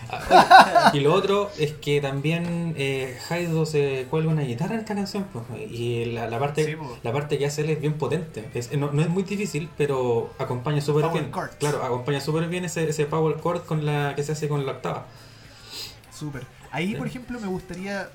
[0.09, 4.95] Ah, Y lo otro es que también eh, Haido se cuelga una guitarra en esta
[4.95, 5.25] canción.
[5.33, 8.49] pues, y la, la parte, Sí, la parte que hace él es bien potente.
[8.55, 11.33] Es- no, no es muy difícil, pero acompaña súper bien.
[11.33, 11.57] chords.
[11.57, 14.73] Claro, acompaña súper bien ese, ese power chord con la que se hace con la
[14.73, 15.07] octava.
[16.17, 16.47] Súper.
[16.71, 18.09] Ahí, por ejemplo, me gustaría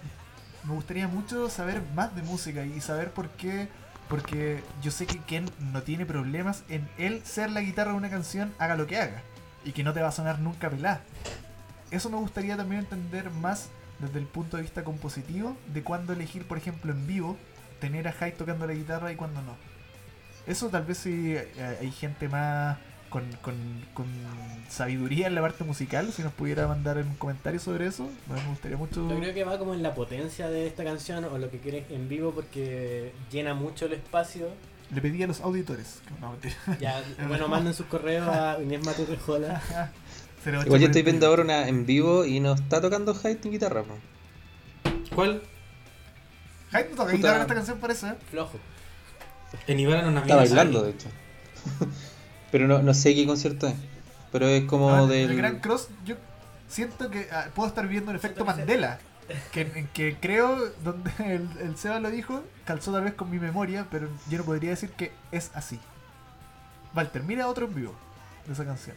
[0.64, 3.68] me gustaría mucho saber más de música y saber por qué.
[4.08, 8.10] Porque yo sé que Ken no tiene problemas en él ser la guitarra de una
[8.10, 9.22] canción, haga lo que haga.
[9.64, 11.02] Y que no te va a sonar nunca pelada.
[11.92, 13.70] Eso me gustaría también entender más
[14.00, 17.38] desde el punto de vista compositivo de cuándo elegir, por ejemplo, en vivo,
[17.80, 19.56] tener a Hyde tocando la guitarra y cuándo no.
[20.46, 22.78] Eso tal vez si eh, hay gente más
[23.12, 23.54] con, con,
[23.94, 24.06] con
[24.70, 28.78] sabiduría en la parte musical, si nos pudiera mandar un comentario sobre eso, me gustaría
[28.78, 29.08] mucho.
[29.10, 31.84] Yo creo que va como en la potencia de esta canción o lo que quieres
[31.92, 34.48] en vivo porque llena mucho el espacio.
[34.94, 36.00] Le pedí a los auditores.
[36.08, 36.36] que- No.
[36.80, 38.80] Ya, bueno, manden sus correos a Inés.
[38.82, 39.62] 0840.
[40.66, 43.84] Igual yo estoy viendo ahora una en vivo y no está tocando Hyde en guitarra.
[45.14, 45.44] ¿Cuál?
[46.72, 48.08] Hyde no toca guitarra en esta canción, parece.
[48.08, 48.16] ¿eh?
[48.32, 48.58] Flojo.
[49.68, 51.10] En Ivara no Está bailando, de hecho.
[52.52, 53.76] Pero no, no sé qué concierto es.
[54.32, 55.32] Pero es como No, en del.
[55.32, 56.16] El Gran Cross, yo
[56.68, 59.00] siento que ah, puedo estar viendo el efecto Mandela.
[59.54, 63.40] Que, en que creo, donde el, el Seba lo dijo, calzó tal vez con mi
[63.40, 65.80] memoria, pero yo no podría decir que es así.
[66.94, 67.96] Walter, mira otro en vivo
[68.46, 68.96] de esa canción.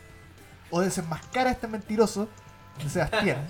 [0.71, 2.29] O desenmascara a este mentiroso
[2.83, 3.47] de Sebastián.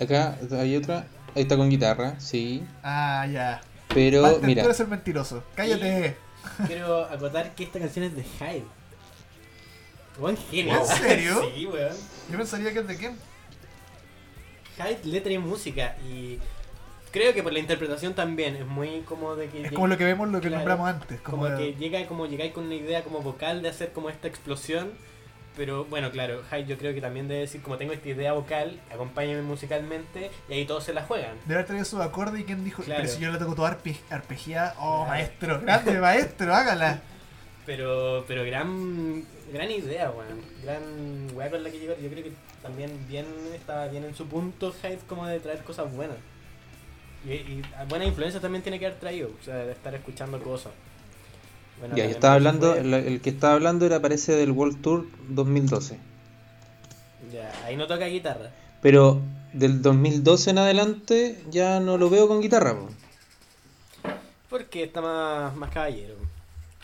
[0.00, 1.06] Acá hay otra.
[1.36, 2.64] Ahí está con guitarra, sí.
[2.82, 3.60] ah, ya.
[3.94, 5.44] Pero Walter, mira, tú eres el mentiroso.
[5.54, 6.16] Cállate.
[6.66, 8.64] Quiero acotar que esta canción es de Hyde.
[10.18, 10.78] Buen genio.
[10.80, 11.42] ¿En serio?
[11.54, 11.96] Sí, weón.
[12.30, 13.16] Yo pensaría que es de quién.
[14.76, 15.96] Hyde, letra y música.
[16.08, 16.38] Y
[17.12, 19.62] creo que por la interpretación también es muy como de que.
[19.66, 20.58] Es como lo que vemos, lo que Claro.
[20.64, 21.20] nombramos antes.
[21.20, 24.28] Como, como que llega como llegáis con una idea como vocal de hacer como esta
[24.28, 24.92] explosión.
[25.60, 28.80] Pero bueno, claro, Hyde yo creo que también debe decir como tengo esta idea vocal,
[28.90, 31.36] acompáñame musicalmente y ahí todos se la juegan.
[31.44, 33.02] Debe haber traído su acorde y quien dijo, Claro.
[33.02, 35.08] pero si yo le toco todo arpe arpegiada, oh Claro.
[35.10, 37.02] maestro, grande maestro, hágala.
[37.66, 39.22] Pero, pero gran,
[39.52, 40.40] gran idea, weón.
[40.64, 41.94] Gran weá con la que llegó.
[42.00, 42.32] Yo creo que
[42.62, 46.16] también bien estaba bien en su punto Hyde como de traer cosas buenas.
[47.26, 50.72] Y, y buena influencia también tiene que haber traído, o sea, de estar escuchando cosas.
[51.80, 52.72] Bueno, ya, yo estaba hablando.
[52.72, 55.98] fue- El, el que estaba hablando era parece del World Tour 2012.
[57.32, 58.50] Ya, ahí no toca guitarra.
[58.82, 59.20] Pero
[59.52, 62.88] del 2012 en adelante ya no lo veo con guitarra, po.
[64.48, 66.14] Porque está más, más caballero.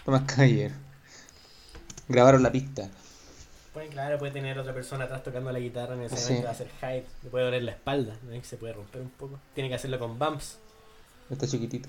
[0.05, 0.73] Tomás Cayer.
[2.09, 2.89] Grabaron la pista.
[3.73, 6.23] Pues claro, puede tener otra persona atrás tocando la guitarra en ese Sí.
[6.25, 8.43] momento, va a hacer Hyde, le puede doler la espalda, ¿no?
[8.45, 9.39] se puede romper un poco.
[9.55, 10.59] Tiene que hacerlo con bumps.
[11.29, 11.89] Está chiquitito.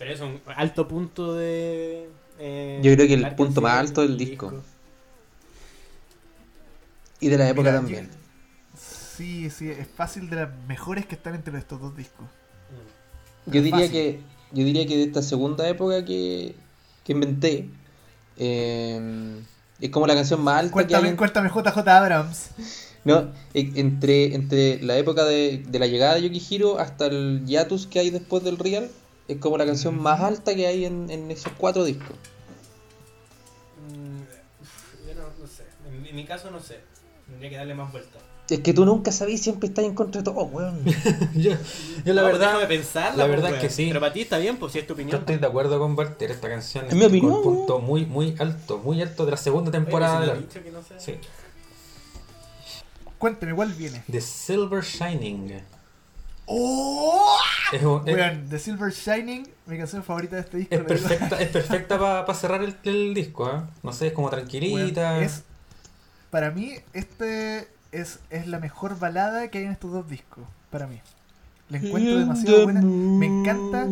[0.00, 2.08] Pero es un alto punto de.
[2.38, 4.52] eh, Yo creo que el punto más alto del el disco.
[7.20, 8.08] Y de la época Mira, también.
[8.10, 8.16] yo-
[9.16, 12.24] Sí, sí, es fácil de las mejores que están entre estos dos discos.
[13.46, 13.50] Mm.
[13.52, 13.92] Yo diría fácil.
[13.92, 14.20] que
[14.52, 16.54] yo diría que de esta segunda época que,
[17.04, 17.68] que inventé
[18.38, 19.38] eh,
[19.78, 22.50] es como la canción más alta que hay Cuéntame, en- cuéntame JJ Abrams.
[23.04, 27.86] no, e- entre, entre la época de, de la llegada de Yukihiro hasta el hiatus
[27.86, 28.90] que hay después del Real
[29.32, 32.16] es como la canción más alta que hay en, en esos cuatro discos
[33.88, 35.64] Mm, yo no, no sé.
[35.88, 36.80] En, en mi caso, no sé.
[37.26, 38.20] Tendría que darle más vueltas.
[38.48, 40.84] es que tú nunca sabías siempre estás en contra de todo weón
[41.34, 41.52] yo,
[42.04, 43.86] yo la No, verdad, déjame pensarla, la pues, verdad es que sí.
[43.88, 45.20] Pero para ti está bien, pues si es tu yo opinión.
[45.20, 46.30] estoy de acuerdo con Walter.
[46.32, 49.70] Esta canción Es mi opinión, un punto muy, muy alto, muy alto de la segunda
[49.70, 50.94] Oye, temporada si dicho que no sé.
[50.98, 51.14] Sí.
[53.18, 54.02] Cuéntame, ¿cuál viene?
[54.10, 55.62] The Silver Shining.
[56.52, 57.36] ¡Oh!
[57.72, 57.80] Es,
[58.48, 60.74] The Silver Shining, mi canción favorita de este disco.
[60.74, 63.48] es perfecta, es perfecta para cerrar el, el disco.
[63.48, 63.62] ¿eh?
[63.84, 65.22] No sé, es como tranquilita.
[65.22, 65.44] Es,
[66.30, 70.44] para mí, este es, es la mejor balada que hay en estos dos discos.
[70.70, 71.00] Para mí.
[71.68, 72.80] La encuentro demasiado buena.
[72.82, 73.86] Me encanta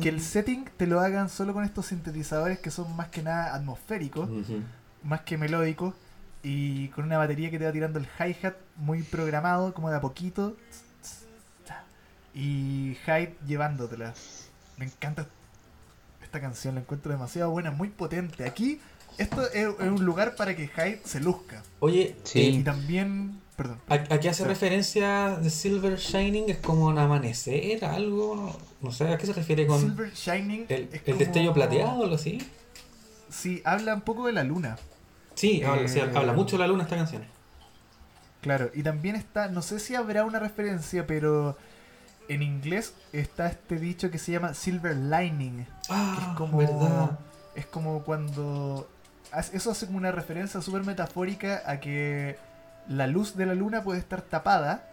[0.00, 3.54] que el setting te lo hagan solo con estos sintetizadores que son más que nada
[3.54, 4.28] atmosféricos,
[5.04, 5.94] más que melódicos,
[6.42, 10.00] y con una batería que te va tirando el hi-hat muy programado, como de a
[10.00, 10.56] poquito.
[12.34, 14.14] Y Hyde llevándotela.
[14.78, 15.26] Me encanta
[16.22, 18.44] esta canción, la encuentro demasiado buena, muy potente.
[18.46, 18.80] Aquí,
[19.18, 21.62] esto es, es un lugar para que Hyde se luzca.
[21.80, 22.40] Oye, Sí.
[22.40, 23.78] Y también, perdón.
[23.88, 26.48] ¿a, a qué hace referencia The Silver Shining?
[26.48, 28.34] ¿Es como un amanecer, algo?
[28.36, 31.52] No, no sé, ¿a qué se refiere con Silver Shining el, es el como- destello
[31.52, 32.38] plateado o algo así?
[33.28, 34.78] Sí, habla un poco de la luna.
[35.34, 37.24] Sí, habla, sí, Eh, habla mucho de la luna esta canción.
[38.40, 41.56] Claro, y también está, no sé si habrá una referencia, pero
[42.28, 45.64] en inglés está este dicho que se llama Silver Lining.
[45.64, 47.18] que Ah, es como verdad.
[47.54, 48.88] es como cuando
[49.52, 52.36] eso hace como una referencia súper metafórica a que
[52.88, 54.90] la luz de la luna puede estar tapada,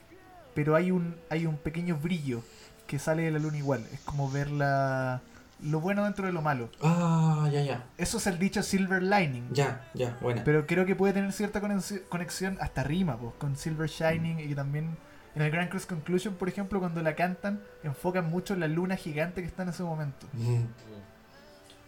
[0.53, 2.43] pero hay un, hay un pequeño brillo
[2.87, 3.85] que sale de la luna igual.
[3.93, 5.21] Es como ver la,
[5.61, 6.69] lo bueno dentro de lo malo.
[6.81, 7.83] Ah, ya, ya.
[7.97, 9.47] Eso es el dicho Silver Lining.
[9.53, 10.43] Ya, ya, buena.
[10.43, 14.55] Pero creo que puede tener cierta conex- conexión hasta rima, pues, con Silver Shining y
[14.55, 14.97] también
[15.35, 18.95] en el Grand Cross Conclusion, por ejemplo, cuando la cantan, enfocan mucho en la luna
[18.95, 20.27] gigante que está en ese momento.
[20.33, 20.63] Mm.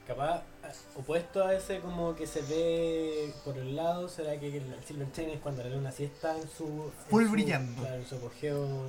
[0.08, 4.64] Capaz, a- opuesto a ese como que se ve por el lado, será que el
[4.86, 6.66] Silver Chain es cuando la luna sí está en su...
[6.66, 7.82] en Full su- brillando.
[7.82, 8.88] Claro, en su apogeo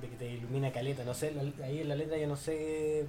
[0.00, 1.04] de que te ilumina caleta.
[1.04, 3.06] No sé, la- ahí en la letra yo no sé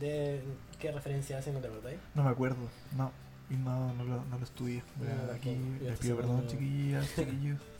[0.00, 0.42] de
[0.78, 1.98] qué referencia hace, ¿no te acordáis?
[2.14, 2.56] No me acuerdo,
[2.96, 3.10] no.
[3.50, 4.82] Y no, no, lo, no lo estudié.
[4.96, 7.60] Voy a- No, aquí les pido perdón, chiquillas, chiquillos.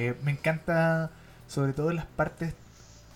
[0.00, 1.10] Eh, me encanta,
[1.48, 2.54] sobre todo en las partes.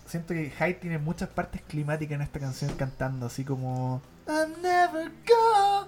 [0.06, 4.02] Siento que Hyde tiene muchas partes climáticas en esta canción cantando, así como.
[4.26, 5.86] I never go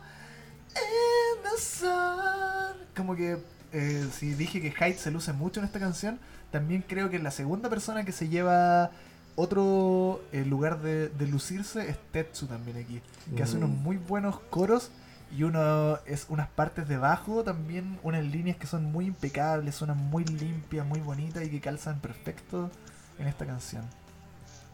[0.71, 2.77] in the sun.
[2.97, 3.39] Como que
[3.73, 6.21] eh, si dije que Hyde se luce mucho en esta canción,
[6.53, 8.93] también creo que la segunda persona que se lleva
[9.35, 13.03] otro eh, lugar de, de lucirse es Tetsu también aquí
[13.37, 13.83] que hace unos Mm.
[13.83, 14.93] muy buenos coros
[15.37, 19.99] y uno es unas partes de bajo también, unas líneas que son muy impecables, suenan
[19.99, 22.71] muy limpias, muy bonitas y que calzan perfecto
[23.19, 23.85] en esta canción.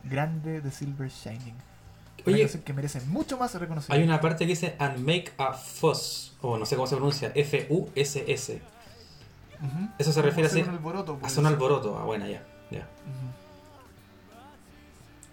[0.04, 1.54] Grande de Silver Shining.
[2.26, 3.94] Una Oye, canción que merece mucho más reconocimiento.
[3.98, 7.32] hay una parte que dice and make a fuss, o no sé cómo se pronuncia,
[7.34, 8.60] F-U-S-S.
[9.98, 11.36] Eso se refiere a Hacer un alboroto, A pues.
[11.38, 11.98] un alboroto.
[11.98, 12.42] Ah, buena, ya.
[12.70, 12.86] ya.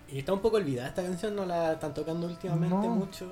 [0.09, 2.95] Y está un poco olvidada esta canción, no la están tocando últimamente No.
[2.95, 3.29] mucho.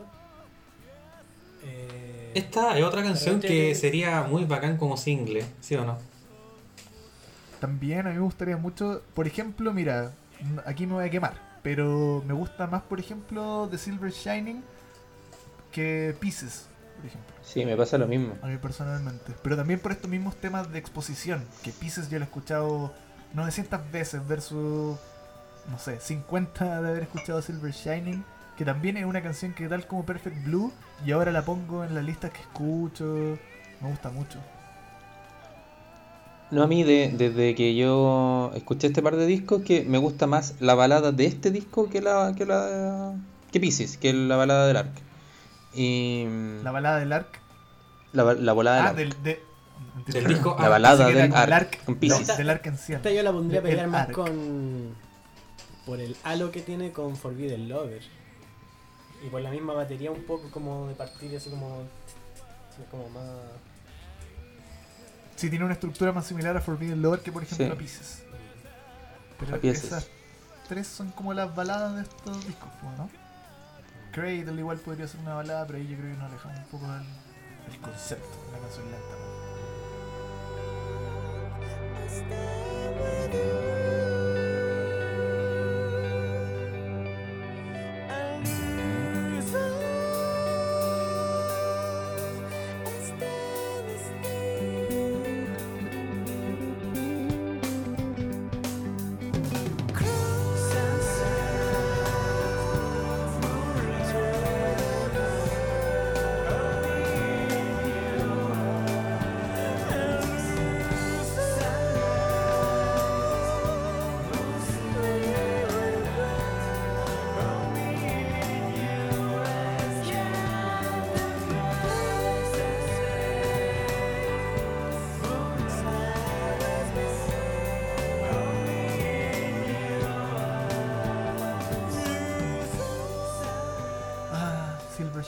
[1.66, 5.98] Eh, Esta es otra canción que sería muy bacán como single, ¿sí o no?
[7.60, 10.12] También a mí me gustaría mucho, por ejemplo, mira,
[10.66, 14.64] aquí me voy a quemar, pero me gusta más, por ejemplo, The Silver Shining
[15.72, 16.68] que Pieces,
[16.98, 17.36] por ejemplo.
[17.42, 18.36] Sí, me pasa lo mismo.
[18.42, 19.34] A mí personalmente.
[19.42, 21.44] Pero también por estos mismos temas de exposición.
[21.64, 22.94] Que Pieces yo lo he escuchado
[23.34, 24.98] 900 veces versus,
[25.70, 28.24] no sé, 50 de haber escuchado Silver Shining.
[28.58, 30.72] Que también es una canción que tal como Perfect Blue.
[31.06, 33.38] Y ahora la pongo en las listas que escucho.
[33.82, 34.40] Me gusta mucho.
[36.52, 40.28] No, a mí de- desde que yo escuché este par de discos que me gusta
[40.28, 43.14] más la balada de este disco que la que la
[43.52, 44.92] que Pisces, que la balada del Ark.
[45.74, 46.26] Y
[46.64, 47.40] La balada del Ark.
[48.14, 49.18] la, la volada Ah, del Ark.
[49.22, 52.28] del, de, Del disco La Ah, balada que era del Ark, Pisces.
[52.30, 52.74] No, del Ark en.
[52.76, 54.96] Esta yo la pondría a El pelear más con.
[55.86, 58.02] por el halo que tiene con Forbidden Lover.
[59.26, 61.84] Y por la misma batería, un poco como de partir, así como.
[62.92, 63.24] como más.
[65.36, 67.72] Sí, tiene una estructura más similar a Forbidden Lover que por ejemplo Sí.
[67.72, 68.24] a Pieces.
[69.40, 69.84] Pero A Pieces.
[69.86, 70.08] esas
[70.70, 73.10] tres son como las baladas de estos discos, ¿no?
[74.14, 76.88] Cradle igual podría ser una balada, pero ahí yo creo que nos alejamos un poco
[76.92, 77.04] del,
[77.70, 79.16] del concepto de una canción lenta.
[79.20, 79.26] ¿no?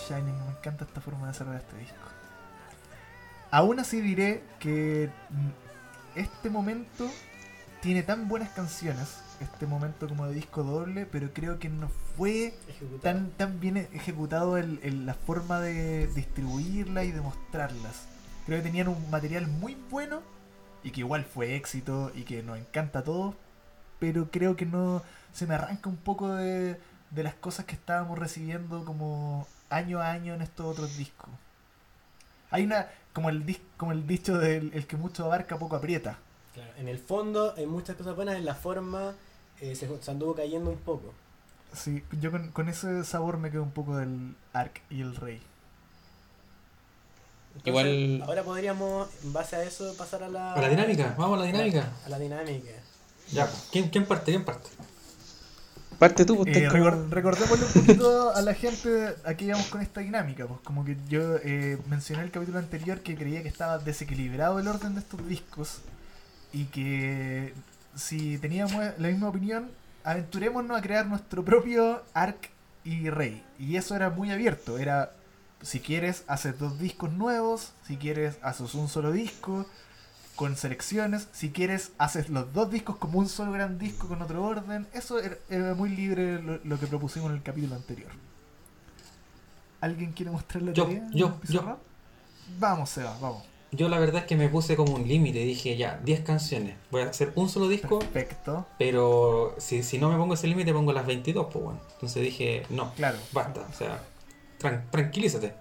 [0.07, 1.95] Shining, me encanta esta forma de cerrar este disco.
[3.51, 7.09] Aún así diré que mm, este momento
[7.81, 12.53] tiene tan buenas canciones, este momento como de disco doble, pero creo que no fue
[12.67, 12.99] ejecutado.
[13.01, 18.07] tan, tan bien ejecutado el, el- la forma de distribuirla y de mostrarlas.
[18.45, 20.21] Creo que tenían un material muy bueno
[20.83, 23.35] y que igual fue éxito y que nos encanta a todos,
[23.99, 25.03] pero creo que no
[25.33, 26.79] se me arranca un poco de,
[27.11, 31.30] de las cosas que estábamos recibiendo como año a año en estos otros discos.
[32.52, 36.18] Hay una, como el, dis- como el dicho del el que mucho abarca poco aprieta.
[36.53, 39.14] Claro, en el fondo hay muchas cosas buenas, en la forma
[39.60, 41.14] eh, se, se anduvo cayendo un poco.
[41.73, 45.41] Sí, yo con, con ese sabor me quedo un poco del Ark y el Rey.
[47.57, 50.53] Entonces, Igual- Ahora podríamos, en base a eso, pasar a la.
[50.53, 51.91] A la dinámica, vamos a la dinámica.
[52.06, 52.72] A la dinámica.
[53.31, 54.31] Ya, ¿quién, quién parte?
[54.31, 54.69] ¿Quién parte?
[55.99, 59.81] Parte tú, pues Eh, como- recordémosle un poquito a la gente a qué íbamos con
[59.81, 60.45] esta dinámica.
[60.45, 64.59] Pues como que yo eh, mencioné en el capítulo anterior que creía que estaba desequilibrado
[64.59, 65.79] el orden de estos discos
[66.53, 67.53] y que
[67.95, 69.71] si teníamos la misma opinión,
[70.03, 72.49] aventurémonos a crear nuestro propio arc
[72.83, 73.43] y rey.
[73.57, 74.77] Y eso era muy abierto.
[74.77, 75.11] Era
[75.63, 79.65] si quieres haces dos discos nuevos, si quieres haces un solo disco
[80.38, 84.41] con selecciones, si quieres haces los dos discos como un solo gran disco con otro
[84.43, 88.11] orden, eso era, muy libre lo, lo que propusimos en el capítulo anterior.
[89.81, 91.07] ¿Alguien quiere mostrar la Yo, tarea?
[91.11, 91.77] yo, Pizarra?
[92.59, 93.43] Vamos, Seba, vamos.
[93.72, 97.01] Yo la verdad es que me puse como un límite, dije ya, 10 canciones, voy
[97.01, 98.65] a hacer un solo disco, Perfecto.
[98.80, 101.81] pero si, si no me pongo ese límite pongo las 22, pues bueno.
[101.93, 103.18] Entonces dije, no, Claro.
[103.34, 103.99] basta, o sea,
[104.59, 105.53] tran- tranquilízate.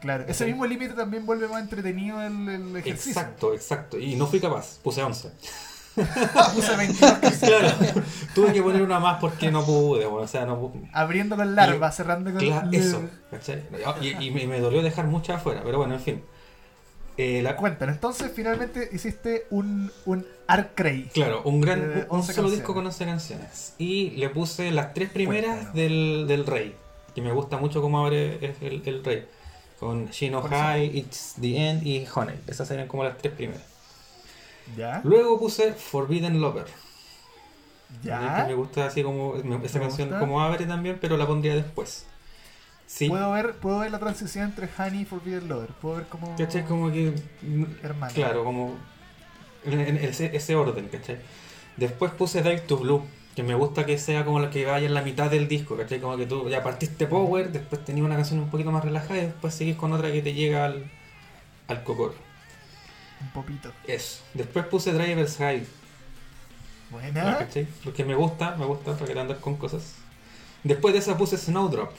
[0.00, 0.24] Claro.
[0.28, 3.12] Ese mismo límite también vuelve más entretenido el, el ejercicio.
[3.12, 3.98] Exacto, exacto.
[3.98, 5.30] Y no fui capaz, puse 11.
[6.54, 7.72] Puse 22 canciones.
[7.78, 8.02] Claro,
[8.34, 10.88] tuve que poner una más porque no pude, bueno, o sea, no pude.
[10.92, 13.02] Abriendo con larva, cerrando con Claro, eso,
[13.32, 13.64] ¿cachai?
[14.00, 16.22] Y, y me, me dolió dejar muchas afuera, pero bueno, en fin.
[17.16, 21.10] Eh, la, Cuéntanos, entonces finalmente hiciste un, un arc Rey.
[21.12, 22.52] Claro, un gran De un 11 solo canciones.
[22.52, 23.74] disco con 11 canciones.
[23.78, 26.76] Y le puse las tres primeras del, del Rey.
[27.12, 29.26] Que me gusta mucho cómo abre el, el Rey.
[29.78, 32.36] Con Shino High, It's the End y Honey.
[32.46, 33.62] Esas serían como las tres primeras.
[34.76, 35.00] ¿Ya?
[35.04, 36.66] Luego puse Forbidden Lover.
[38.02, 38.44] Que ¿Ya?
[38.46, 39.36] me gusta así como.
[39.64, 40.20] esa canción gusta.
[40.20, 42.06] como abre también, pero la pondría después.
[42.86, 43.08] Sí.
[43.08, 45.70] Puedo ver, puedo ver la transición entre Honey y Forbidden Lover.
[45.80, 46.34] Puedo ver cómo.
[46.36, 46.64] ¿Cachai?
[46.64, 47.14] Como que.
[47.82, 48.12] Hermano.
[48.14, 48.76] Claro, como.
[49.64, 51.18] En, en ese, ese orden, ¿cachai?
[51.76, 53.04] Después puse Dive to Blue,
[53.38, 56.00] que me gusta que sea como la que vaya en la mitad del disco, ¿cachai?
[56.00, 59.26] Como que tú ya partiste Power, después tenías una canción un poquito más relajada y
[59.26, 60.90] después seguís con otra que te llega al,
[61.68, 62.16] al cocor.
[63.20, 63.72] Un popito.
[63.86, 64.24] Eso.
[64.34, 65.64] Después puse Driver's High,
[66.90, 67.38] Buena.
[67.38, 67.68] ¿cachai?
[67.84, 69.94] Porque me gusta, me gusta para que andas con cosas.
[70.64, 71.92] Después de esa puse Snowdrop,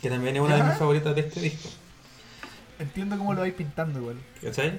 [0.00, 1.68] que también es una de mis favoritas de este disco.
[2.78, 4.18] Entiendo cómo lo vais pintando igual.
[4.40, 4.78] ¿Cachai?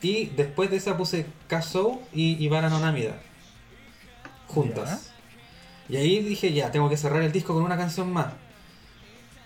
[0.00, 3.20] Y después de esa puse Kazoo y Ivana no Namida.
[4.48, 5.10] Juntas.
[5.88, 8.32] Y ahí dije, ya, tengo que cerrar el disco con una canción más.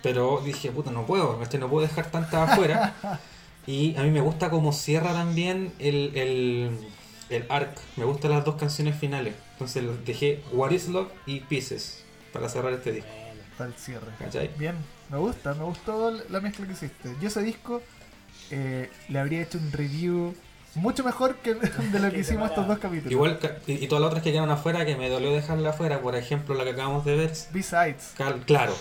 [0.03, 2.95] Pero dije, puta, no puedo, no puedo dejar tantas afuera.
[3.67, 6.79] y a mí me gusta cómo cierra también el, el,
[7.29, 7.77] el arc.
[7.97, 9.35] Me gustan las dos canciones finales.
[9.53, 13.11] Entonces dejé What is Love y Pieces para cerrar este disco.
[13.11, 14.07] Bueno, Para el cierre.
[14.19, 14.51] ¿Cachai?
[14.57, 14.77] Bien,
[15.11, 17.15] me gusta, me gustó la mezcla que hiciste.
[17.21, 17.83] Yo ese disco
[18.51, 20.35] eh, le habría hecho un review
[20.75, 21.55] mucho mejor que
[21.93, 23.11] de lo que hicimos estos dos capítulos.
[23.13, 26.01] Igual, ca- y, y todas las otras que quedaron afuera, que me dolió dejarla afuera,
[26.01, 28.13] por ejemplo, la que acabamos de ver, Besides.
[28.17, 28.75] Cal- claro.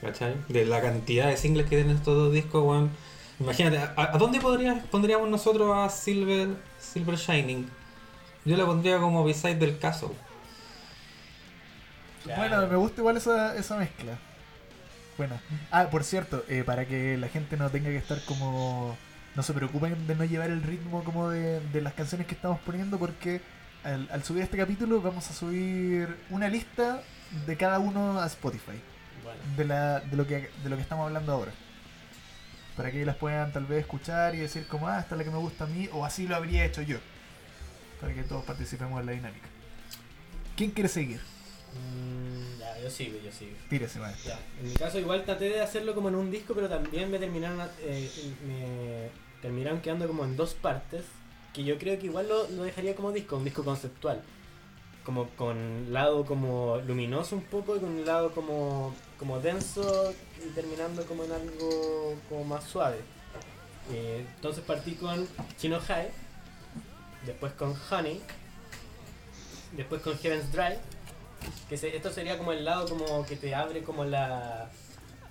[0.00, 0.34] ¿Cachai?
[0.48, 2.90] De la cantidad de singles que tienen estos dos discos, weón.
[3.40, 6.48] Imagínate, ¿a, a dónde podría- pondríamos nosotros a Silver,
[6.78, 7.68] Silver Shining?
[8.44, 10.12] Yo la pondría como beside del caso.
[12.24, 14.12] Bueno, me gusta igual esa, esa mezcla.
[15.18, 15.38] Bueno.
[15.70, 18.96] Ah, por cierto, eh, para que la gente no tenga que estar como...
[19.34, 22.60] No se preocupen de no llevar el ritmo como de, de las canciones que estamos
[22.60, 23.40] poniendo porque
[23.84, 27.02] al, al subir este capítulo vamos a subir una lista
[27.46, 28.78] de cada uno a Spotify.
[29.22, 31.52] Bueno, de, la, de, lo que, de lo que estamos hablando ahora.
[32.76, 35.30] Para que las puedan tal vez escuchar y decir como, ah, esta es la que
[35.30, 36.98] me gusta a mí, o así lo habría hecho yo.
[38.00, 39.46] Para que todos participemos en la dinámica.
[40.56, 41.20] ¿Quién quiere seguir?
[41.72, 42.21] mm,
[42.82, 43.52] yo sigo, yo sigo.
[43.68, 43.98] Tírese.
[44.24, 47.18] Ya, en mi caso igual traté de hacerlo como en un disco, pero también me
[47.18, 48.10] terminaron, eh,
[48.46, 49.08] me
[49.40, 51.04] terminaron quedando como en dos partes,
[51.52, 54.22] que yo creo que igual lo, lo dejaría como disco, un disco conceptual.
[55.04, 60.14] Como con lado como luminoso un poco y con un lado como, como denso
[60.44, 62.98] y terminando como en algo como más suave.
[63.92, 65.26] Eh, entonces partí con
[65.58, 66.08] Chino High,
[67.26, 68.20] después con Honey,
[69.76, 70.78] después con Heaven's Drive,
[71.70, 74.70] esto sería como el lado como que te abre como la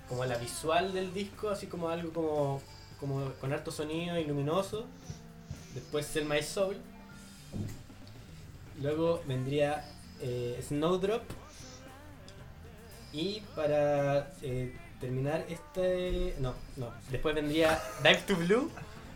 [0.08, 2.60] como la visual del disco, así como algo como,
[3.00, 4.86] como con harto sonido y luminoso.
[5.74, 6.76] Después Sell My Soul.
[8.82, 9.84] Luego vendría
[10.20, 11.22] eh, Snowdrop.
[13.12, 16.34] Y para eh, terminar este...
[16.38, 16.92] No, no.
[17.10, 18.70] Después vendría Dive to Blue.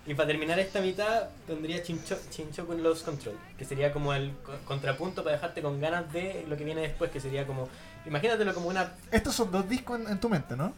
[0.06, 3.34] Y para terminar esta mitad vendría Chincho, Chincho con Lost Control.
[3.58, 7.10] Que sería como el co- contrapunto para dejarte con ganas de lo que viene después.
[7.10, 7.68] Que sería como...
[8.06, 10.72] Imagínatelo como una Estos son dos discos en, en tu mente, ¿no?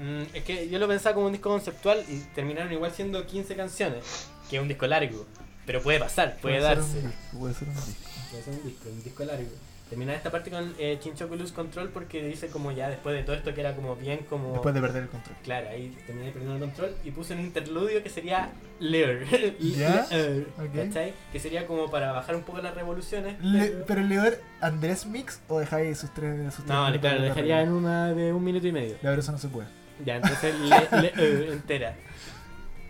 [0.00, 3.54] Mm, es que yo lo pensaba como un disco conceptual y terminaron igual siendo 15
[3.54, 4.02] canciones,
[4.48, 5.26] que es un disco largo.
[5.66, 6.82] Pero puede pasar, puede, darse.
[7.00, 7.92] un disco, puede ser un disco.
[8.30, 9.50] Puede ser un disco, un disco largo.
[9.90, 13.36] Terminar esta parte con eh, Chinchoku Lose Control porque dice como ya después de todo
[13.36, 14.52] esto que era como bien como...
[14.52, 15.36] Después de perder el control.
[15.42, 19.18] Claro, ahí terminé perdiendo el control y puse un interludio que sería Lear.
[19.60, 20.06] ¿Ya?
[20.10, 20.74] Lear, Ok.
[20.74, 21.12] ¿Cachai?
[21.32, 23.36] Que sería como para bajar un poco las revoluciones.
[23.44, 26.54] Le- pero- pero Leor, Andrés Mix o dejáis sus tres.
[26.54, 28.94] Sus No, claro, de dejaría en una de un minuto y medio.
[28.94, 29.66] Ya, pero eso no se puede.
[30.04, 31.94] Ya, entonces le, le- eh, entera.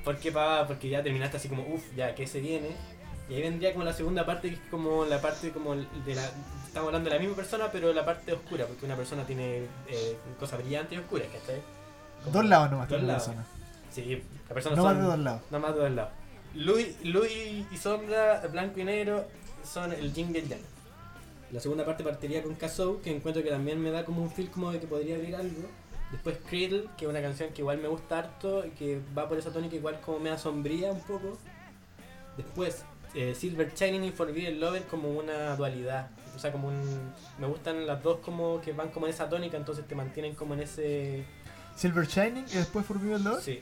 [0.04, 0.66] ¿Por qué pa?
[0.66, 2.68] Porque ya terminaste así como, uff, ya, ¿qué se viene?
[3.28, 6.22] Y ahí vendría como la segunda parte, que es como la parte como de la...
[6.70, 10.16] Estamos hablando de la misma persona, pero la parte oscura, porque una persona tiene eh,
[10.38, 11.60] cosas brillantes y oscuras, ¿cachai?
[12.22, 13.24] Como- Dos lados nomás Dos lados.
[13.24, 13.46] persona.
[13.90, 14.92] Sí, la persona No son...
[14.92, 15.42] más de dos lados.
[15.50, 16.12] No más de dos lados.
[16.54, 17.28] Luz,
[17.72, 19.24] y sombra, blanco y negro,
[19.64, 20.60] son el yin y el yang.
[21.50, 24.48] La segunda parte partiría con Kazoo, que encuentro que también me da como un feel
[24.50, 25.62] como de que podría haber algo.
[26.12, 29.38] Después Cradle, que es una canción que igual me gusta harto y que va por
[29.38, 31.36] esa tónica igual como me asombría un poco.
[32.36, 32.84] Después
[33.14, 36.10] eh, Silver Shining y Forbidden Lover como una dualidad.
[36.36, 37.12] O sea, como un...
[37.38, 40.54] Me gustan las dos como que van como en esa tónica, entonces te mantienen como
[40.54, 41.24] en ese...
[41.76, 43.42] Silver Shining y después Forbidden Lord.
[43.42, 43.60] Sí.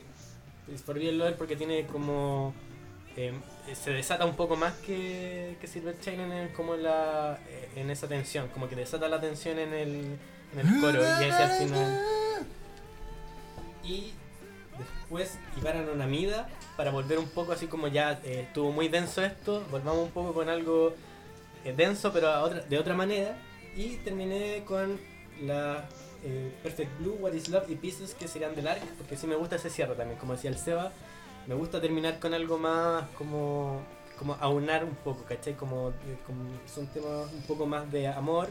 [0.73, 2.53] Es Forbidden Lover porque tiene como.
[3.17, 3.33] eh,
[3.75, 8.09] se desata un poco más que, que Silver Shining en, como la, eh, en esa
[8.09, 8.49] tensión.
[8.49, 10.19] Como que desata la tensión en el,
[10.53, 12.01] en el coro y ese al final.
[13.85, 14.13] Y
[14.79, 19.65] después Ibaran Onamida para volver un poco así como ya eh, estuvo muy denso esto.
[19.71, 20.95] Volvamos un poco con algo
[21.65, 23.37] eh, denso pero a otra, de otra manera.
[23.77, 24.99] Y terminé con
[25.43, 25.89] la
[26.25, 29.37] eh, Perfect Blue, What is Love y Pieces que serían del arc, porque sí me
[29.37, 30.91] gusta ese cierre también, como decía el Seba,
[31.47, 33.81] me gusta terminar con algo más como
[34.19, 35.55] como aunar un poco, ¿cachai?
[35.55, 38.49] Como, eh, como son temas un poco más de amor,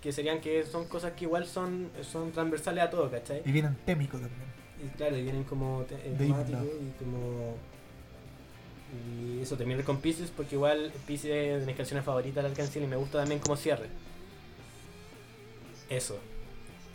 [0.00, 3.42] que serían que son cosas que igual son, son transversales a todo, ¿cachai?
[3.44, 4.46] Y viene antémico también.
[4.84, 7.54] Y claro, y vienen como te- eh, temáticos y como...
[9.14, 12.54] Y eso, terminar con Pieces porque igual Pieces es de mis canciones favoritas de la
[12.56, 13.86] canción y me gusta también como cierre.
[15.90, 16.18] Eso.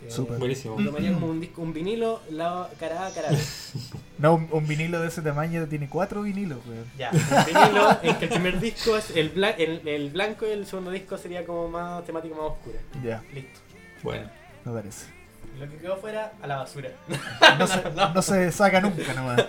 [0.04, 0.38] Eh, Súper.
[0.38, 0.76] Buenísimo.
[0.82, 3.38] tomaría como un disco, un vinilo, lado, cara A, cara B.
[4.18, 6.84] No, un, un vinilo de ese tamaño tiene cuatro vinilos, weón.
[6.98, 10.50] Ya, un vinilo en que el primer disco es el, bla- el, el blanco y
[10.50, 12.78] el segundo disco sería como más temática más oscura.
[13.02, 13.60] Ya, Listo.
[14.02, 14.28] Bueno.
[14.64, 15.06] me parece.
[15.54, 16.90] Y Lo que quedó fuera, a la basura.
[17.58, 17.82] No se,
[18.14, 19.44] no se saca nunca nomás.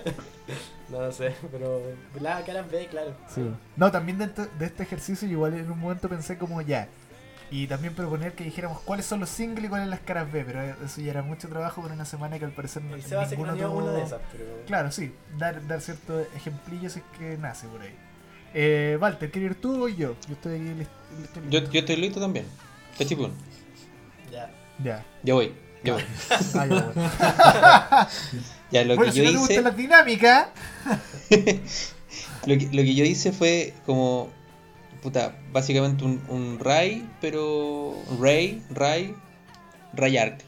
[0.90, 1.82] No sé, pero
[2.20, 3.16] la cara B, claro.
[3.34, 3.42] Sí.
[3.78, 6.88] No, también dentro de este ejercicio igual en un momento pensé como ya.
[7.50, 10.62] Y también proponer que dijéramos cuáles son los singles y cuáles las caras B, pero
[10.84, 13.78] eso ya era mucho trabajo por una semana que al parecer no- se ninguno tuvo-
[13.84, 14.46] una de esas, pero...
[14.66, 17.96] Claro, sí, dar, dar ciertos ejemplillos es que nace por ahí.
[18.56, 20.16] Eh, Walter, ¿quieres ir tú o yo?
[20.28, 20.94] Yo estoy aquí listo.
[21.20, 21.74] listo, Yo, listo.
[21.74, 22.46] yo estoy listo también.
[22.98, 23.34] Cachipún.
[24.32, 24.50] Ya.
[24.84, 25.06] Ya.
[25.24, 25.54] Ya voy.
[25.92, 26.94] Ah, bueno.
[28.72, 29.40] Ya lo Bueno, que si yo no te hice.
[29.40, 30.48] gustan las dinámicas,
[32.46, 34.30] Lo que, lo que yo hice fue como.
[35.02, 37.96] Puta, básicamente un, un Ray, pero.
[38.20, 39.14] Ray, Ray,
[39.94, 40.40] Rayark.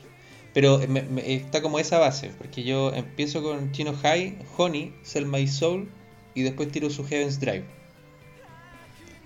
[0.54, 5.26] Pero me- me- está como esa base, porque yo empiezo con Chino High, Honey, Sell
[5.26, 5.90] My Soul,
[6.34, 7.66] y después tiro su Heaven's Drive.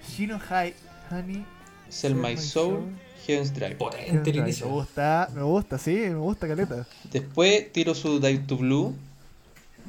[0.08, 0.74] Shino High,
[1.12, 1.46] Honey.
[1.90, 2.96] Sell My Soul,
[3.30, 3.76] Heaven's Drive.
[3.76, 6.88] Potente el Me gusta, me gusta, sí, me gusta, caleta.
[7.12, 8.96] Después tiro su Dive to Blue.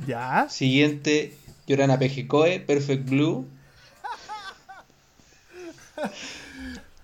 [0.06, 0.46] Ya.
[0.50, 1.34] Siguiente,
[1.66, 3.46] Yorana Pejicoe, Perfect Blue.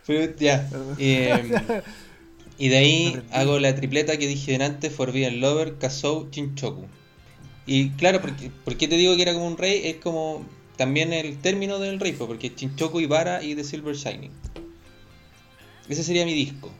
[0.06, 0.68] Pero ya.
[0.98, 1.82] eh,
[2.58, 6.84] y de ahí hago la tripleta que dije antes, Forbidden Lover, Kazoo, Chinchoku.
[7.66, 9.86] Y claro, porque, ¿por qué te digo que era como un rey?
[9.86, 10.44] Es como
[10.76, 14.30] también el término del rey, pues, porque Chinchoku, Ibara y The Silver Shining.
[15.88, 16.70] Ese sería mi disco.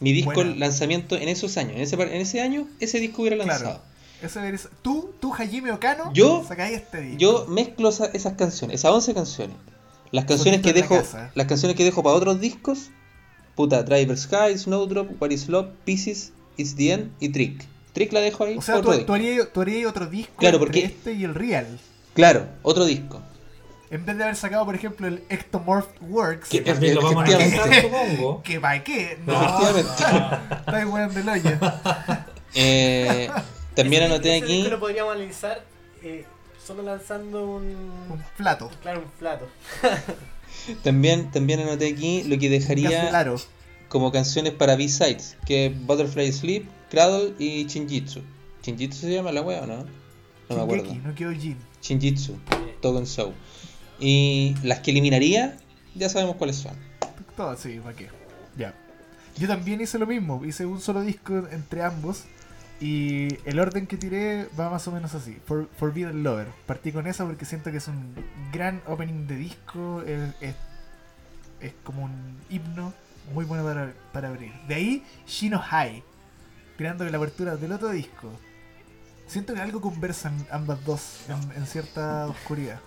[0.00, 1.76] Mi disco lanzamiento en esos años.
[1.76, 3.50] En ese, en ese año, ese disco hubiera Claro.
[3.64, 3.82] lanzado.
[4.20, 7.18] Ese eres- tú, tú, Hajime Okano, Yo- este disco.
[7.18, 9.56] Yo mezclo esa- esas canciones, esas 11 canciones.
[10.12, 11.02] Las canciones que la dejo,
[11.34, 12.90] las canciones que dejo para otros discos,
[13.54, 17.64] puta, Driver's High, Snowdrop, What is Love, Pieces, It's the End y Trick.
[17.92, 18.56] Trick la dejo ahí.
[18.58, 21.34] O sea, tú, tú harías, tú harías otro disco Claro, entre porque- este y el
[21.34, 21.78] Real.
[22.14, 23.22] Claro, otro disco.
[23.92, 26.48] En vez de haber sacado, por ejemplo, el Ectomorph Works.
[26.48, 28.42] Que- También lo vamos a analizar, supongo.
[28.44, 29.18] que pa' qué.
[29.26, 30.86] No, Efectivamente.
[30.86, 31.50] weón del hoyo.
[32.54, 33.28] Eh,
[33.76, 34.56] también anoté ese aquí.
[34.56, 35.62] disco lo podríamos analizar
[36.02, 36.24] eh,
[36.64, 37.64] solo lanzando un...
[38.08, 38.70] Un plato.
[38.80, 39.46] Claro, un plato.
[40.82, 43.36] También, también anoté aquí lo que dejaría claro.
[43.88, 48.22] como canciones para B-Sides, que es Butterfly Sleep, Cradle y Shinjitsu.
[48.62, 49.84] ¿Shinjitsu se llama la wea o no?
[50.48, 50.94] No me acuerdo.
[50.94, 51.12] No.
[51.82, 52.38] Shinjitsu,
[52.80, 53.32] Token Show.
[54.02, 55.56] Y las que eliminaría,
[55.94, 56.74] ya sabemos cuáles son.
[57.36, 58.08] Todo, sí, ¿para qué?
[58.56, 58.74] Ya.
[59.38, 60.44] Yo también hice lo mismo.
[60.44, 62.24] Hice un solo disco entre ambos.
[62.80, 65.38] Y el orden que tiré va más o menos así.
[65.46, 66.48] For- Forbidden Lover.
[66.66, 68.14] Partí con esa porque siento que es un
[68.52, 70.02] gran opening de disco.
[70.02, 70.20] Es,
[71.60, 72.92] es- como un himno.
[73.32, 74.52] Muy bueno para, para abrir.
[74.66, 76.02] De ahí, Shino High,
[76.76, 78.28] tirando la apertura del otro disco.
[79.28, 81.20] Siento que algo conversan ambas dos
[81.56, 82.80] en cierta oscuridad.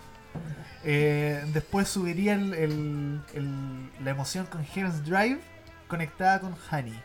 [0.83, 5.39] Eh, después subiría la emoción con Heaven's Drive
[5.87, 6.99] conectada con Honey.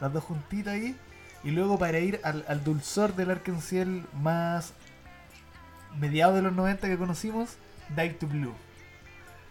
[0.00, 0.96] Las dos juntitas ahí.
[1.44, 3.86] Y luego para ir al, dulzor del Arkansas
[4.20, 4.72] más
[5.98, 7.56] mediados de los 90 que conocimos,
[7.90, 8.54] Dive to Blue.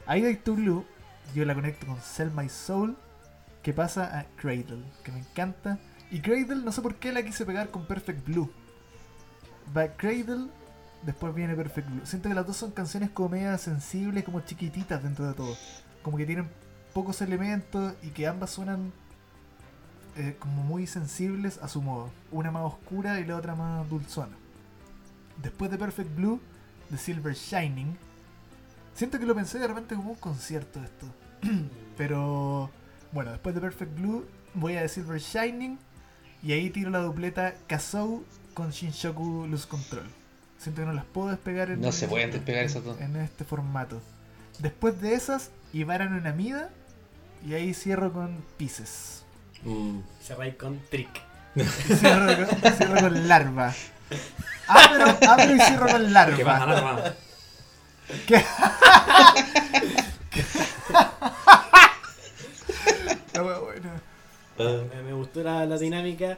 [0.05, 0.85] Ahí Dive to Blue
[1.33, 2.95] yo la conecto con Sell My Soul,
[3.61, 5.77] que pasa a Cradle, que me encanta.
[6.09, 8.51] Y Cradle no sé por qué la quise pegar con Perfect Blue.
[9.75, 10.47] Va Cradle,
[11.07, 12.05] después viene Perfect Blue.
[12.05, 15.55] Siento que las dos son canciones como media sensibles, como chiquititas dentro de todo.
[16.03, 16.49] Como que tienen
[16.93, 18.91] pocos elementos y que ambas suenan
[20.17, 22.11] eh, como muy sensibles a su modo.
[22.29, 24.35] Una más oscura y la otra más dulzona.
[25.41, 26.41] Después de Perfect Blue,
[26.89, 27.97] de Silver Shining.
[28.93, 31.05] Siento que lo pensé de repente como un concierto esto.
[31.97, 32.69] Pero
[33.13, 35.79] bueno, después de Perfect Blue voy a de Silver Shining
[36.43, 40.26] y ahí tiro la dupleta Kazoo con Shinshoku Lose Control.
[40.68, 42.99] Siento que no las puedo despegar en, No se pueden despegar esas dos.
[42.99, 44.02] en este formato.
[44.60, 46.72] Después de esas, Ibaran en Amida
[47.48, 49.23] y ahí cierro con Pieces.
[49.64, 49.99] Mm.
[50.22, 51.07] Cerráis con Trick.
[51.99, 53.73] Cierro con, cierro con Larva.
[54.68, 56.65] Abro, abro y cierro con Larva.
[56.65, 57.14] más.
[63.34, 64.02] La wea buena.
[64.57, 66.38] Eh, Me, me gustó la, la dinámica.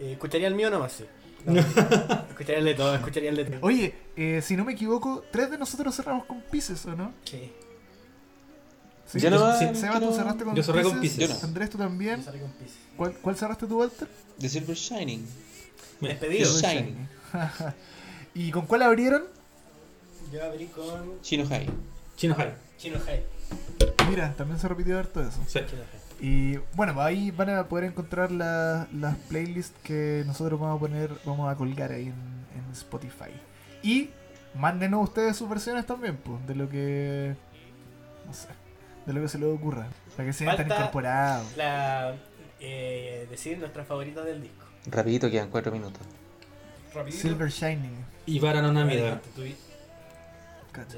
[0.00, 1.04] Eh, escucharía el mío nomás, sí.
[1.46, 1.60] No,
[2.30, 3.58] escucharía el de todo, escucharía el de todo.
[3.62, 7.12] Oye, eh, si no me equivoco, tres de nosotros cerramos con Pieces, ¿o no?
[7.24, 7.52] Sí,
[9.06, 11.00] Sí, Yo no- sí, Seba, tú no- cerraste con yo cerré con.
[11.00, 11.18] Pieces.
[11.18, 11.40] Yo no.
[11.42, 12.18] Andrés, tú también.
[12.18, 12.76] yo salí con Pisces.
[12.94, 14.06] ¿Cuál, cuál cerraste tú, Walter?
[14.38, 15.26] The Silver Shining.
[16.02, 16.44] Despedido.
[16.44, 16.58] Sí.
[16.58, 17.08] Silver Shining.
[17.32, 17.74] Shining.
[18.34, 19.24] ¿Y con cuál abrieron?
[20.30, 21.70] Yo abrí con Chino High.
[22.16, 22.52] Chino High.
[22.76, 23.22] Chino High.
[24.10, 25.38] Mira, también se repitió harto eso.
[25.46, 25.60] Sí.
[25.66, 25.97] Chino High.
[26.20, 31.10] Y bueno, ahí van a poder encontrar la- las playlists que nosotros vamos a poner,
[31.24, 32.12] vamos a colgar ahí en,
[32.66, 33.30] en Spotify.
[33.82, 34.10] Y
[34.54, 37.36] mándenos ustedes sus versiones también, pues, de lo que.
[38.26, 38.48] No sé,
[39.06, 39.86] de lo que se les ocurra.
[40.16, 41.56] Para que se sientan incorporados.
[41.56, 42.14] La,
[42.58, 44.64] eh, decir nuestra favorita del disco.
[44.86, 46.02] Rapidito, quedan cuatro minutos.
[46.92, 47.22] Rapidito.
[47.22, 48.04] Silver Shining.
[48.26, 48.72] Y Vara no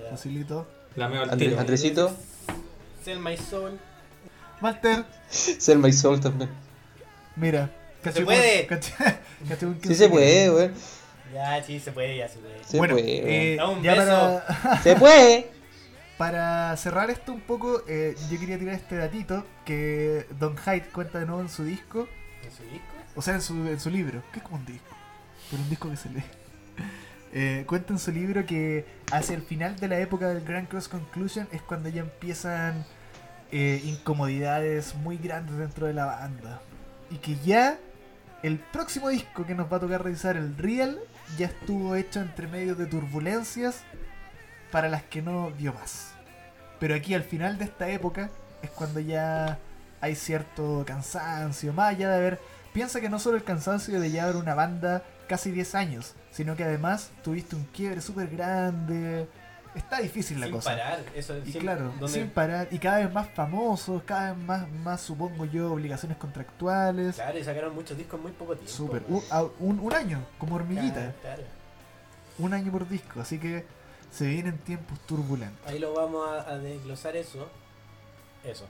[0.01, 0.11] Ya.
[0.11, 0.67] facilito.
[0.97, 1.61] La meo al Andre- tiro.
[1.61, 2.17] Andresito,
[3.05, 3.79] Sell My Soul.
[4.61, 6.51] Walter, Sell My Soul también.
[7.37, 7.71] mira.
[8.13, 8.67] Se puede.
[9.83, 10.75] Sí se puede, weón.
[11.35, 12.65] Ya, sí, se puede, ya se puede.
[12.65, 13.55] Se bueno, puede.
[13.55, 14.43] eh, un ya beso.
[14.63, 15.51] para, Se puede.
[16.19, 21.19] para cerrar esto un poco, eh, yo quería tirar este datito que Don Hyde cuenta
[21.21, 22.09] de nuevo en su disco,
[22.45, 22.87] ¿En su disco?
[23.17, 24.97] o sea, en su, en su libro, que es como un disco,
[25.51, 26.23] pero un disco que se lee.
[27.33, 30.89] Eh, cuenta en su libro que hacia el final de la época del Grand Cross
[30.89, 32.85] Conclusion es cuando ya empiezan
[33.53, 36.61] eh, incomodidades muy grandes dentro de la banda.
[37.11, 37.79] Y que ya
[38.43, 40.99] el próximo disco que nos va a tocar revisar, el Real,
[41.37, 43.83] ya estuvo hecho entre medio de turbulencias
[44.71, 46.13] para las que no dio más.
[46.79, 48.31] Pero aquí al final de esta época
[48.63, 49.59] es cuando ya
[50.01, 52.41] hay cierto cansancio, más allá de haber...
[52.73, 56.65] Piensa que no solo el cansancio de llevar una banda casi 10 años, sino que
[56.65, 59.29] además tuviste un quiebre súper grande.
[59.75, 60.71] Está difícil la Sin cosa.
[60.71, 61.01] parar.
[61.15, 62.69] Eso es Y sin- claro, donde- sin parar.
[62.71, 67.15] Y cada vez más famosos, cada vez más, más supongo yo, obligaciones contractuales.
[67.17, 68.73] Claro, y sacaron muchos discos en muy poco tiempo.
[68.73, 69.03] Súper.
[69.09, 69.23] Un,
[69.61, 70.95] un- un año, como hormiguita.
[70.95, 71.43] Claro, claro.
[72.39, 73.21] Un año por disco.
[73.21, 73.65] Así que
[74.11, 75.65] se vienen tiempos turbulentos.
[75.67, 77.49] Ahí lo vamos a, a desglosar eso.
[78.43, 78.67] Eso.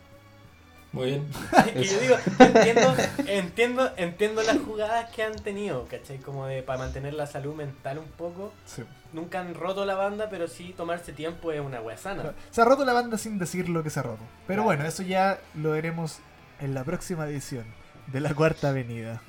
[0.92, 1.28] Muy bien.
[1.76, 2.94] y yo digo, entiendo,
[3.26, 6.18] entiendo, entiendo las jugadas que han tenido, ¿cachai?
[6.18, 8.52] Como de para mantener la salud mental un poco.
[8.66, 8.82] Sí.
[9.12, 12.32] Nunca han roto la banda, pero sí tomarse tiempo es una wea sana.
[12.50, 14.22] Se ha roto la banda sin decir lo que se ha roto.
[14.46, 14.64] Pero Claro.
[14.64, 16.18] bueno, eso ya lo veremos
[16.60, 17.64] en la próxima edición
[18.08, 19.22] de la Cuarta Avenida.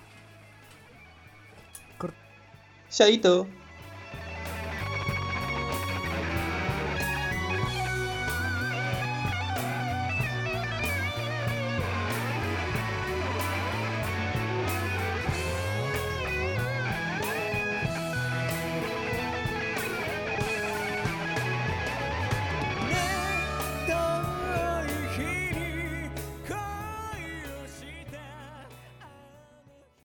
[2.89, 3.47] Chaito.